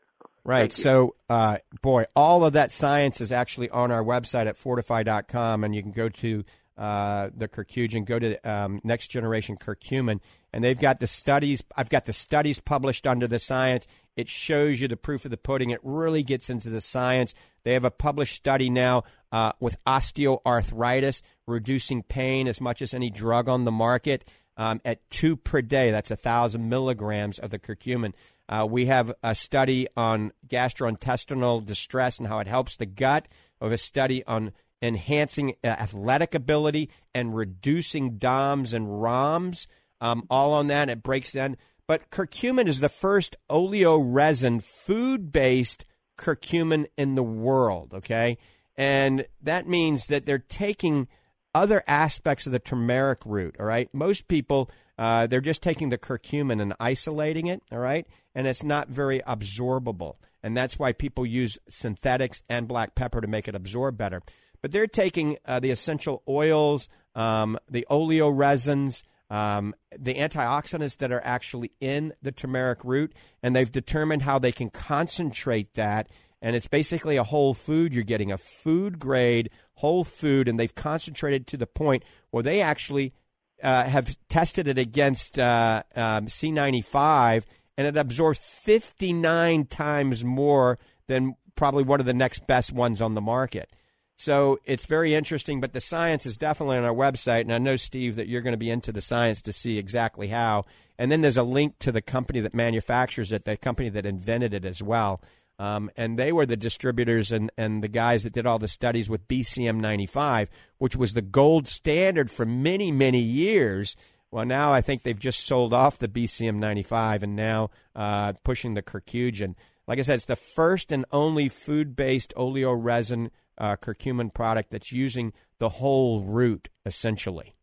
Right. 0.43 0.71
So, 0.71 1.15
uh, 1.29 1.57
boy, 1.81 2.05
all 2.15 2.45
of 2.45 2.53
that 2.53 2.71
science 2.71 3.19
is 3.19 3.31
actually 3.31 3.69
on 3.69 3.91
our 3.91 4.03
website 4.03 4.47
at 4.47 4.57
fortifeye.com, 4.57 5.63
and 5.63 5.75
you 5.75 5.83
can 5.83 5.91
go 5.91 6.07
to 6.07 6.43
uh, 6.77 7.29
the 7.36 7.47
curcumin, 7.47 8.05
go 8.05 8.19
to 8.19 8.49
um, 8.49 8.79
Next 8.83 9.10
Generation 9.10 9.57
Curcumin, 9.57 10.21
and 10.53 10.63
they've 10.63 10.79
got 10.79 10.99
the 10.99 11.07
studies. 11.07 11.63
I've 11.75 11.89
got 11.89 12.05
the 12.05 12.13
studies 12.13 12.60
published 12.60 13.05
under 13.05 13.27
the 13.27 13.39
science. 13.39 13.88
It 14.17 14.27
shows 14.27 14.82
you 14.82 14.88
the 14.88 14.97
proof 14.97 15.23
of 15.23 15.32
the 15.32 15.38
pudding. 15.38 15.69
It 15.69 15.80
really 15.84 16.23
gets 16.23 16.49
into 16.49 16.69
the 16.69 16.82
science. 16.82 17.34
They 17.63 17.73
have 17.73 17.86
a 17.86 17.91
published 17.91 18.36
study 18.36 18.69
now 18.69 19.03
uh, 19.32 19.51
with 19.60 19.77
osteoarthritis, 19.86 21.21
reducing 21.45 22.01
pain 22.03 22.47
as 22.47 22.60
much 22.60 22.82
as 22.82 22.93
any 22.93 23.12
drug 23.12 23.47
on 23.47 23.63
the 23.63 23.71
market 23.71 24.27
um, 24.58 24.82
at 24.84 25.08
two 25.10 25.38
per 25.38 25.62
day. 25.62 25.91
That's 25.91 26.12
a 26.12 26.17
thousand 26.17 26.67
milligrams 26.67 27.38
of 27.38 27.51
the 27.51 27.60
curcumin. 27.60 28.13
Uh, 28.49 28.67
we 28.69 28.88
have 28.88 29.13
a 29.21 29.36
study 29.36 29.88
on 29.95 30.32
gastrointestinal 30.47 31.65
distress 31.65 32.17
and 32.17 32.27
how 32.27 32.39
it 32.39 32.47
helps 32.47 32.75
the 32.75 32.86
gut. 32.86 33.27
We 33.62 33.65
have 33.65 33.73
a 33.73 33.77
study 33.77 34.25
on 34.25 34.51
enhancing 34.82 35.56
athletic 35.63 36.34
ability 36.34 36.89
and 37.13 37.36
reducing 37.36 38.17
DOMs 38.17 38.73
and 38.73 38.88
ROMs. 38.88 39.67
Um, 39.99 40.25
all 40.30 40.53
on 40.53 40.67
that. 40.67 40.89
It 40.89 41.03
breaks 41.03 41.34
down. 41.34 41.58
But 41.88 42.12
Curcugen 42.12 42.67
is 42.67 42.82
the 42.82 42.89
first 42.89 43.38
oleoresin 43.50 44.62
food 44.62 45.32
based 45.32 45.86
curcumin 46.17 46.88
in 46.97 47.15
the 47.15 47.23
world, 47.23 47.93
okay? 47.93 48.38
And 48.76 49.26
that 49.41 49.67
means 49.67 50.08
that 50.08 50.26
they're 50.26 50.38
taking 50.38 51.08
other 51.56 51.84
aspects 51.88 52.45
of 52.45 52.52
the 52.52 52.60
turmeric 52.60 53.19
root, 53.26 53.56
all 53.60 53.65
right? 53.65 53.89
Most 53.93 54.28
people, 54.28 54.69
uh, 54.97 55.28
they're 55.28 55.41
just 55.41 55.63
taking 55.63 55.89
the 55.89 55.97
curcumin 55.97 56.62
and 56.62 56.73
isolating 56.80 57.47
it, 57.47 57.63
all 57.71 57.80
right? 57.80 58.06
And 58.36 58.45
it's 58.45 58.63
not 58.63 58.89
very 58.89 59.21
absorbable. 59.21 60.15
And 60.43 60.56
that's 60.56 60.78
why 60.78 60.91
people 60.91 61.26
use 61.26 61.58
synthetics 61.69 62.43
and 62.50 62.67
black 62.67 62.95
pepper 62.95 63.21
to 63.21 63.28
make 63.28 63.47
it 63.47 63.56
absorb 63.56 63.97
better. 63.97 64.21
But 64.62 64.71
they're 64.71 64.88
taking 64.88 65.38
uh, 65.45 65.60
the 65.60 65.71
essential 65.71 66.21
oils, 66.28 66.89
um, 67.15 67.58
the 67.69 67.88
oleoresins, 67.89 69.04
um, 69.29 69.75
the 69.97 70.15
antioxidants 70.15 70.97
that 70.97 71.11
are 71.11 71.21
actually 71.23 71.71
in 71.79 72.13
the 72.21 72.31
turmeric 72.31 72.83
root, 72.83 73.13
and 73.43 73.55
they've 73.55 73.71
determined 73.71 74.21
how 74.21 74.39
they 74.39 74.51
can 74.51 74.69
concentrate 74.69 75.73
that. 75.73 76.09
And 76.41 76.55
it's 76.55 76.67
basically 76.67 77.17
a 77.17 77.23
whole 77.23 77.53
food. 77.53 77.93
You're 77.93 78.03
getting 78.03 78.31
a 78.31 78.37
food 78.37 78.99
grade 78.99 79.49
whole 79.75 80.03
food, 80.03 80.47
and 80.47 80.59
they've 80.59 80.73
concentrated 80.73 81.47
to 81.47 81.57
the 81.57 81.67
point 81.67 82.03
where 82.31 82.43
they 82.43 82.61
actually 82.61 83.13
uh, 83.61 83.83
have 83.83 84.17
tested 84.29 84.67
it 84.67 84.78
against 84.78 85.39
uh, 85.39 85.84
um, 85.95 86.28
C95, 86.28 87.43
and 87.78 87.88
it 87.88 87.97
absorbs 87.97 88.39
59 88.39 89.65
times 89.65 90.23
more 90.23 90.78
than 91.07 91.36
probably 91.55 91.84
one 91.84 91.99
of 91.99 92.05
the 92.05 92.13
next 92.13 92.47
best 92.47 92.71
ones 92.71 93.01
on 93.01 93.13
the 93.13 93.21
market. 93.21 93.69
So 94.18 94.59
it's 94.65 94.88
very 94.88 95.13
interesting, 95.13 95.61
but 95.61 95.74
the 95.74 95.80
science 95.80 96.26
is 96.26 96.38
definitely 96.38 96.78
on 96.78 96.84
our 96.84 96.93
website. 96.93 97.41
And 97.41 97.53
I 97.53 97.59
know, 97.59 97.76
Steve, 97.76 98.15
that 98.15 98.28
you're 98.28 98.41
going 98.41 98.53
to 98.53 98.57
be 98.57 98.72
into 98.72 98.91
the 98.91 98.99
science 98.99 99.43
to 99.43 99.53
see 99.53 99.78
exactly 99.78 100.30
how. 100.30 100.65
And 100.97 101.11
then 101.11 101.22
there's 101.22 101.38
a 101.38 101.43
link 101.43 101.78
to 101.80 101.91
the 101.91 102.01
company 102.01 102.39
that 102.39 102.55
manufactures 102.55 103.32
it, 103.32 103.45
the 103.45 103.57
company 103.57 103.89
that 103.89 104.07
invented 104.07 104.55
it 104.55 104.65
as 104.65 104.82
well. 104.82 105.22
Um, 105.59 105.91
and 105.95 106.18
they 106.18 106.32
were 106.32 106.47
the 106.47 106.57
distributors 106.57 107.32
and, 107.32 107.51
and 107.57 107.84
the 107.84 107.88
guys 107.88 108.24
that 108.24 108.34
did 108.34 108.47
all 108.47 108.57
the 108.57 108.68
studies 108.68 109.07
with 109.07 109.28
BCM 109.28 109.78
95, 109.78 110.49
which 110.80 110.95
was 110.95 111.13
the 111.13 111.22
gold 111.22 111.68
standard 111.68 112.32
for 112.32 112.45
many, 112.45 112.91
many 112.91 113.22
years. 113.22 113.95
Well, 114.32 114.45
now 114.45 114.74
I 114.74 114.82
think 114.82 115.03
they've 115.03 115.18
just 115.18 115.45
sold 115.45 115.74
off 115.74 115.99
the 115.99 116.07
BCM 116.07 116.55
95 116.55 117.22
and 117.22 117.36
now 117.36 117.70
uh, 117.95 118.34
pushing 118.43 118.74
the 118.74 118.82
curcumin. 118.82 119.55
Like 119.88 119.99
I 119.99 120.01
said, 120.01 120.15
it's 120.15 120.26
the 120.26 120.36
first 120.36 120.91
and 120.91 121.05
only 121.11 121.49
food 121.49 121.95
based 121.95 122.34
oleoresin 122.36 123.30
uh, 123.58 123.76
curcumin 123.78 124.34
product 124.34 124.72
that's 124.72 124.91
using 124.91 125.34
the 125.60 125.70
whole 125.70 126.24
root, 126.24 126.70
essentially. 126.86 127.55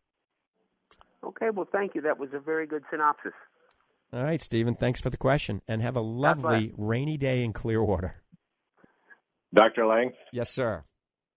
Okay, 1.23 1.51
well, 1.51 1.69
thank 1.71 1.95
you. 1.95 2.01
That 2.03 2.19
was 2.19 2.31
a 2.33 2.41
very 2.41 2.67
good 2.67 2.83
synopsis. 2.91 3.33
All 4.13 4.23
right, 4.23 4.41
Stephen, 4.41 4.75
thanks 4.75 5.01
for 5.01 5.11
the 5.11 5.17
question, 5.17 5.63
and 5.67 5.83
have 5.83 5.97
a 5.97 6.01
lovely 6.01 6.73
rainy 6.77 7.17
day 7.17 7.43
in 7.43 7.53
Clearwater. 7.53 8.23
Dr. 9.53 9.87
Lange? 9.87 10.13
Yes, 10.33 10.51
sir. 10.51 10.85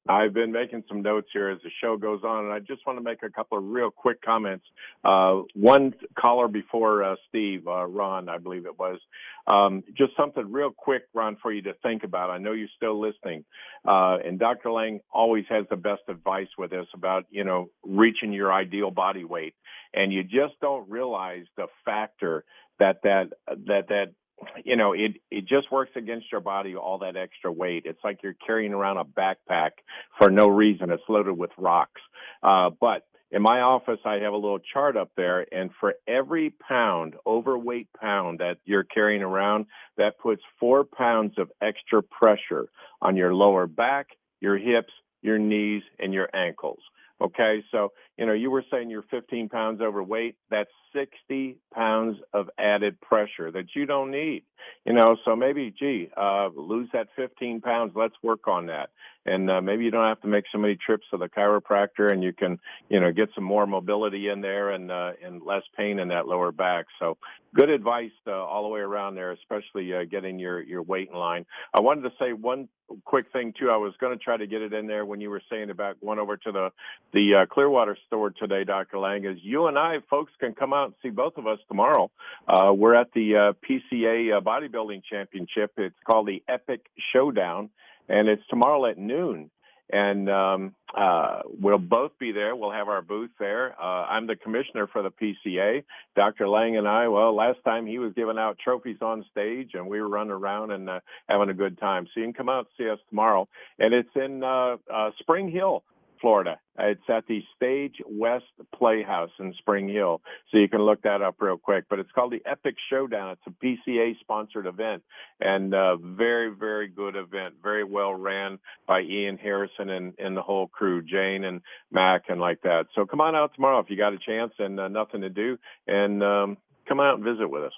I've 0.09 0.33
been 0.33 0.51
making 0.51 0.83
some 0.87 1.01
notes 1.01 1.27
here 1.33 1.49
as 1.49 1.59
the 1.63 1.69
show 1.81 1.97
goes 1.97 2.21
on, 2.23 2.45
and 2.45 2.53
I 2.53 2.59
just 2.59 2.85
want 2.85 2.97
to 2.97 3.03
make 3.03 3.23
a 3.23 3.29
couple 3.29 3.57
of 3.57 3.63
real 3.63 3.91
quick 3.91 4.21
comments. 4.21 4.65
Uh, 5.03 5.41
one 5.53 5.93
caller 6.17 6.47
before 6.47 7.03
uh, 7.03 7.15
Steve, 7.29 7.67
uh, 7.67 7.85
Ron, 7.85 8.29
I 8.29 8.37
believe 8.37 8.65
it 8.65 8.77
was, 8.77 8.99
um, 9.47 9.83
just 9.97 10.11
something 10.15 10.51
real 10.51 10.71
quick, 10.71 11.03
Ron, 11.13 11.37
for 11.41 11.51
you 11.51 11.61
to 11.63 11.73
think 11.83 12.03
about. 12.03 12.29
I 12.29 12.37
know 12.37 12.53
you're 12.53 12.67
still 12.75 12.99
listening, 12.99 13.43
uh, 13.87 14.17
and 14.25 14.39
Dr. 14.39 14.71
Lange 14.71 15.01
always 15.11 15.45
has 15.49 15.65
the 15.69 15.77
best 15.77 16.01
advice 16.07 16.49
with 16.57 16.73
us 16.73 16.87
about, 16.93 17.25
you 17.29 17.43
know, 17.43 17.69
reaching 17.83 18.33
your 18.33 18.51
ideal 18.53 18.91
body 18.91 19.23
weight, 19.23 19.55
and 19.93 20.11
you 20.13 20.23
just 20.23 20.59
don't 20.61 20.89
realize 20.89 21.45
the 21.55 21.67
factor 21.85 22.43
that 22.79 23.01
that 23.03 23.29
that 23.47 23.87
that 23.89 24.13
you 24.63 24.75
know, 24.75 24.93
it 24.93 25.17
it 25.31 25.47
just 25.47 25.71
works 25.71 25.91
against 25.95 26.31
your 26.31 26.41
body 26.41 26.75
all 26.75 26.99
that 26.99 27.15
extra 27.15 27.51
weight. 27.51 27.83
It's 27.85 27.99
like 28.03 28.19
you're 28.23 28.35
carrying 28.45 28.73
around 28.73 28.97
a 28.97 29.05
backpack 29.05 29.71
for 30.17 30.29
no 30.29 30.47
reason. 30.47 30.91
It's 30.91 31.03
loaded 31.09 31.37
with 31.37 31.51
rocks. 31.57 32.01
Uh, 32.43 32.69
but 32.79 33.03
in 33.29 33.41
my 33.41 33.59
office, 33.59 33.99
I 34.05 34.15
have 34.15 34.31
a 34.31 34.37
little 34.37 34.59
chart 34.59 34.95
up 34.95 35.11
there, 35.17 35.45
and 35.51 35.69
for 35.81 35.95
every 36.07 36.53
pound, 36.65 37.15
overweight 37.25 37.89
pound 37.99 38.39
that 38.39 38.57
you're 38.63 38.85
carrying 38.85 39.21
around, 39.21 39.65
that 39.97 40.17
puts 40.17 40.41
four 40.59 40.85
pounds 40.85 41.33
of 41.37 41.51
extra 41.61 42.01
pressure 42.01 42.69
on 43.01 43.17
your 43.17 43.33
lower 43.33 43.67
back, 43.67 44.07
your 44.39 44.57
hips, 44.57 44.93
your 45.21 45.37
knees, 45.37 45.83
and 45.99 46.13
your 46.13 46.29
ankles. 46.33 46.79
Okay, 47.19 47.63
so 47.71 47.91
you 48.17 48.25
know 48.25 48.33
you 48.33 48.51
were 48.51 48.63
saying 48.71 48.89
you're 48.89 49.03
15 49.11 49.49
pounds 49.49 49.81
overweight. 49.81 50.35
That's 50.49 50.69
60 50.93 51.57
pounds 51.73 52.17
of 52.33 52.49
added 52.57 52.99
pressure 53.01 53.51
that 53.51 53.75
you 53.75 53.85
don't 53.85 54.11
need. 54.11 54.43
You 54.85 54.93
know, 54.93 55.17
so 55.25 55.35
maybe, 55.35 55.73
gee, 55.77 56.09
uh, 56.15 56.49
lose 56.55 56.89
that 56.93 57.07
15 57.15 57.61
pounds. 57.61 57.93
Let's 57.95 58.15
work 58.23 58.47
on 58.47 58.67
that, 58.67 58.89
and 59.25 59.49
uh, 59.49 59.61
maybe 59.61 59.83
you 59.85 59.91
don't 59.91 60.07
have 60.07 60.21
to 60.21 60.27
make 60.27 60.45
so 60.51 60.57
many 60.57 60.75
trips 60.75 61.05
to 61.11 61.17
the 61.17 61.27
chiropractor, 61.27 62.11
and 62.11 62.23
you 62.23 62.33
can, 62.33 62.59
you 62.89 62.99
know, 62.99 63.11
get 63.11 63.29
some 63.35 63.43
more 63.43 63.67
mobility 63.67 64.29
in 64.29 64.41
there 64.41 64.71
and 64.71 64.91
uh, 64.91 65.11
and 65.23 65.41
less 65.41 65.63
pain 65.75 65.99
in 65.99 66.07
that 66.09 66.27
lower 66.27 66.51
back. 66.51 66.85
So, 66.99 67.17
good 67.53 67.69
advice 67.69 68.11
uh, 68.25 68.31
all 68.31 68.63
the 68.63 68.69
way 68.69 68.79
around 68.79 69.15
there, 69.15 69.31
especially 69.31 69.93
uh, 69.93 70.05
getting 70.09 70.39
your 70.39 70.61
your 70.61 70.81
weight 70.81 71.09
in 71.11 71.17
line. 71.17 71.45
I 71.73 71.81
wanted 71.81 72.03
to 72.03 72.11
say 72.19 72.33
one 72.33 72.69
quick 73.03 73.25
thing 73.33 73.53
too. 73.59 73.69
I 73.69 73.77
was 73.77 73.93
going 73.99 74.17
to 74.17 74.23
try 74.23 74.37
to 74.37 74.47
get 74.47 74.61
it 74.61 74.73
in 74.73 74.87
there 74.87 75.05
when 75.05 75.19
you 75.19 75.29
were 75.29 75.41
saying 75.49 75.69
about 75.69 75.99
going 75.99 76.19
over 76.19 76.37
to 76.37 76.51
the 76.51 76.69
the 77.13 77.43
uh, 77.43 77.45
Clearwater 77.53 77.97
store 78.07 78.31
today, 78.31 78.63
Dr. 78.63 78.97
Lange. 78.97 79.25
Is 79.25 79.37
you 79.41 79.67
and 79.67 79.77
I, 79.77 79.97
folks, 80.09 80.31
can 80.39 80.53
come 80.53 80.73
out 80.73 80.85
and 80.85 80.93
see 81.03 81.09
both 81.09 81.37
of 81.37 81.47
us 81.47 81.59
tomorrow. 81.67 82.09
Uh, 82.47 82.73
we're 82.73 82.95
at 82.95 83.11
the 83.13 83.35
uh, 83.35 83.53
PCA 83.67 84.37
uh, 84.37 84.41
Bodybuilding 84.41 85.03
Championship. 85.09 85.73
It's 85.77 85.95
called 86.05 86.27
the 86.27 86.43
Epic 86.47 86.85
Showdown, 87.13 87.69
and 88.09 88.27
it's 88.27 88.43
tomorrow 88.49 88.85
at 88.85 88.97
noon 88.97 89.51
and 89.89 90.29
um, 90.29 90.75
uh, 90.97 91.41
we'll 91.45 91.77
both 91.77 92.11
be 92.19 92.31
there. 92.31 92.55
We'll 92.55 92.71
have 92.71 92.89
our 92.89 93.01
booth 93.01 93.29
there. 93.39 93.73
Uh, 93.81 94.05
I'm 94.05 94.27
the 94.27 94.35
commissioner 94.35 94.87
for 94.87 95.01
the 95.01 95.11
PCA. 95.11 95.83
Dr. 96.15 96.47
Lange 96.49 96.77
and 96.77 96.87
I, 96.87 97.07
well, 97.07 97.33
last 97.33 97.59
time 97.63 97.85
he 97.85 97.97
was 97.97 98.13
giving 98.13 98.37
out 98.37 98.57
trophies 98.59 98.97
on 99.01 99.25
stage, 99.31 99.71
and 99.73 99.87
we 99.87 100.01
were 100.01 100.09
running 100.09 100.31
around 100.31 100.71
and 100.71 100.89
uh, 100.89 100.99
having 101.29 101.49
a 101.49 101.53
good 101.53 101.79
time. 101.79 102.05
So 102.13 102.19
you 102.19 102.25
can 102.25 102.33
come 102.33 102.49
out 102.49 102.67
and 102.67 102.67
see 102.77 102.89
us 102.89 102.99
tomorrow, 103.09 103.47
and 103.79 103.93
it's 103.93 104.09
in 104.15 104.43
uh, 104.43 104.77
uh, 104.93 105.11
Spring 105.19 105.49
Hill. 105.49 105.83
Florida. 106.19 106.59
It's 106.79 107.01
at 107.09 107.25
the 107.27 107.41
Stage 107.55 107.95
West 108.05 108.45
Playhouse 108.75 109.31
in 109.39 109.53
Spring 109.57 109.89
Hill. 109.89 110.21
So 110.51 110.57
you 110.57 110.69
can 110.69 110.81
look 110.81 111.01
that 111.03 111.21
up 111.21 111.35
real 111.39 111.57
quick. 111.57 111.85
But 111.89 111.99
it's 111.99 112.11
called 112.11 112.31
the 112.31 112.41
Epic 112.45 112.75
Showdown. 112.89 113.35
It's 113.35 113.41
a 113.47 113.65
PCA 113.65 114.19
sponsored 114.19 114.67
event 114.67 115.03
and 115.39 115.73
a 115.73 115.97
very, 115.99 116.53
very 116.53 116.87
good 116.87 117.15
event. 117.15 117.55
Very 117.61 117.83
well 117.83 118.13
ran 118.13 118.59
by 118.87 119.01
Ian 119.01 119.37
Harrison 119.37 119.89
and, 119.89 120.13
and 120.19 120.37
the 120.37 120.41
whole 120.41 120.67
crew, 120.67 121.01
Jane 121.01 121.43
and 121.43 121.61
Mac 121.91 122.23
and 122.29 122.39
like 122.39 122.61
that. 122.61 122.85
So 122.95 123.05
come 123.05 123.21
on 123.21 123.35
out 123.35 123.53
tomorrow 123.55 123.79
if 123.79 123.89
you 123.89 123.97
got 123.97 124.13
a 124.13 124.19
chance 124.19 124.53
and 124.59 124.79
uh, 124.79 124.87
nothing 124.87 125.21
to 125.21 125.29
do 125.29 125.57
and 125.87 126.23
um, 126.23 126.57
come 126.87 126.99
out 126.99 127.15
and 127.15 127.23
visit 127.23 127.49
with 127.49 127.63
us. 127.63 127.73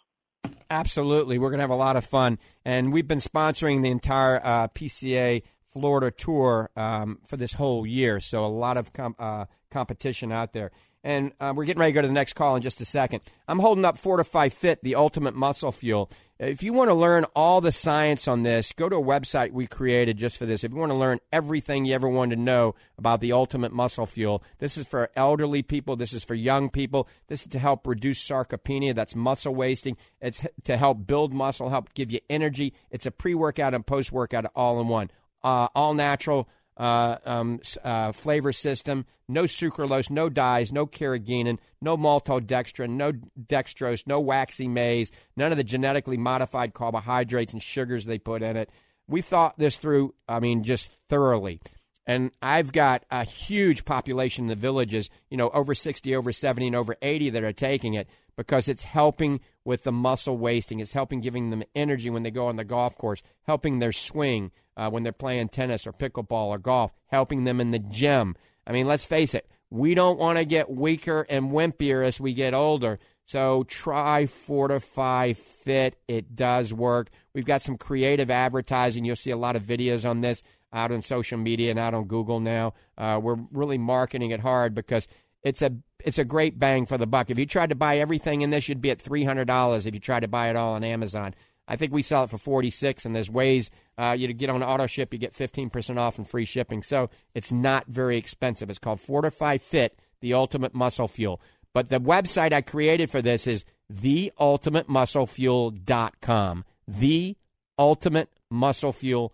Absolutely. 0.72 1.40
We're 1.40 1.50
going 1.50 1.58
to 1.60 1.64
have 1.64 1.70
a 1.72 1.76
lot 1.76 1.96
of 1.96 2.06
fun. 2.06 2.38
And 2.64 2.94
we've 2.94 3.08
been 3.08 3.20
sponsoring 3.20 3.82
the 3.82 3.90
entire 3.90 4.40
uh, 4.44 4.68
PCA 4.68 5.42
Florida 5.72 6.12
tour 6.12 6.70
um, 6.76 7.20
for 7.26 7.38
this 7.38 7.54
whole 7.54 7.86
year. 7.86 8.20
So 8.20 8.46
a 8.46 8.48
lot 8.48 8.78
of 8.78 8.94
com- 8.94 9.16
uh, 9.20 9.46
competition 9.70 10.32
out 10.32 10.54
there. 10.54 10.72
And 11.04 11.32
uh, 11.40 11.54
we're 11.56 11.64
getting 11.64 11.80
ready 11.80 11.94
to 11.94 11.96
go 11.96 12.02
to 12.02 12.08
the 12.08 12.14
next 12.14 12.34
call 12.34 12.58
in 12.58 12.62
just 12.62 12.82
a 12.82 12.86
second. 12.86 13.22
I'm 13.48 13.60
holding 13.60 13.86
up 13.86 13.98
FortifEye 13.98 14.52
Fit, 14.52 14.84
the 14.84 14.96
ultimate 14.96 15.34
muscle 15.34 15.72
fuel. 15.72 16.12
If 16.40 16.62
you 16.62 16.74
want 16.74 16.90
to 16.90 16.94
learn 16.94 17.26
all 17.36 17.62
the 17.62 17.72
science 17.72 18.28
on 18.28 18.44
this, 18.44 18.74
go 18.74 18.90
to 18.90 18.98
a 18.98 19.02
website 19.02 19.52
we 19.52 19.66
created 19.68 20.18
just 20.18 20.38
for 20.38 20.46
this. 20.46 20.64
If 20.64 20.72
you 20.72 20.78
want 20.78 20.92
to 20.92 20.98
learn 20.98 21.20
everything 21.32 21.86
you 21.86 21.94
ever 21.96 22.08
wanted 22.08 22.36
to 22.36 22.42
know 22.42 22.76
about 22.98 23.22
the 23.22 23.32
ultimate 23.32 23.74
muscle 23.74 24.06
fuel, 24.06 24.44
this 24.60 24.78
is 24.78 24.88
for 24.88 25.10
elderly 25.16 25.62
people. 25.62 25.96
This 25.96 26.14
is 26.14 26.24
for 26.24 26.36
young 26.36 26.70
people. 26.70 27.08
This 27.28 27.42
is 27.42 27.48
to 27.48 27.60
help 27.60 27.88
reduce 27.88 28.26
sarcopenia. 28.26 28.94
That's 28.96 29.16
muscle 29.16 29.56
wasting. 29.56 29.98
It's 30.22 30.46
to 30.66 30.78
help 30.78 31.08
build 31.08 31.34
muscle, 31.34 31.70
help 31.70 31.94
give 31.94 32.12
you 32.12 32.20
energy. 32.30 32.74
It's 32.90 33.06
a 33.06 33.12
pre 33.12 33.36
workout 33.36 33.74
and 33.74 33.86
post 33.86 34.12
workout 34.12 34.46
all 34.56 34.80
in 34.82 34.88
one 34.88 35.12
uh, 35.44 35.68
all 35.76 35.94
natural 35.94 36.48
uh, 36.78 37.18
um, 37.26 37.60
uh, 37.84 38.12
flavor 38.12 38.54
system, 38.54 39.06
no 39.28 39.44
sucralose, 39.44 40.10
no 40.10 40.30
dyes, 40.30 40.72
no 40.72 40.88
carrageenan, 40.88 41.60
no 41.82 41.98
maltodextrin, 41.98 42.92
no 42.92 43.12
dextrose, 43.12 44.08
no 44.08 44.20
waxy 44.20 44.68
maize, 44.68 45.12
none 45.36 45.52
of 45.52 45.58
the 45.58 45.64
genetically 45.64 46.18
modified 46.18 46.74
carbohydrates 46.74 47.54
and 47.54 47.62
sugars 47.62 48.06
they 48.06 48.18
put 48.18 48.42
in 48.42 48.58
it. 48.58 48.70
We 49.08 49.22
thought 49.22 49.58
this 49.58 49.78
through, 49.78 50.16
I 50.28 50.40
mean, 50.40 50.64
just 50.64 50.90
thoroughly. 51.10 51.60
And 52.06 52.32
I've 52.42 52.72
got 52.72 53.04
a 53.12 53.24
huge 53.24 53.86
population 53.86 54.46
in 54.46 54.50
the 54.50 54.56
villages, 54.56 55.10
you 55.30 55.38
know, 55.38 55.50
over 55.50 55.76
60, 55.76 56.16
over 56.16 56.32
70, 56.32 56.68
and 56.68 56.76
over 56.76 56.96
80 57.02 57.30
that 57.32 57.44
are 57.44 57.54
taking 57.54 57.94
it 57.94 58.08
because 58.36 58.68
it's 58.68 58.84
helping 58.84 59.42
with 59.70 59.84
the 59.84 59.92
muscle 59.92 60.36
wasting. 60.36 60.80
It's 60.80 60.94
helping 60.94 61.22
giving 61.22 61.52
them 61.52 61.64
energy 61.76 62.10
when 62.10 62.24
they 62.24 62.32
go 62.32 62.48
on 62.48 62.56
the 62.56 62.64
golf 62.64 62.98
course, 62.98 63.22
helping 63.44 63.78
their 63.78 63.92
swing 63.92 64.52
uh, 64.76 64.90
when 64.90 65.04
they're 65.04 65.12
playing 65.12 65.50
tennis 65.50 65.86
or 65.86 65.94
pickleball 65.94 66.48
or 66.48 66.58
golf, 66.58 66.92
helping 67.06 67.44
them 67.44 67.62
in 67.62 67.70
the 67.70 67.78
gym. 67.78 68.36
I 68.66 68.72
mean, 68.72 68.88
let's 68.88 69.06
face 69.06 69.36
it, 69.36 69.48
we 69.70 69.94
don't 69.94 70.18
want 70.18 70.40
to 70.40 70.46
get 70.46 70.72
weaker 70.72 71.28
and 71.30 71.52
wimpier 71.52 72.04
as 72.04 72.20
we 72.20 72.34
get 72.34 72.56
older. 72.56 72.98
So 73.26 73.64
try 73.66 74.24
FortifEye 74.24 75.38
Fit. 75.38 76.00
It 76.08 76.36
does 76.36 76.74
work. 76.74 77.10
We've 77.36 77.46
got 77.46 77.62
some 77.62 77.78
creative 77.78 78.32
advertising. 78.32 79.06
You'll 79.06 79.16
see 79.16 79.30
a 79.30 79.38
lot 79.38 79.56
of 79.56 79.62
videos 79.62 80.10
on 80.10 80.22
this 80.22 80.42
out 80.74 80.92
on 80.92 81.04
social 81.04 81.38
media 81.38 81.70
and 81.70 81.78
out 81.78 81.94
on 81.94 82.06
Google 82.06 82.40
now. 82.40 82.74
Uh, 82.98 83.20
we're 83.22 83.38
really 83.52 83.78
marketing 83.78 84.32
it 84.32 84.40
hard 84.40 84.74
because 84.74 85.08
it's 85.44 85.62
a 85.62 85.72
it's 86.04 86.20
a 86.20 86.26
great 86.26 86.58
bang 86.58 86.86
for 86.86 86.98
the 86.98 87.08
buck. 87.08 87.30
If 87.30 87.38
you 87.38 87.46
tried 87.46 87.70
to 87.70 87.76
buy 87.76 87.98
everything 87.98 88.42
in 88.42 88.50
this, 88.50 88.70
you'd 88.70 88.82
be 88.82 88.92
at 88.92 89.02
three 89.02 89.24
hundred 89.24 89.48
dollars. 89.48 89.86
If 89.86 89.94
you 89.94 90.00
tried 90.00 90.22
to 90.22 90.28
buy 90.28 90.50
it 90.50 90.56
all 90.56 90.74
on 90.74 90.84
Amazon, 90.84 91.36
I 91.68 91.76
think 91.76 91.94
we 91.94 92.02
sell 92.02 92.24
it 92.24 92.30
for 92.30 92.38
forty 92.38 92.70
six. 92.70 93.06
And 93.06 93.14
there's 93.16 93.30
ways 93.30 93.70
uh, 93.98 94.16
you 94.18 94.28
to 94.28 94.34
get 94.34 94.50
on 94.50 94.64
auto 94.64 94.88
ship, 94.88 95.14
you 95.14 95.20
get 95.20 95.34
fifteen 95.34 95.70
percent 95.70 96.00
off 96.00 96.18
and 96.18 96.26
free 96.28 96.46
shipping. 96.46 96.82
So 96.84 97.10
it's 97.34 97.52
not 97.52 97.88
very 97.88 98.18
expensive. 98.18 98.70
It's 98.70 98.80
called 98.80 99.00
FortifEye 99.00 99.60
Fit, 99.62 100.00
the 100.22 100.34
ultimate 100.34 100.74
muscle 100.74 101.08
fuel. 101.08 101.42
But 101.74 101.90
the 101.90 102.00
website 102.00 102.54
I 102.54 102.62
created 102.62 103.12
for 103.12 103.22
this 103.22 103.46
is 103.48 103.66
theultimatemusclefuel.com. 103.94 106.66
Theultimatemusclefuel.com 106.90 109.32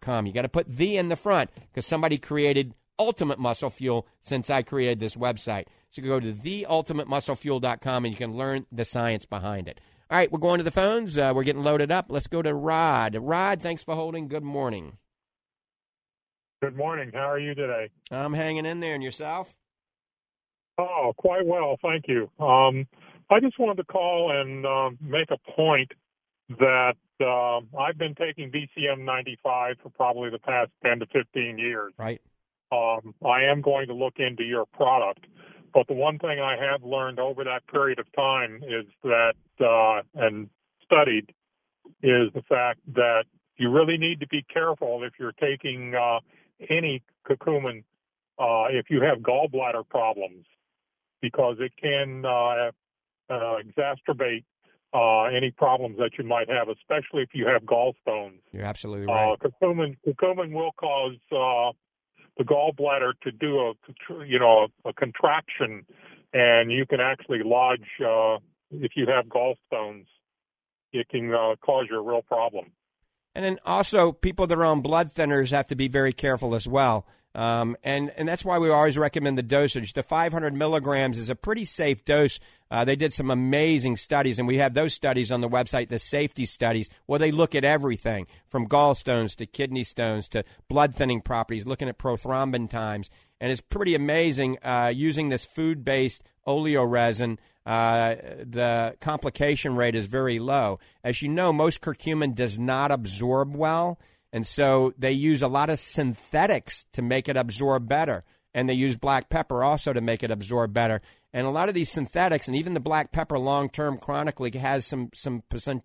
com. 0.00 0.26
You 0.26 0.32
got 0.32 0.42
to 0.42 0.48
put 0.48 0.68
the 0.68 0.96
in 0.96 1.08
the 1.08 1.16
front 1.16 1.50
because 1.54 1.86
somebody 1.86 2.18
created 2.18 2.74
Ultimate 2.98 3.38
Muscle 3.38 3.70
Fuel 3.70 4.06
since 4.20 4.50
I 4.50 4.62
created 4.62 5.00
this 5.00 5.16
website. 5.16 5.66
So 5.90 6.02
go 6.02 6.20
to 6.20 6.32
theultimatemusclefuel.com 6.32 8.04
and 8.04 8.12
you 8.12 8.18
can 8.18 8.36
learn 8.36 8.66
the 8.70 8.84
science 8.84 9.24
behind 9.24 9.68
it. 9.68 9.80
All 10.10 10.16
right, 10.16 10.32
we're 10.32 10.38
going 10.38 10.58
to 10.58 10.64
the 10.64 10.70
phones. 10.70 11.18
Uh, 11.18 11.32
we're 11.34 11.44
getting 11.44 11.62
loaded 11.62 11.92
up. 11.92 12.06
Let's 12.08 12.28
go 12.28 12.40
to 12.40 12.54
Rod. 12.54 13.16
Rod, 13.20 13.60
thanks 13.60 13.84
for 13.84 13.94
holding. 13.94 14.28
Good 14.28 14.42
morning. 14.42 14.96
Good 16.62 16.76
morning. 16.76 17.10
How 17.12 17.30
are 17.30 17.38
you 17.38 17.54
today? 17.54 17.90
I'm 18.10 18.32
hanging 18.32 18.66
in 18.66 18.80
there, 18.80 18.94
and 18.94 19.02
yourself? 19.02 19.54
Oh, 20.78 21.12
quite 21.16 21.44
well, 21.46 21.76
thank 21.82 22.06
you. 22.08 22.30
Um, 22.40 22.86
I 23.30 23.40
just 23.40 23.58
wanted 23.58 23.76
to 23.76 23.84
call 23.84 24.32
and 24.32 24.64
um, 24.66 24.98
make 25.00 25.30
a 25.30 25.52
point 25.52 25.92
that 26.58 26.94
uh, 27.20 27.58
I've 27.78 27.98
been 27.98 28.14
taking 28.14 28.50
BCM 28.50 29.04
95 29.04 29.76
for 29.82 29.90
probably 29.90 30.30
the 30.30 30.38
past 30.38 30.70
10 30.84 31.00
to 31.00 31.06
15 31.06 31.58
years. 31.58 31.92
Right. 31.98 32.20
Um, 32.70 33.14
I 33.24 33.44
am 33.44 33.62
going 33.62 33.88
to 33.88 33.94
look 33.94 34.14
into 34.18 34.42
your 34.42 34.66
product, 34.66 35.26
but 35.72 35.86
the 35.86 35.94
one 35.94 36.18
thing 36.18 36.38
I 36.40 36.56
have 36.70 36.82
learned 36.82 37.18
over 37.18 37.44
that 37.44 37.66
period 37.66 37.98
of 37.98 38.06
time 38.12 38.62
is 38.62 38.86
that, 39.04 39.34
uh, 39.60 40.02
and 40.14 40.48
studied, 40.84 41.32
is 42.02 42.32
the 42.34 42.42
fact 42.48 42.80
that 42.94 43.24
you 43.56 43.70
really 43.70 43.96
need 43.96 44.20
to 44.20 44.28
be 44.28 44.44
careful 44.52 45.02
if 45.02 45.14
you're 45.18 45.32
taking 45.32 45.94
uh, 45.94 46.20
any 46.68 47.02
curcumin 47.26 47.84
uh, 48.38 48.66
if 48.70 48.88
you 48.88 49.02
have 49.02 49.18
gallbladder 49.18 49.88
problems 49.88 50.46
because 51.20 51.56
it 51.58 51.72
can 51.80 52.24
uh, 52.24 52.70
uh, 53.30 53.56
exacerbate 53.58 54.44
uh, 54.94 55.24
any 55.24 55.50
problems 55.50 55.98
that 55.98 56.12
you 56.18 56.24
might 56.24 56.48
have, 56.48 56.68
especially 56.68 57.22
if 57.22 57.30
you 57.34 57.46
have 57.46 57.62
gallstones. 57.62 58.38
You're 58.52 58.64
absolutely 58.64 59.06
right. 59.06 59.32
Uh, 59.32 59.36
curcumin, 59.36 59.96
curcumin 60.06 60.52
will 60.52 60.72
cause 60.72 61.16
uh, 61.32 61.72
the 62.38 62.44
gallbladder 62.44 63.12
to 63.22 63.32
do 63.32 63.58
a, 63.58 64.24
you 64.24 64.38
know, 64.38 64.68
a, 64.84 64.88
a 64.88 64.92
contraction, 64.92 65.84
and 66.32 66.70
you 66.70 66.86
can 66.86 67.00
actually 67.00 67.40
lodge 67.44 67.80
uh, 68.00 68.38
if 68.70 68.92
you 68.96 69.06
have 69.06 69.26
gallstones. 69.26 70.06
It 70.92 71.08
can 71.10 71.34
uh, 71.34 71.56
cause 71.60 71.86
you 71.90 71.98
a 71.98 72.02
real 72.02 72.22
problem. 72.22 72.72
And 73.34 73.44
then 73.44 73.58
also, 73.64 74.12
people 74.12 74.46
that 74.46 74.56
are 74.56 74.64
on 74.64 74.80
blood 74.80 75.12
thinners 75.12 75.50
have 75.50 75.66
to 75.68 75.76
be 75.76 75.88
very 75.88 76.12
careful 76.12 76.54
as 76.54 76.66
well. 76.66 77.06
Um, 77.34 77.76
and 77.84 78.10
and 78.16 78.26
that's 78.26 78.44
why 78.44 78.58
we 78.58 78.70
always 78.70 78.96
recommend 78.96 79.38
the 79.38 79.42
dosage. 79.42 79.92
The 79.92 80.02
500 80.02 80.54
milligrams 80.54 81.18
is 81.18 81.28
a 81.28 81.36
pretty 81.36 81.64
safe 81.64 82.04
dose. 82.04 82.40
Uh, 82.70 82.84
they 82.84 82.96
did 82.96 83.12
some 83.12 83.30
amazing 83.30 83.96
studies, 83.96 84.38
and 84.38 84.48
we 84.48 84.56
have 84.56 84.74
those 84.74 84.94
studies 84.94 85.30
on 85.30 85.40
the 85.40 85.48
website, 85.48 85.88
the 85.88 85.98
safety 85.98 86.46
studies, 86.46 86.88
where 87.06 87.18
they 87.18 87.30
look 87.30 87.54
at 87.54 87.64
everything 87.64 88.26
from 88.46 88.68
gallstones 88.68 89.36
to 89.36 89.46
kidney 89.46 89.84
stones 89.84 90.28
to 90.28 90.44
blood 90.68 90.94
thinning 90.94 91.20
properties, 91.20 91.66
looking 91.66 91.88
at 91.88 91.98
prothrombin 91.98 92.68
times, 92.68 93.08
and 93.40 93.52
it's 93.52 93.60
pretty 93.60 93.94
amazing 93.94 94.58
uh, 94.62 94.92
using 94.94 95.28
this 95.28 95.44
food 95.44 95.84
based 95.84 96.22
oleoresin. 96.46 97.38
Uh, 97.64 98.14
the 98.40 98.96
complication 99.00 99.76
rate 99.76 99.94
is 99.94 100.06
very 100.06 100.38
low. 100.38 100.78
As 101.04 101.20
you 101.20 101.28
know, 101.28 101.52
most 101.52 101.82
curcumin 101.82 102.34
does 102.34 102.58
not 102.58 102.90
absorb 102.90 103.54
well. 103.54 103.98
And 104.32 104.46
so 104.46 104.92
they 104.98 105.12
use 105.12 105.42
a 105.42 105.48
lot 105.48 105.70
of 105.70 105.78
synthetics 105.78 106.84
to 106.92 107.02
make 107.02 107.28
it 107.28 107.36
absorb 107.36 107.88
better. 107.88 108.24
And 108.54 108.68
they 108.68 108.74
use 108.74 108.96
black 108.96 109.28
pepper 109.28 109.62
also 109.62 109.92
to 109.92 110.00
make 110.00 110.22
it 110.22 110.30
absorb 110.30 110.72
better. 110.72 111.00
And 111.32 111.46
a 111.46 111.50
lot 111.50 111.68
of 111.68 111.74
these 111.74 111.90
synthetics, 111.90 112.48
and 112.48 112.56
even 112.56 112.74
the 112.74 112.80
black 112.80 113.12
pepper 113.12 113.38
long 113.38 113.68
term 113.68 113.98
chronically 113.98 114.50
has 114.58 114.86
some, 114.86 115.10
some 115.14 115.42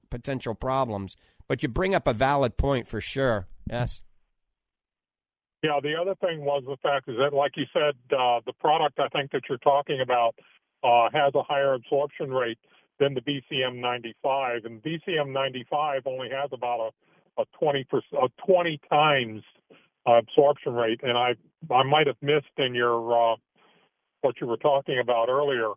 potential 0.09 0.55
problems. 0.55 1.15
But 1.47 1.61
you 1.61 1.69
bring 1.69 1.93
up 1.93 2.07
a 2.07 2.13
valid 2.13 2.57
point 2.57 2.87
for 2.87 3.01
sure. 3.01 3.47
Yes. 3.69 4.03
Yeah, 5.61 5.79
the 5.81 5.95
other 5.95 6.15
thing 6.15 6.43
was 6.43 6.63
the 6.65 6.77
fact 6.83 7.07
is 7.07 7.15
that, 7.17 7.33
like 7.33 7.55
you 7.55 7.63
said, 7.71 7.95
uh, 8.11 8.41
the 8.45 8.51
product 8.59 8.99
I 8.99 9.07
think 9.09 9.31
that 9.31 9.43
you're 9.47 9.57
talking 9.59 10.01
about 10.01 10.35
uh, 10.83 11.07
has 11.13 11.33
a 11.35 11.43
higher 11.43 11.73
absorption 11.73 12.31
rate 12.31 12.59
than 12.99 13.13
the 13.13 13.21
BCM 13.21 13.79
95, 13.79 14.65
and 14.65 14.83
BCM 14.83 15.31
95 15.31 16.01
only 16.05 16.29
has 16.29 16.49
about 16.51 16.79
a 16.79 16.91
a 17.38 17.43
20 17.59 17.86
a 17.93 18.45
20 18.45 18.79
times 18.89 19.43
absorption 20.05 20.73
rate, 20.73 21.01
and 21.03 21.17
I 21.17 21.36
I 21.71 21.84
might 21.84 22.07
have 22.07 22.17
missed 22.21 22.53
in 22.57 22.75
your 22.75 23.34
uh, 23.34 23.36
what 24.21 24.36
you 24.41 24.47
were 24.47 24.57
talking 24.57 24.99
about 24.99 25.29
earlier 25.29 25.73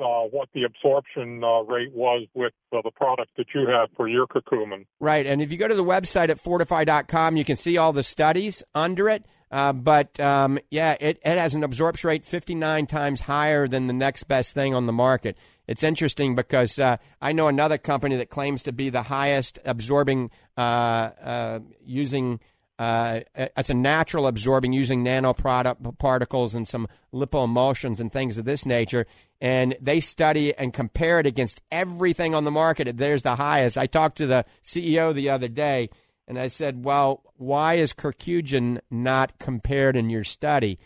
uh, 0.00 0.22
what 0.30 0.48
the 0.54 0.64
absorption 0.64 1.42
uh, 1.42 1.62
rate 1.62 1.92
was 1.92 2.26
with 2.34 2.52
uh, 2.72 2.78
the 2.84 2.90
product 2.92 3.30
that 3.36 3.46
you 3.54 3.66
have 3.66 3.88
for 3.96 4.08
your 4.08 4.26
curcumin. 4.26 4.86
Right, 5.00 5.26
and 5.26 5.42
if 5.42 5.50
you 5.50 5.58
go 5.58 5.68
to 5.68 5.74
the 5.74 5.84
website 5.84 6.28
at 6.28 6.38
fortifeye.com, 6.38 7.36
you 7.36 7.44
can 7.44 7.56
see 7.56 7.76
all 7.76 7.92
the 7.92 8.02
studies 8.02 8.62
under 8.74 9.08
it. 9.08 9.24
Uh, 9.50 9.72
but 9.72 10.18
um, 10.20 10.58
yeah, 10.70 10.94
it, 11.00 11.18
it 11.24 11.38
has 11.38 11.54
an 11.54 11.64
absorption 11.64 12.08
rate 12.08 12.24
59 12.24 12.86
times 12.86 13.22
higher 13.22 13.66
than 13.66 13.86
the 13.86 13.92
next 13.92 14.24
best 14.24 14.54
thing 14.54 14.74
on 14.74 14.86
the 14.86 14.92
market. 14.92 15.36
It's 15.68 15.84
interesting 15.84 16.34
because 16.34 16.78
uh, 16.78 16.96
I 17.20 17.32
know 17.32 17.46
another 17.46 17.76
company 17.76 18.16
that 18.16 18.30
claims 18.30 18.62
to 18.64 18.72
be 18.72 18.88
the 18.88 19.02
highest 19.02 19.58
absorbing 19.64 20.30
uh, 20.56 20.60
uh 21.22 21.60
using. 21.84 22.40
Uh, 22.78 23.20
it's 23.34 23.70
a 23.70 23.74
natural 23.74 24.28
absorbing 24.28 24.72
using 24.72 25.04
nanoparticles 25.04 26.54
and 26.54 26.68
some 26.68 26.86
lipoemulsions 27.12 27.98
and 27.98 28.12
things 28.12 28.38
of 28.38 28.44
this 28.44 28.64
nature. 28.64 29.04
And 29.40 29.76
they 29.80 29.98
study 29.98 30.54
and 30.54 30.72
compare 30.72 31.18
it 31.18 31.26
against 31.26 31.60
everything 31.72 32.36
on 32.36 32.44
the 32.44 32.52
market. 32.52 32.96
There's 32.96 33.24
the 33.24 33.34
highest. 33.34 33.76
I 33.76 33.88
talked 33.88 34.16
to 34.18 34.28
the 34.28 34.44
CEO 34.62 35.12
the 35.12 35.28
other 35.28 35.48
day, 35.48 35.90
and 36.28 36.38
I 36.38 36.46
said, 36.46 36.84
"Well, 36.84 37.24
why 37.36 37.74
is 37.74 37.92
Curcugen 37.92 38.78
not 38.90 39.38
compared 39.40 39.96
in 39.96 40.08
your 40.08 40.24
study?" 40.24 40.78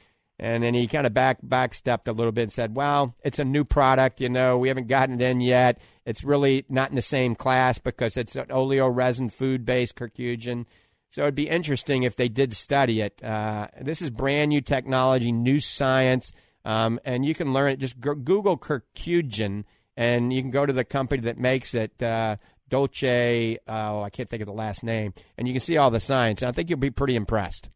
And 0.42 0.64
then 0.64 0.74
he 0.74 0.88
kind 0.88 1.06
of 1.06 1.14
back 1.14 1.40
backstepped 1.40 2.08
a 2.08 2.12
little 2.12 2.32
bit 2.32 2.42
and 2.42 2.52
said, 2.52 2.74
"Well, 2.74 3.14
it's 3.22 3.38
a 3.38 3.44
new 3.44 3.62
product. 3.64 4.20
You 4.20 4.28
know, 4.28 4.58
we 4.58 4.66
haven't 4.66 4.88
gotten 4.88 5.20
it 5.20 5.24
in 5.24 5.40
yet. 5.40 5.80
It's 6.04 6.24
really 6.24 6.64
not 6.68 6.90
in 6.90 6.96
the 6.96 7.00
same 7.00 7.36
class 7.36 7.78
because 7.78 8.16
it's 8.16 8.34
an 8.34 8.46
oleoresin 8.46 9.32
food-based 9.32 9.94
curcumin. 9.94 10.66
So 11.10 11.22
it'd 11.22 11.36
be 11.36 11.48
interesting 11.48 12.02
if 12.02 12.16
they 12.16 12.28
did 12.28 12.56
study 12.56 13.02
it. 13.02 13.22
Uh, 13.22 13.68
this 13.80 14.02
is 14.02 14.10
brand 14.10 14.48
new 14.48 14.60
technology, 14.60 15.30
new 15.30 15.60
science, 15.60 16.32
um, 16.64 16.98
and 17.04 17.24
you 17.24 17.36
can 17.36 17.52
learn 17.52 17.70
it. 17.70 17.78
Just 17.78 18.00
Google 18.00 18.58
Curcugen, 18.58 19.62
and 19.96 20.32
you 20.32 20.42
can 20.42 20.50
go 20.50 20.66
to 20.66 20.72
the 20.72 20.84
company 20.84 21.22
that 21.22 21.38
makes 21.38 21.72
it." 21.72 22.02
Uh, 22.02 22.34
Dolce, 22.68 23.58
oh, 23.68 24.02
I 24.02 24.10
can't 24.10 24.28
think 24.28 24.42
of 24.42 24.46
the 24.46 24.52
last 24.52 24.82
name, 24.82 25.14
and 25.38 25.46
you 25.46 25.54
can 25.54 25.60
see 25.60 25.76
all 25.76 25.92
the 25.92 26.00
science. 26.00 26.42
And 26.42 26.48
I 26.48 26.52
think 26.52 26.68
you'll 26.68 26.80
be 26.80 26.90
pretty 26.90 27.14
impressed. 27.14 27.70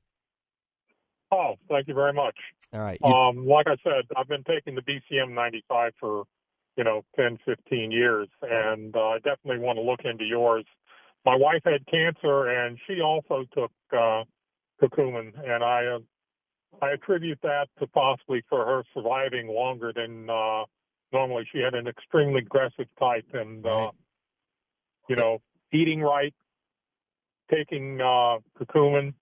Oh, 1.33 1.55
thank 1.69 1.89
you 1.89 1.95
very 1.95 2.13
much. 2.13 2.35
All 2.73 2.81
right. 2.81 2.99
You... 3.03 3.11
Um, 3.11 3.47
like 3.47 3.67
I 3.69 3.77
said, 3.83 4.05
I've 4.17 4.29
been 4.29 4.45
taking 4.45 4.75
the 4.75 4.83
BCM 4.83 5.33
95 5.33 5.93
for, 5.99 6.25
you 6.77 6.85
know, 6.85 7.03
10, 7.17 7.39
15 7.45 7.91
years, 7.91 8.29
and 8.43 8.95
uh, 8.95 9.01
I 9.01 9.17
definitely 9.19 9.59
want 9.59 9.79
to 9.79 9.83
look 9.83 10.01
into 10.05 10.25
yours. 10.25 10.65
My 11.25 11.37
wife 11.37 11.63
had 11.65 11.87
cancer, 11.87 12.49
and 12.49 12.79
she 12.87 13.01
also 13.01 13.45
took 13.53 13.73
uh, 13.93 14.23
curcumin, 14.81 15.33
and 15.45 15.65
I 15.65 15.87
uh, 15.87 15.99
I 16.83 16.93
attribute 16.93 17.39
that 17.43 17.69
to 17.79 17.87
possibly 17.87 18.43
for 18.49 18.65
her 18.65 18.83
surviving 18.95 19.49
longer 19.49 19.93
than 19.95 20.29
uh, 20.29 20.65
normally. 21.13 21.49
She 21.53 21.59
had 21.59 21.75
an 21.75 21.89
extremely 21.89 22.41
aggressive 22.41 22.87
type, 23.03 23.27
and 23.33 23.67
uh, 23.67 23.91
you 25.09 25.17
know, 25.17 25.39
eating 25.73 26.01
right, 26.01 26.35
taking 27.51 28.01
uh, 28.01 28.39
curcumin, 28.59 29.15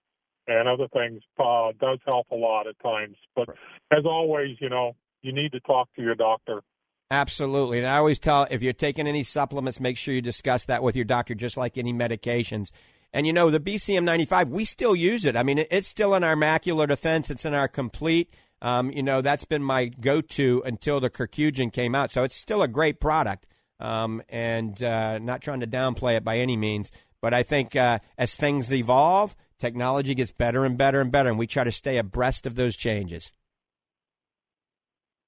and 0.47 0.69
other 0.69 0.89
things 0.89 1.23
uh, 1.39 1.73
does 1.81 1.99
help 2.07 2.27
a 2.31 2.37
lot 2.37 2.67
at 2.67 2.79
times. 2.81 3.17
But 3.35 3.49
as 3.91 4.05
always, 4.05 4.57
you 4.61 4.69
know, 4.69 4.97
you 5.23 5.33
need 5.33 5.53
to 5.53 5.61
talk 5.61 5.89
to 5.97 6.03
your 6.03 6.15
doctor. 6.15 6.63
Absolutely. 7.11 7.79
And 7.79 7.87
I 7.87 7.99
always 7.99 8.19
tell 8.19 8.47
if 8.51 8.63
you're 8.63 8.73
taking 8.73 9.07
any 9.07 9.23
supplements, 9.23 9.81
make 9.81 9.97
sure 9.97 10.15
you 10.15 10.23
discuss 10.23 10.67
that 10.67 10.83
with 10.83 10.97
your 10.97 11.05
doctor, 11.05 11.35
just 11.35 11.57
like 11.57 11.79
any 11.79 11.93
medications. 11.93 12.73
And 13.13 13.27
you 13.27 13.33
know, 13.33 13.51
the 13.51 13.61
BCM 13.61 14.03
95, 14.03 14.49
we 14.49 14.65
still 14.65 14.97
use 14.97 15.25
it. 15.25 15.37
I 15.37 15.43
mean, 15.43 15.65
it's 15.71 15.89
still 15.89 16.15
in 16.15 16.25
our 16.25 16.35
macular 16.35 16.89
defense, 16.89 17.31
it's 17.31 17.45
in 17.45 17.55
our 17.55 17.69
complete. 17.69 18.35
Um, 18.61 18.91
you 18.91 19.03
know, 19.03 19.21
that's 19.21 19.45
been 19.45 19.63
my 19.63 19.87
go 19.87 20.21
to 20.21 20.63
until 20.65 20.99
the 20.99 21.11
curcumin 21.11 21.73
came 21.73 21.95
out. 21.95 22.11
So 22.11 22.25
it's 22.25 22.35
still 22.35 22.63
a 22.63 22.69
great 22.69 22.99
product. 22.99 23.47
Um, 23.79 24.23
and 24.29 24.83
uh, 24.83 25.19
not 25.19 25.43
trying 25.43 25.61
to 25.61 25.67
downplay 25.67 26.17
it 26.17 26.25
by 26.25 26.39
any 26.39 26.57
means. 26.57 26.91
But 27.25 27.33
I 27.33 27.43
think 27.43 27.75
uh, 27.75 28.01
as 28.19 28.35
things 28.35 28.71
evolve, 28.71 29.35
Technology 29.59 30.15
gets 30.15 30.31
better 30.31 30.67
and 30.67 30.77
better 30.77 31.01
and 31.01 31.11
better, 31.11 31.31
and 31.31 31.39
we 31.39 31.47
try 31.47 31.65
to 31.65 31.73
stay 31.73 31.97
abreast 31.97 32.45
of 32.45 32.55
those 32.55 32.77
changes. 32.77 33.33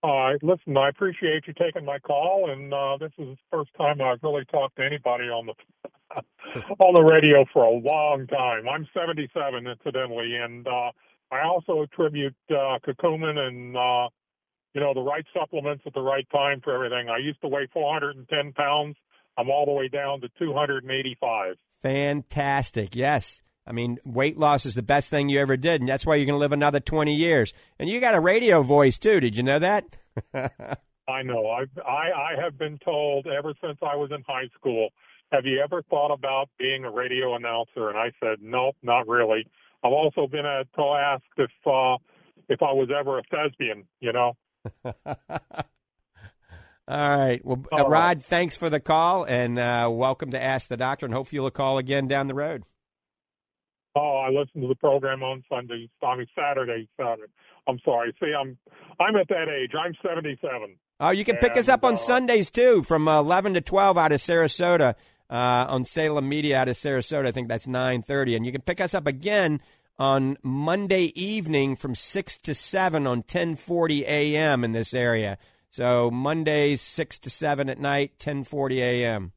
All 0.02 0.14
right, 0.14 0.42
listen, 0.42 0.76
I 0.76 0.90
appreciate 0.90 1.44
you 1.46 1.54
taking 1.54 1.86
my 1.86 1.98
call, 1.98 2.50
and 2.50 2.74
uh, 2.74 2.98
this 3.00 3.12
is 3.16 3.28
the 3.28 3.36
first 3.50 3.70
time 3.78 4.02
I've 4.02 4.22
really 4.22 4.44
talked 4.44 4.76
to 4.76 4.84
anybody 4.84 5.24
on 5.24 5.46
the 5.46 5.54
on 6.78 6.92
the 6.92 7.02
radio 7.02 7.46
for 7.50 7.64
a 7.64 7.70
long 7.70 8.26
time. 8.26 8.68
I'm 8.68 8.86
77, 8.92 9.66
incidentally, 9.66 10.34
and 10.36 10.68
uh, 10.68 10.90
I 11.32 11.44
also 11.46 11.80
attribute 11.80 12.36
uh, 12.50 12.78
curcumin 12.86 13.38
and 13.38 13.74
uh, 13.74 14.08
you 14.74 14.82
know 14.82 14.92
the 14.92 15.00
right 15.00 15.24
supplements 15.32 15.84
at 15.86 15.94
the 15.94 16.02
right 16.02 16.28
time 16.30 16.60
for 16.62 16.74
everything. 16.74 17.08
I 17.08 17.16
used 17.16 17.40
to 17.40 17.48
weigh 17.48 17.68
410 17.72 18.52
pounds. 18.52 18.96
I'm 19.38 19.48
all 19.48 19.64
the 19.64 19.72
way 19.72 19.88
down 19.88 20.20
to 20.20 20.28
285. 20.38 21.56
Fantastic. 21.86 22.96
Yes. 22.96 23.40
I 23.64 23.70
mean, 23.70 23.98
weight 24.04 24.36
loss 24.36 24.66
is 24.66 24.74
the 24.74 24.82
best 24.82 25.08
thing 25.08 25.28
you 25.28 25.38
ever 25.38 25.56
did, 25.56 25.80
and 25.80 25.88
that's 25.88 26.04
why 26.04 26.16
you're 26.16 26.26
going 26.26 26.34
to 26.34 26.40
live 26.40 26.52
another 26.52 26.80
20 26.80 27.14
years. 27.14 27.52
And 27.78 27.88
you 27.88 28.00
got 28.00 28.16
a 28.16 28.20
radio 28.20 28.62
voice 28.62 28.98
too. 28.98 29.20
Did 29.20 29.36
you 29.36 29.44
know 29.44 29.60
that? 29.60 29.84
I 30.34 31.22
know. 31.22 31.46
I, 31.46 31.62
I 31.80 32.34
I 32.34 32.42
have 32.42 32.58
been 32.58 32.78
told 32.78 33.28
ever 33.28 33.54
since 33.62 33.78
I 33.82 33.94
was 33.94 34.10
in 34.10 34.24
high 34.26 34.48
school. 34.58 34.88
Have 35.30 35.46
you 35.46 35.60
ever 35.62 35.82
thought 35.82 36.12
about 36.12 36.48
being 36.58 36.84
a 36.84 36.90
radio 36.90 37.36
announcer? 37.36 37.88
And 37.88 37.96
I 37.96 38.10
said, 38.20 38.38
nope, 38.40 38.74
not 38.82 39.06
really. 39.06 39.46
I've 39.84 39.92
also 39.92 40.26
been 40.26 40.46
uh, 40.46 40.64
asked 40.96 41.24
if 41.36 41.50
uh, 41.64 41.98
if 42.48 42.62
I 42.62 42.72
was 42.72 42.88
ever 42.96 43.20
a 43.20 43.22
thespian. 43.30 43.84
You 44.00 44.12
know. 44.12 44.36
All 46.88 47.18
right. 47.18 47.44
Well, 47.44 47.64
uh, 47.72 47.88
Rod, 47.88 48.22
thanks 48.22 48.56
for 48.56 48.70
the 48.70 48.78
call 48.78 49.24
and 49.24 49.58
uh, 49.58 49.88
welcome 49.92 50.30
to 50.30 50.42
Ask 50.42 50.68
the 50.68 50.76
Doctor, 50.76 51.06
and 51.06 51.14
hopefully 51.14 51.40
you'll 51.40 51.50
call 51.50 51.78
again 51.78 52.06
down 52.06 52.28
the 52.28 52.34
road. 52.34 52.62
Oh, 53.96 54.18
I 54.18 54.28
listen 54.28 54.60
to 54.60 54.68
the 54.68 54.76
program 54.76 55.22
on 55.22 55.42
Sundays. 55.48 55.88
I 56.02 56.16
mean 56.16 56.26
Saturday, 56.36 56.88
Saturday. 56.96 57.32
I'm 57.66 57.80
sorry. 57.84 58.14
See, 58.20 58.32
I'm 58.38 58.56
I'm 59.00 59.16
at 59.16 59.28
that 59.28 59.48
age. 59.48 59.72
I'm 59.76 59.94
77. 60.02 60.76
Oh, 61.00 61.10
you 61.10 61.24
can 61.24 61.36
pick 61.38 61.56
us 61.56 61.68
up 61.68 61.84
on 61.84 61.94
uh, 61.94 61.96
Sundays 61.96 62.50
too, 62.50 62.82
from 62.84 63.08
11 63.08 63.54
to 63.54 63.60
12 63.60 63.98
out 63.98 64.12
of 64.12 64.20
Sarasota 64.20 64.94
uh, 65.28 65.66
on 65.68 65.84
Salem 65.84 66.28
Media 66.28 66.58
out 66.58 66.68
of 66.68 66.76
Sarasota. 66.76 67.26
I 67.26 67.32
think 67.32 67.48
that's 67.48 67.66
9:30, 67.66 68.36
and 68.36 68.46
you 68.46 68.52
can 68.52 68.62
pick 68.62 68.80
us 68.80 68.94
up 68.94 69.06
again 69.06 69.60
on 69.98 70.36
Monday 70.42 71.12
evening 71.20 71.74
from 71.74 71.94
6 71.94 72.38
to 72.38 72.54
7 72.54 73.06
on 73.06 73.22
10:40 73.22 74.02
a.m. 74.02 74.62
in 74.62 74.72
this 74.72 74.94
area. 74.94 75.38
So 75.70 76.10
Mondays 76.10 76.80
six 76.80 77.18
to 77.20 77.30
seven 77.30 77.68
at 77.68 77.78
night, 77.78 78.18
ten 78.18 78.44
forty 78.44 78.80
a.m. 78.82 79.32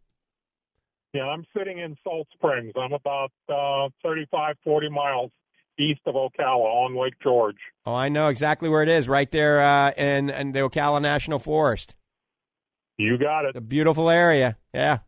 Yeah, 1.14 1.24
I'm 1.24 1.46
sitting 1.58 1.80
in 1.80 1.96
Salt 2.04 2.28
Springs. 2.34 2.72
I'm 2.76 2.94
about 2.94 3.32
uh, 3.50 3.90
35, 4.04 4.58
40 4.64 4.90
miles 4.90 5.32
east 5.80 6.02
of 6.06 6.14
Ocala 6.14 6.86
on 6.86 6.96
Lake 6.96 7.16
George. 7.24 7.58
Oh, 7.86 7.96
I 7.96 8.10
know 8.10 8.28
exactly 8.28 8.70
where 8.70 8.84
it 8.84 8.90
is, 8.90 9.08
right 9.10 9.30
there 9.32 9.60
uh, 9.60 9.92
in, 9.98 10.30
in 10.30 10.52
the 10.52 10.60
Ocala 10.60 11.02
National 11.02 11.40
Forest. 11.40 11.96
You 12.98 13.18
got 13.18 13.46
it. 13.46 13.50
It's 13.50 13.58
a 13.58 13.62
beautiful 13.62 14.10
area. 14.10 14.58
Yeah. 14.74 15.00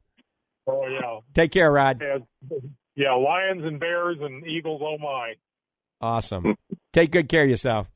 Oh 0.65 0.87
yeah. 0.87 1.19
Take 1.33 1.51
care, 1.51 1.71
Rod. 1.71 2.01
Yeah, 2.01 2.57
yeah, 2.95 3.13
lions 3.13 3.63
and 3.65 3.79
bears 3.79 4.17
and 4.21 4.47
eagles. 4.47 4.81
Oh 4.83 4.97
my. 4.97 5.33
Awesome. 5.99 6.55
Take 6.93 7.11
good 7.11 7.27
care 7.27 7.43
of 7.43 7.49
yourself. 7.49 7.91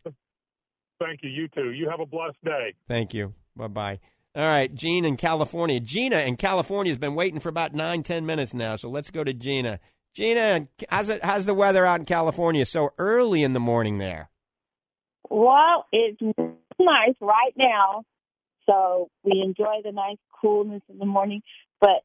Thank 1.00 1.22
you. 1.24 1.30
You 1.30 1.48
too. 1.50 1.72
You 1.72 1.90
have 1.90 2.00
a 2.00 2.06
blessed 2.06 2.44
day. 2.44 2.74
Thank 2.88 3.14
you. 3.14 3.34
Bye 3.56 3.68
bye. 3.68 4.00
All 4.36 4.46
right, 4.46 4.74
Gene 4.74 5.06
in 5.06 5.16
California. 5.16 5.80
Gina 5.80 6.18
in 6.18 6.36
California 6.36 6.92
has 6.92 6.98
been 6.98 7.16
waiting 7.16 7.40
for 7.40 7.48
about 7.48 7.74
nine, 7.74 8.04
ten 8.04 8.26
minutes 8.26 8.54
now. 8.54 8.76
So 8.76 8.90
let's 8.90 9.10
go 9.10 9.24
to 9.24 9.34
Gina. 9.34 9.80
Gina, 10.14 10.68
how's 10.90 11.10
it? 11.10 11.24
How's 11.24 11.46
the 11.46 11.54
weather 11.54 11.86
out 11.86 12.02
in 12.02 12.06
California? 12.06 12.66
So 12.66 12.92
early 12.98 13.44
in 13.44 13.54
the 13.54 13.60
morning 13.60 13.98
there. 13.98 14.30
Well, 15.30 15.86
it's 15.92 16.22
nice 16.80 17.16
right 17.22 17.54
now, 17.58 18.04
so 18.66 19.10
we 19.24 19.42
enjoy 19.44 19.82
the 19.84 19.92
nice 19.92 20.18
coolness 20.42 20.82
in 20.90 21.00
the 21.00 21.06
morning. 21.06 21.42
But 21.80 22.04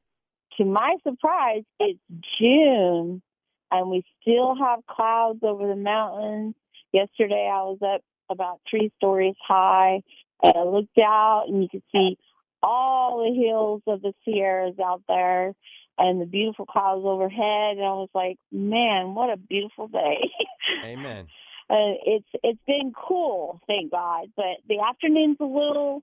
to 0.56 0.64
my 0.64 0.96
surprise, 1.02 1.62
it's 1.78 2.00
June, 2.40 3.22
and 3.70 3.90
we 3.90 4.04
still 4.20 4.54
have 4.56 4.86
clouds 4.86 5.40
over 5.42 5.66
the 5.66 5.76
mountains. 5.76 6.54
Yesterday, 6.92 7.48
I 7.52 7.62
was 7.62 7.78
up 7.82 8.02
about 8.30 8.60
three 8.68 8.92
stories 8.96 9.34
high. 9.46 10.02
And 10.42 10.54
I 10.56 10.62
looked 10.62 10.98
out 10.98 11.44
and 11.48 11.62
you 11.62 11.68
could 11.68 11.82
see 11.92 12.16
all 12.62 13.18
the 13.18 13.34
hills 13.34 13.82
of 13.86 14.02
the 14.02 14.12
Sierras 14.24 14.78
out 14.78 15.02
there 15.08 15.54
and 15.98 16.20
the 16.20 16.26
beautiful 16.26 16.66
clouds 16.66 17.02
overhead. 17.04 17.76
And 17.76 17.84
I 17.84 17.92
was 17.92 18.08
like, 18.14 18.38
man, 18.50 19.14
what 19.14 19.30
a 19.30 19.36
beautiful 19.36 19.88
day. 19.88 20.18
Amen. 20.84 21.26
and 21.68 21.98
it's 22.04 22.28
it's 22.42 22.60
been 22.66 22.92
cool, 22.92 23.60
thank 23.66 23.90
God. 23.90 24.28
But 24.36 24.58
the 24.68 24.80
afternoon's 24.80 25.36
a 25.40 25.44
little, 25.44 26.02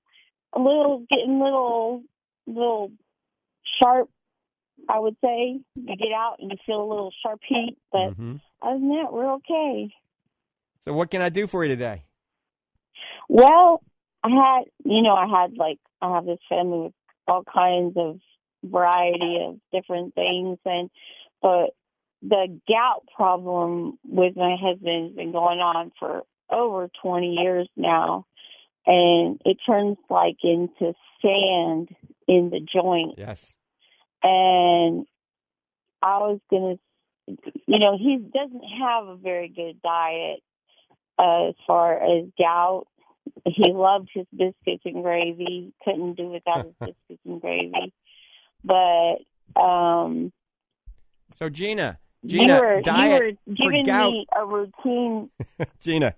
a 0.52 0.58
little 0.58 1.04
getting 1.10 1.40
little, 1.40 2.02
little 2.46 2.92
sharp. 3.80 4.08
I 4.88 4.98
would 4.98 5.16
say 5.22 5.58
you 5.74 5.96
get 5.96 6.12
out 6.16 6.36
and 6.38 6.50
you 6.50 6.56
feel 6.64 6.80
a 6.80 6.88
little 6.88 7.12
sharp 7.22 7.40
heat, 7.46 7.76
but 7.90 8.10
mm-hmm. 8.10 8.36
other 8.62 8.78
than 8.78 8.88
that, 8.90 9.12
we're 9.12 9.34
okay. 9.34 9.92
So, 10.80 10.92
what 10.92 11.10
can 11.10 11.20
I 11.20 11.28
do 11.28 11.46
for 11.46 11.64
you 11.64 11.68
today? 11.68 12.04
Well, 13.28 13.82
I 14.24 14.28
had, 14.28 14.64
you 14.84 15.02
know, 15.02 15.14
I 15.14 15.26
had 15.26 15.56
like, 15.56 15.78
I 16.00 16.14
have 16.14 16.26
this 16.26 16.38
family 16.48 16.78
with 16.78 16.92
all 17.26 17.44
kinds 17.44 17.94
of 17.96 18.18
variety 18.64 19.38
of 19.46 19.58
different 19.72 20.14
things. 20.14 20.58
And, 20.64 20.90
but 21.42 21.70
the 22.22 22.58
gout 22.68 23.04
problem 23.14 23.98
with 24.04 24.36
my 24.36 24.56
husband 24.60 25.08
has 25.08 25.16
been 25.16 25.32
going 25.32 25.58
on 25.58 25.92
for 25.98 26.22
over 26.50 26.88
20 27.02 27.36
years 27.40 27.68
now. 27.76 28.26
And 28.86 29.40
it 29.44 29.58
turns 29.66 29.98
like 30.08 30.38
into 30.42 30.94
sand 31.20 31.90
in 32.26 32.50
the 32.50 32.60
joint. 32.60 33.18
Yes. 33.18 33.54
And 34.22 35.06
I 36.02 36.18
was 36.18 36.40
going 36.50 36.78
to, 36.78 37.36
you 37.66 37.78
know, 37.78 37.96
he 37.98 38.16
doesn't 38.16 38.64
have 38.80 39.06
a 39.06 39.16
very 39.16 39.48
good 39.48 39.82
diet 39.82 40.40
uh, 41.18 41.48
as 41.48 41.54
far 41.66 41.94
as 42.02 42.24
gout 42.38 42.86
he 43.44 43.72
loved 43.72 44.08
his 44.12 44.26
biscuits 44.32 44.82
and 44.84 45.02
gravy. 45.02 45.72
Couldn't 45.84 46.14
do 46.14 46.28
without 46.28 46.64
his 46.64 46.74
biscuits 46.80 47.22
and 47.24 47.40
gravy. 47.40 47.92
But 48.64 49.60
um 49.60 50.32
So 51.36 51.48
Gina, 51.48 51.98
Gina, 52.24 52.54
you 52.54 52.60
were, 52.60 52.80
diet 52.82 53.38
you 53.46 53.66
were 53.66 53.72
giving 53.72 53.86
me 53.86 54.26
a 54.36 54.44
routine. 54.44 55.30
Gina, 55.80 56.14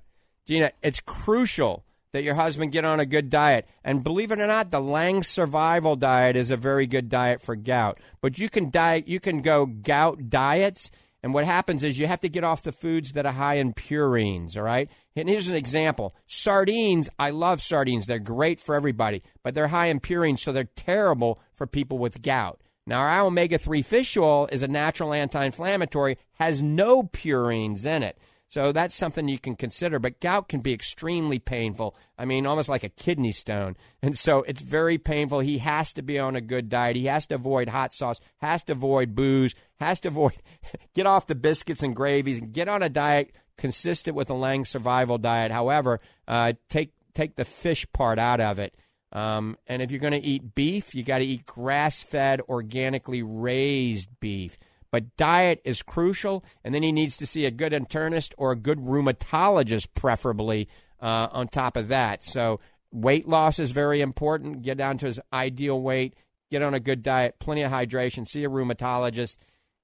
Gina, 0.47 0.73
it's 0.83 1.01
crucial 1.01 1.85
that 2.13 2.23
your 2.23 2.35
husband 2.35 2.73
get 2.73 2.85
on 2.85 2.99
a 2.99 3.07
good 3.07 3.31
diet. 3.31 3.67
And 3.85 4.03
believe 4.03 4.33
it 4.33 4.41
or 4.41 4.47
not, 4.47 4.71
the 4.71 4.81
Lange 4.81 5.23
survival 5.23 5.97
diet 5.97 6.37
is 6.37 6.51
a 6.51 6.57
very 6.57 6.87
good 6.87 7.09
diet 7.09 7.41
for 7.41 7.55
gout. 7.55 7.99
But 8.21 8.39
you 8.39 8.49
can 8.49 8.71
diet 8.71 9.07
you 9.09 9.21
can 9.21 9.43
go 9.43 9.67
gout 9.67 10.29
diets 10.29 10.91
and 11.23 11.35
what 11.35 11.45
happens 11.45 11.85
is 11.85 11.99
you 11.99 12.07
have 12.07 12.21
to 12.21 12.29
get 12.29 12.45
off 12.45 12.63
the 12.63 12.73
foods 12.73 13.13
that 13.13 13.27
are 13.27 13.33
high 13.33 13.55
in 13.55 13.75
purines, 13.75 14.57
all 14.57 14.63
right? 14.63 14.91
And 15.15 15.29
here's 15.29 15.49
an 15.49 15.57
example 15.57 16.15
sardines, 16.27 17.11
I 17.19 17.31
love 17.31 17.61
sardines. 17.61 18.07
They're 18.07 18.19
great 18.19 18.61
for 18.61 18.75
everybody, 18.75 19.23
but 19.43 19.55
they're 19.55 19.69
high 19.69 19.87
in 19.87 20.01
purines, 20.01 20.39
so 20.39 20.53
they're 20.53 20.65
terrible 20.65 21.41
for 21.53 21.67
people 21.67 21.99
with 21.99 22.23
gout. 22.23 22.61
Now, 22.87 23.01
our 23.01 23.27
omega 23.27 23.59
3 23.59 23.83
fish 23.83 24.17
oil 24.17 24.49
is 24.51 24.63
a 24.63 24.69
natural 24.69 25.13
anti 25.13 25.45
inflammatory, 25.45 26.17
has 26.35 26.63
no 26.63 27.03
purines 27.03 27.85
in 27.85 28.03
it. 28.03 28.19
So 28.51 28.73
that's 28.73 28.97
something 28.97 29.29
you 29.29 29.39
can 29.39 29.55
consider. 29.55 30.01
But 30.01 30.19
gout 30.19 30.49
can 30.49 30.59
be 30.61 30.73
extremely 30.73 31.39
painful. 31.39 31.95
I 32.19 32.25
mean, 32.25 32.47
almost 32.47 32.69
like 32.69 32.83
a 32.83 32.89
kidney 32.89 33.33
stone. 33.33 33.77
And 34.03 34.19
so 34.19 34.43
it's 34.43 34.63
very 34.63 34.99
painful. 34.99 35.41
He 35.41 35.59
has 35.59 35.93
to 35.93 36.03
be 36.03 36.19
on 36.19 36.35
a 36.35 36.41
good 36.41 36.69
diet. 36.69 36.97
He 36.97 37.05
has 37.05 37.27
to 37.27 37.37
avoid 37.37 37.69
hot 37.69 37.93
sauce, 37.95 38.19
has 38.39 38.63
to 38.65 38.73
avoid 38.73 39.15
booze, 39.15 39.55
has 39.79 40.01
to 40.01 40.09
avoid, 40.09 40.43
get 40.95 41.07
off 41.07 41.27
the 41.27 41.35
biscuits 41.35 41.83
and 41.83 41.95
gravies, 41.95 42.39
and 42.39 42.53
get 42.53 42.67
on 42.67 42.83
a 42.83 42.89
diet 42.89 43.33
consistent 43.57 44.17
with 44.17 44.29
the 44.29 44.35
Lange 44.35 44.65
survival 44.65 45.19
diet. 45.19 45.53
However, 45.53 46.01
uh, 46.27 46.55
take, 46.71 46.93
take 47.15 47.37
the 47.37 47.45
fish 47.45 47.87
part 47.93 48.19
out 48.19 48.41
of 48.41 48.59
it. 48.59 48.75
Um, 49.13 49.59
and 49.67 49.83
if 49.83 49.91
you're 49.91 50.01
going 50.01 50.21
to 50.21 50.27
eat 50.27 50.55
beef, 50.55 50.95
you 50.95 51.03
got 51.03 51.19
to 51.19 51.25
eat 51.25 51.45
grass 51.47 52.03
fed, 52.03 52.41
organically 52.49 53.23
raised 53.23 54.09
beef. 54.19 54.59
But 54.93 55.17
diet 55.17 55.61
is 55.65 55.83
crucial, 55.83 56.45
and 56.65 56.75
then 56.75 56.83
he 56.83 56.93
needs 56.93 57.17
to 57.19 57.27
see 57.27 57.45
a 57.47 57.51
good 57.51 57.73
internist 57.73 58.33
or 58.37 58.53
a 58.53 58.57
good 58.57 58.79
rheumatologist, 58.79 59.89
preferably, 59.95 60.69
uh, 61.01 61.29
on 61.31 61.49
top 61.49 61.77
of 61.77 61.89
that. 61.89 62.25
So, 62.25 62.61
weight 62.93 63.29
loss 63.29 63.59
is 63.59 63.71
very 63.71 64.01
important. 64.01 64.63
Get 64.63 64.79
down 64.79 64.99
to 64.99 65.07
his 65.07 65.21
ideal 65.33 65.81
weight, 65.81 66.15
get 66.51 66.63
on 66.63 66.75
a 66.75 66.81
good 66.81 67.03
diet, 67.03 67.37
plenty 67.39 67.63
of 67.63 67.71
hydration, 67.71 68.27
see 68.27 68.45
a 68.45 68.51
rheumatologist, 68.51 69.39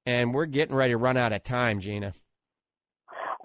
and 0.04 0.34
we're 0.34 0.46
getting 0.46 0.74
ready 0.74 0.92
to 0.92 0.98
run 0.98 1.16
out 1.16 1.32
of 1.32 1.42
time, 1.42 1.80
Gina. 1.80 2.12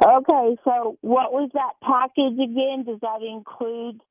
Okay, 0.03 0.57
so 0.63 0.97
what 1.01 1.31
was 1.31 1.51
that 1.53 1.73
package 1.83 2.33
again? 2.33 2.83
Does 2.87 2.99
that 3.01 3.21
include 3.21 4.01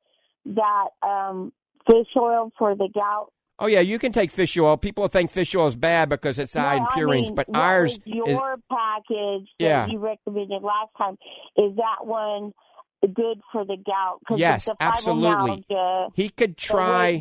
that 0.47 0.89
um, 1.03 1.53
fish 1.87 2.07
oil 2.17 2.53
for 2.57 2.77
the 2.77 2.89
gout? 2.95 3.33
Oh 3.61 3.67
yeah, 3.67 3.81
you 3.81 3.99
can 3.99 4.11
take 4.11 4.31
fish 4.31 4.57
oil. 4.57 4.79
People 4.79 5.07
think 5.09 5.31
fish 5.31 5.55
oil 5.55 5.67
is 5.67 5.77
bad 5.77 6.09
because 6.09 6.39
it's 6.39 6.55
high 6.55 6.77
in 6.77 6.85
purines, 6.87 7.19
I 7.19 7.21
mean, 7.23 7.35
but 7.35 7.47
ours 7.55 7.99
your 8.07 8.27
is, 8.29 8.39
package 8.71 9.49
that 9.59 9.67
yeah. 9.67 9.87
you 9.87 9.99
recommended 9.99 10.63
last 10.63 10.91
time 10.97 11.19
is 11.57 11.77
that 11.77 12.07
one 12.07 12.53
good 13.07 13.41
for 13.53 13.65
the 13.65 13.77
gout? 13.77 14.21
Yes, 14.37 14.69
absolutely. 14.81 15.67
He 16.15 16.31
could 16.31 16.57
try. 16.57 17.21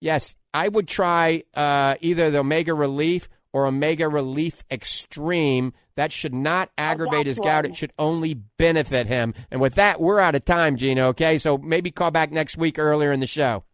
Yes, 0.00 0.36
I 0.54 0.68
would 0.68 0.86
try 0.86 1.42
uh, 1.54 1.96
either 2.00 2.30
the 2.30 2.38
Omega 2.38 2.74
Relief 2.74 3.28
or 3.52 3.66
Omega 3.66 4.08
Relief 4.08 4.62
Extreme. 4.70 5.72
That 5.96 6.12
should 6.12 6.34
not 6.34 6.68
oh, 6.70 6.72
aggravate 6.76 7.26
his 7.26 7.38
gout. 7.38 7.64
It 7.64 7.74
should 7.74 7.92
only 7.98 8.34
benefit 8.34 9.06
him. 9.06 9.32
And 9.50 9.60
with 9.60 9.76
that, 9.76 10.00
we're 10.00 10.20
out 10.20 10.34
of 10.34 10.44
time, 10.44 10.76
Gina. 10.76 11.06
Okay, 11.08 11.38
so 11.38 11.56
maybe 11.56 11.90
call 11.90 12.10
back 12.10 12.30
next 12.30 12.58
week 12.58 12.78
earlier 12.78 13.12
in 13.12 13.20
the 13.20 13.26
show. 13.26 13.64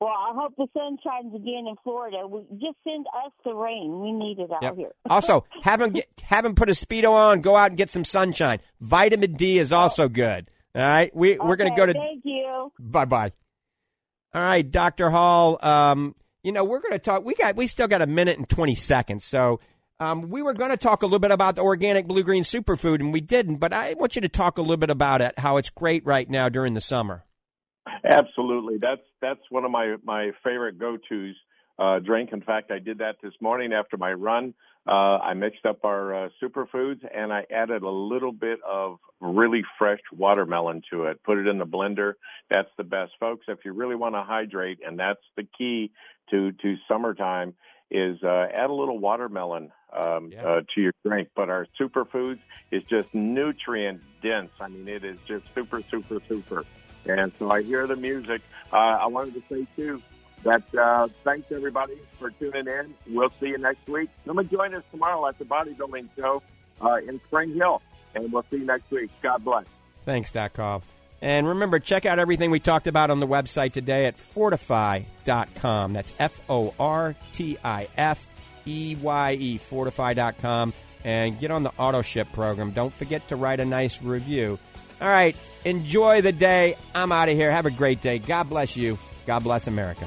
Well, 0.00 0.08
I 0.10 0.32
hope 0.34 0.54
the 0.56 0.66
sun 0.72 0.96
shines 1.04 1.34
again 1.34 1.66
in 1.68 1.74
Florida. 1.84 2.26
We, 2.26 2.40
just 2.52 2.78
send 2.84 3.06
us 3.26 3.32
the 3.44 3.52
rain. 3.52 4.00
We 4.00 4.12
need 4.12 4.38
it 4.38 4.50
out 4.50 4.62
yep. 4.62 4.76
here. 4.76 4.92
also, 5.10 5.44
have 5.62 5.80
him 5.82 5.90
get, 5.90 6.08
have 6.22 6.46
him 6.46 6.54
put 6.54 6.70
a 6.70 6.72
speedo 6.72 7.10
on. 7.10 7.42
Go 7.42 7.54
out 7.54 7.68
and 7.68 7.76
get 7.76 7.90
some 7.90 8.04
sunshine. 8.04 8.60
Vitamin 8.80 9.34
D 9.34 9.58
is 9.58 9.72
also 9.72 10.08
good. 10.08 10.50
All 10.74 10.82
right, 10.82 11.14
we 11.14 11.36
we're 11.38 11.56
going 11.56 11.70
to 11.70 11.76
go 11.76 11.84
to. 11.84 11.92
Thank 11.92 12.22
you. 12.24 12.72
Bye 12.78 13.04
bye. 13.04 13.32
All 14.32 14.40
right, 14.40 14.68
Doctor 14.68 15.10
Hall. 15.10 15.58
Um, 15.62 16.14
you 16.42 16.52
know 16.52 16.64
we're 16.64 16.80
going 16.80 16.92
to 16.92 16.98
talk. 16.98 17.24
We 17.24 17.34
got 17.34 17.56
we 17.56 17.66
still 17.66 17.88
got 17.88 18.00
a 18.00 18.06
minute 18.06 18.38
and 18.38 18.48
twenty 18.48 18.76
seconds. 18.76 19.24
So 19.24 19.60
Um, 19.98 20.30
we 20.30 20.40
were 20.40 20.54
going 20.54 20.70
to 20.70 20.78
talk 20.78 21.02
a 21.02 21.06
little 21.06 21.18
bit 21.18 21.30
about 21.30 21.56
the 21.56 21.62
organic 21.62 22.06
blue 22.06 22.22
green 22.22 22.44
superfood, 22.44 23.00
and 23.00 23.12
we 23.12 23.20
didn't. 23.20 23.56
But 23.56 23.74
I 23.74 23.92
want 23.94 24.16
you 24.16 24.22
to 24.22 24.30
talk 24.30 24.56
a 24.56 24.62
little 24.62 24.78
bit 24.78 24.88
about 24.88 25.20
it, 25.20 25.38
how 25.38 25.58
it's 25.58 25.68
great 25.68 26.06
right 26.06 26.28
now 26.28 26.48
during 26.48 26.72
the 26.72 26.80
summer. 26.80 27.26
Absolutely, 28.04 28.78
that's 28.78 29.02
that's 29.20 29.40
one 29.50 29.64
of 29.64 29.70
my 29.70 29.96
my 30.04 30.32
favorite 30.44 30.78
go 30.78 30.96
tos 30.96 31.34
uh, 31.78 31.98
drink. 31.98 32.30
In 32.32 32.42
fact, 32.42 32.70
I 32.70 32.78
did 32.78 32.98
that 32.98 33.16
this 33.22 33.32
morning 33.40 33.72
after 33.72 33.96
my 33.96 34.12
run. 34.12 34.54
Uh, 34.86 35.18
I 35.18 35.34
mixed 35.34 35.66
up 35.66 35.84
our 35.84 36.26
uh, 36.26 36.28
superfoods 36.42 37.00
and 37.14 37.32
I 37.32 37.44
added 37.50 37.82
a 37.82 37.90
little 37.90 38.32
bit 38.32 38.60
of 38.66 38.98
really 39.20 39.62
fresh 39.78 40.00
watermelon 40.10 40.82
to 40.90 41.04
it. 41.04 41.22
Put 41.22 41.38
it 41.38 41.46
in 41.46 41.58
the 41.58 41.66
blender. 41.66 42.14
That's 42.48 42.70
the 42.78 42.84
best, 42.84 43.12
folks. 43.20 43.44
If 43.48 43.58
you 43.64 43.72
really 43.72 43.94
want 43.94 44.14
to 44.14 44.22
hydrate, 44.22 44.78
and 44.84 44.98
that's 44.98 45.20
the 45.36 45.46
key 45.56 45.92
to 46.30 46.52
to 46.52 46.76
summertime, 46.88 47.54
is 47.90 48.22
uh, 48.22 48.46
add 48.54 48.70
a 48.70 48.72
little 48.72 48.98
watermelon 48.98 49.70
um, 49.92 50.30
yeah. 50.32 50.44
uh, 50.44 50.60
to 50.74 50.80
your 50.80 50.92
drink. 51.04 51.28
But 51.36 51.50
our 51.50 51.66
superfoods 51.78 52.40
is 52.70 52.82
just 52.84 53.14
nutrient 53.14 54.00
dense. 54.22 54.50
I 54.60 54.68
mean, 54.68 54.88
it 54.88 55.04
is 55.04 55.18
just 55.26 55.54
super, 55.54 55.82
super, 55.90 56.20
super. 56.26 56.64
And 57.06 57.32
so 57.38 57.50
I 57.50 57.62
hear 57.62 57.86
the 57.86 57.96
music. 57.96 58.42
Uh, 58.72 58.76
I 58.76 59.06
wanted 59.06 59.34
to 59.34 59.42
say 59.48 59.66
too 59.76 60.02
that 60.42 60.62
uh, 60.74 61.08
thanks 61.24 61.50
everybody 61.52 61.94
for 62.18 62.30
tuning 62.30 62.66
in. 62.66 62.94
We'll 63.08 63.32
see 63.40 63.48
you 63.48 63.58
next 63.58 63.86
week. 63.88 64.08
Come 64.26 64.38
and 64.38 64.50
join 64.50 64.74
us 64.74 64.82
tomorrow 64.90 65.26
at 65.26 65.38
the 65.38 65.44
bodybuilding 65.44 66.08
show 66.16 66.42
uh, 66.80 66.98
in 67.06 67.20
Spring 67.26 67.54
Hill, 67.54 67.82
and 68.14 68.32
we'll 68.32 68.44
see 68.50 68.58
you 68.58 68.64
next 68.64 68.90
week. 68.90 69.10
God 69.22 69.44
bless. 69.44 69.66
Thanks, 70.04 70.30
Doc 70.30 70.54
Cobb. 70.54 70.82
And 71.22 71.46
remember, 71.46 71.78
check 71.78 72.06
out 72.06 72.18
everything 72.18 72.50
we 72.50 72.60
talked 72.60 72.86
about 72.86 73.10
on 73.10 73.20
the 73.20 73.26
website 73.26 73.72
today 73.72 74.06
at 74.06 74.16
fortifeye.com. 74.16 75.92
That's 75.92 76.14
F 76.18 76.40
O 76.48 76.74
R 76.78 77.14
T 77.32 77.58
I 77.62 77.88
F 77.96 78.26
E 78.64 78.96
Y 79.00 79.36
E, 79.38 79.58
fortifeye.com. 79.58 80.72
And 81.02 81.38
get 81.38 81.50
on 81.50 81.62
the 81.62 81.72
auto 81.78 82.02
ship 82.02 82.30
program. 82.32 82.72
Don't 82.72 82.92
forget 82.92 83.26
to 83.28 83.36
write 83.36 83.60
a 83.60 83.64
nice 83.64 84.02
review. 84.02 84.58
All 85.00 85.08
right, 85.08 85.34
enjoy 85.64 86.20
the 86.20 86.32
day. 86.32 86.76
I'm 86.94 87.12
out 87.12 87.28
of 87.28 87.36
here. 87.36 87.50
Have 87.50 87.66
a 87.66 87.70
great 87.70 88.00
day. 88.00 88.18
God 88.18 88.48
bless 88.48 88.76
you. 88.76 88.98
God 89.26 89.42
bless 89.42 89.66
America. 89.66 90.06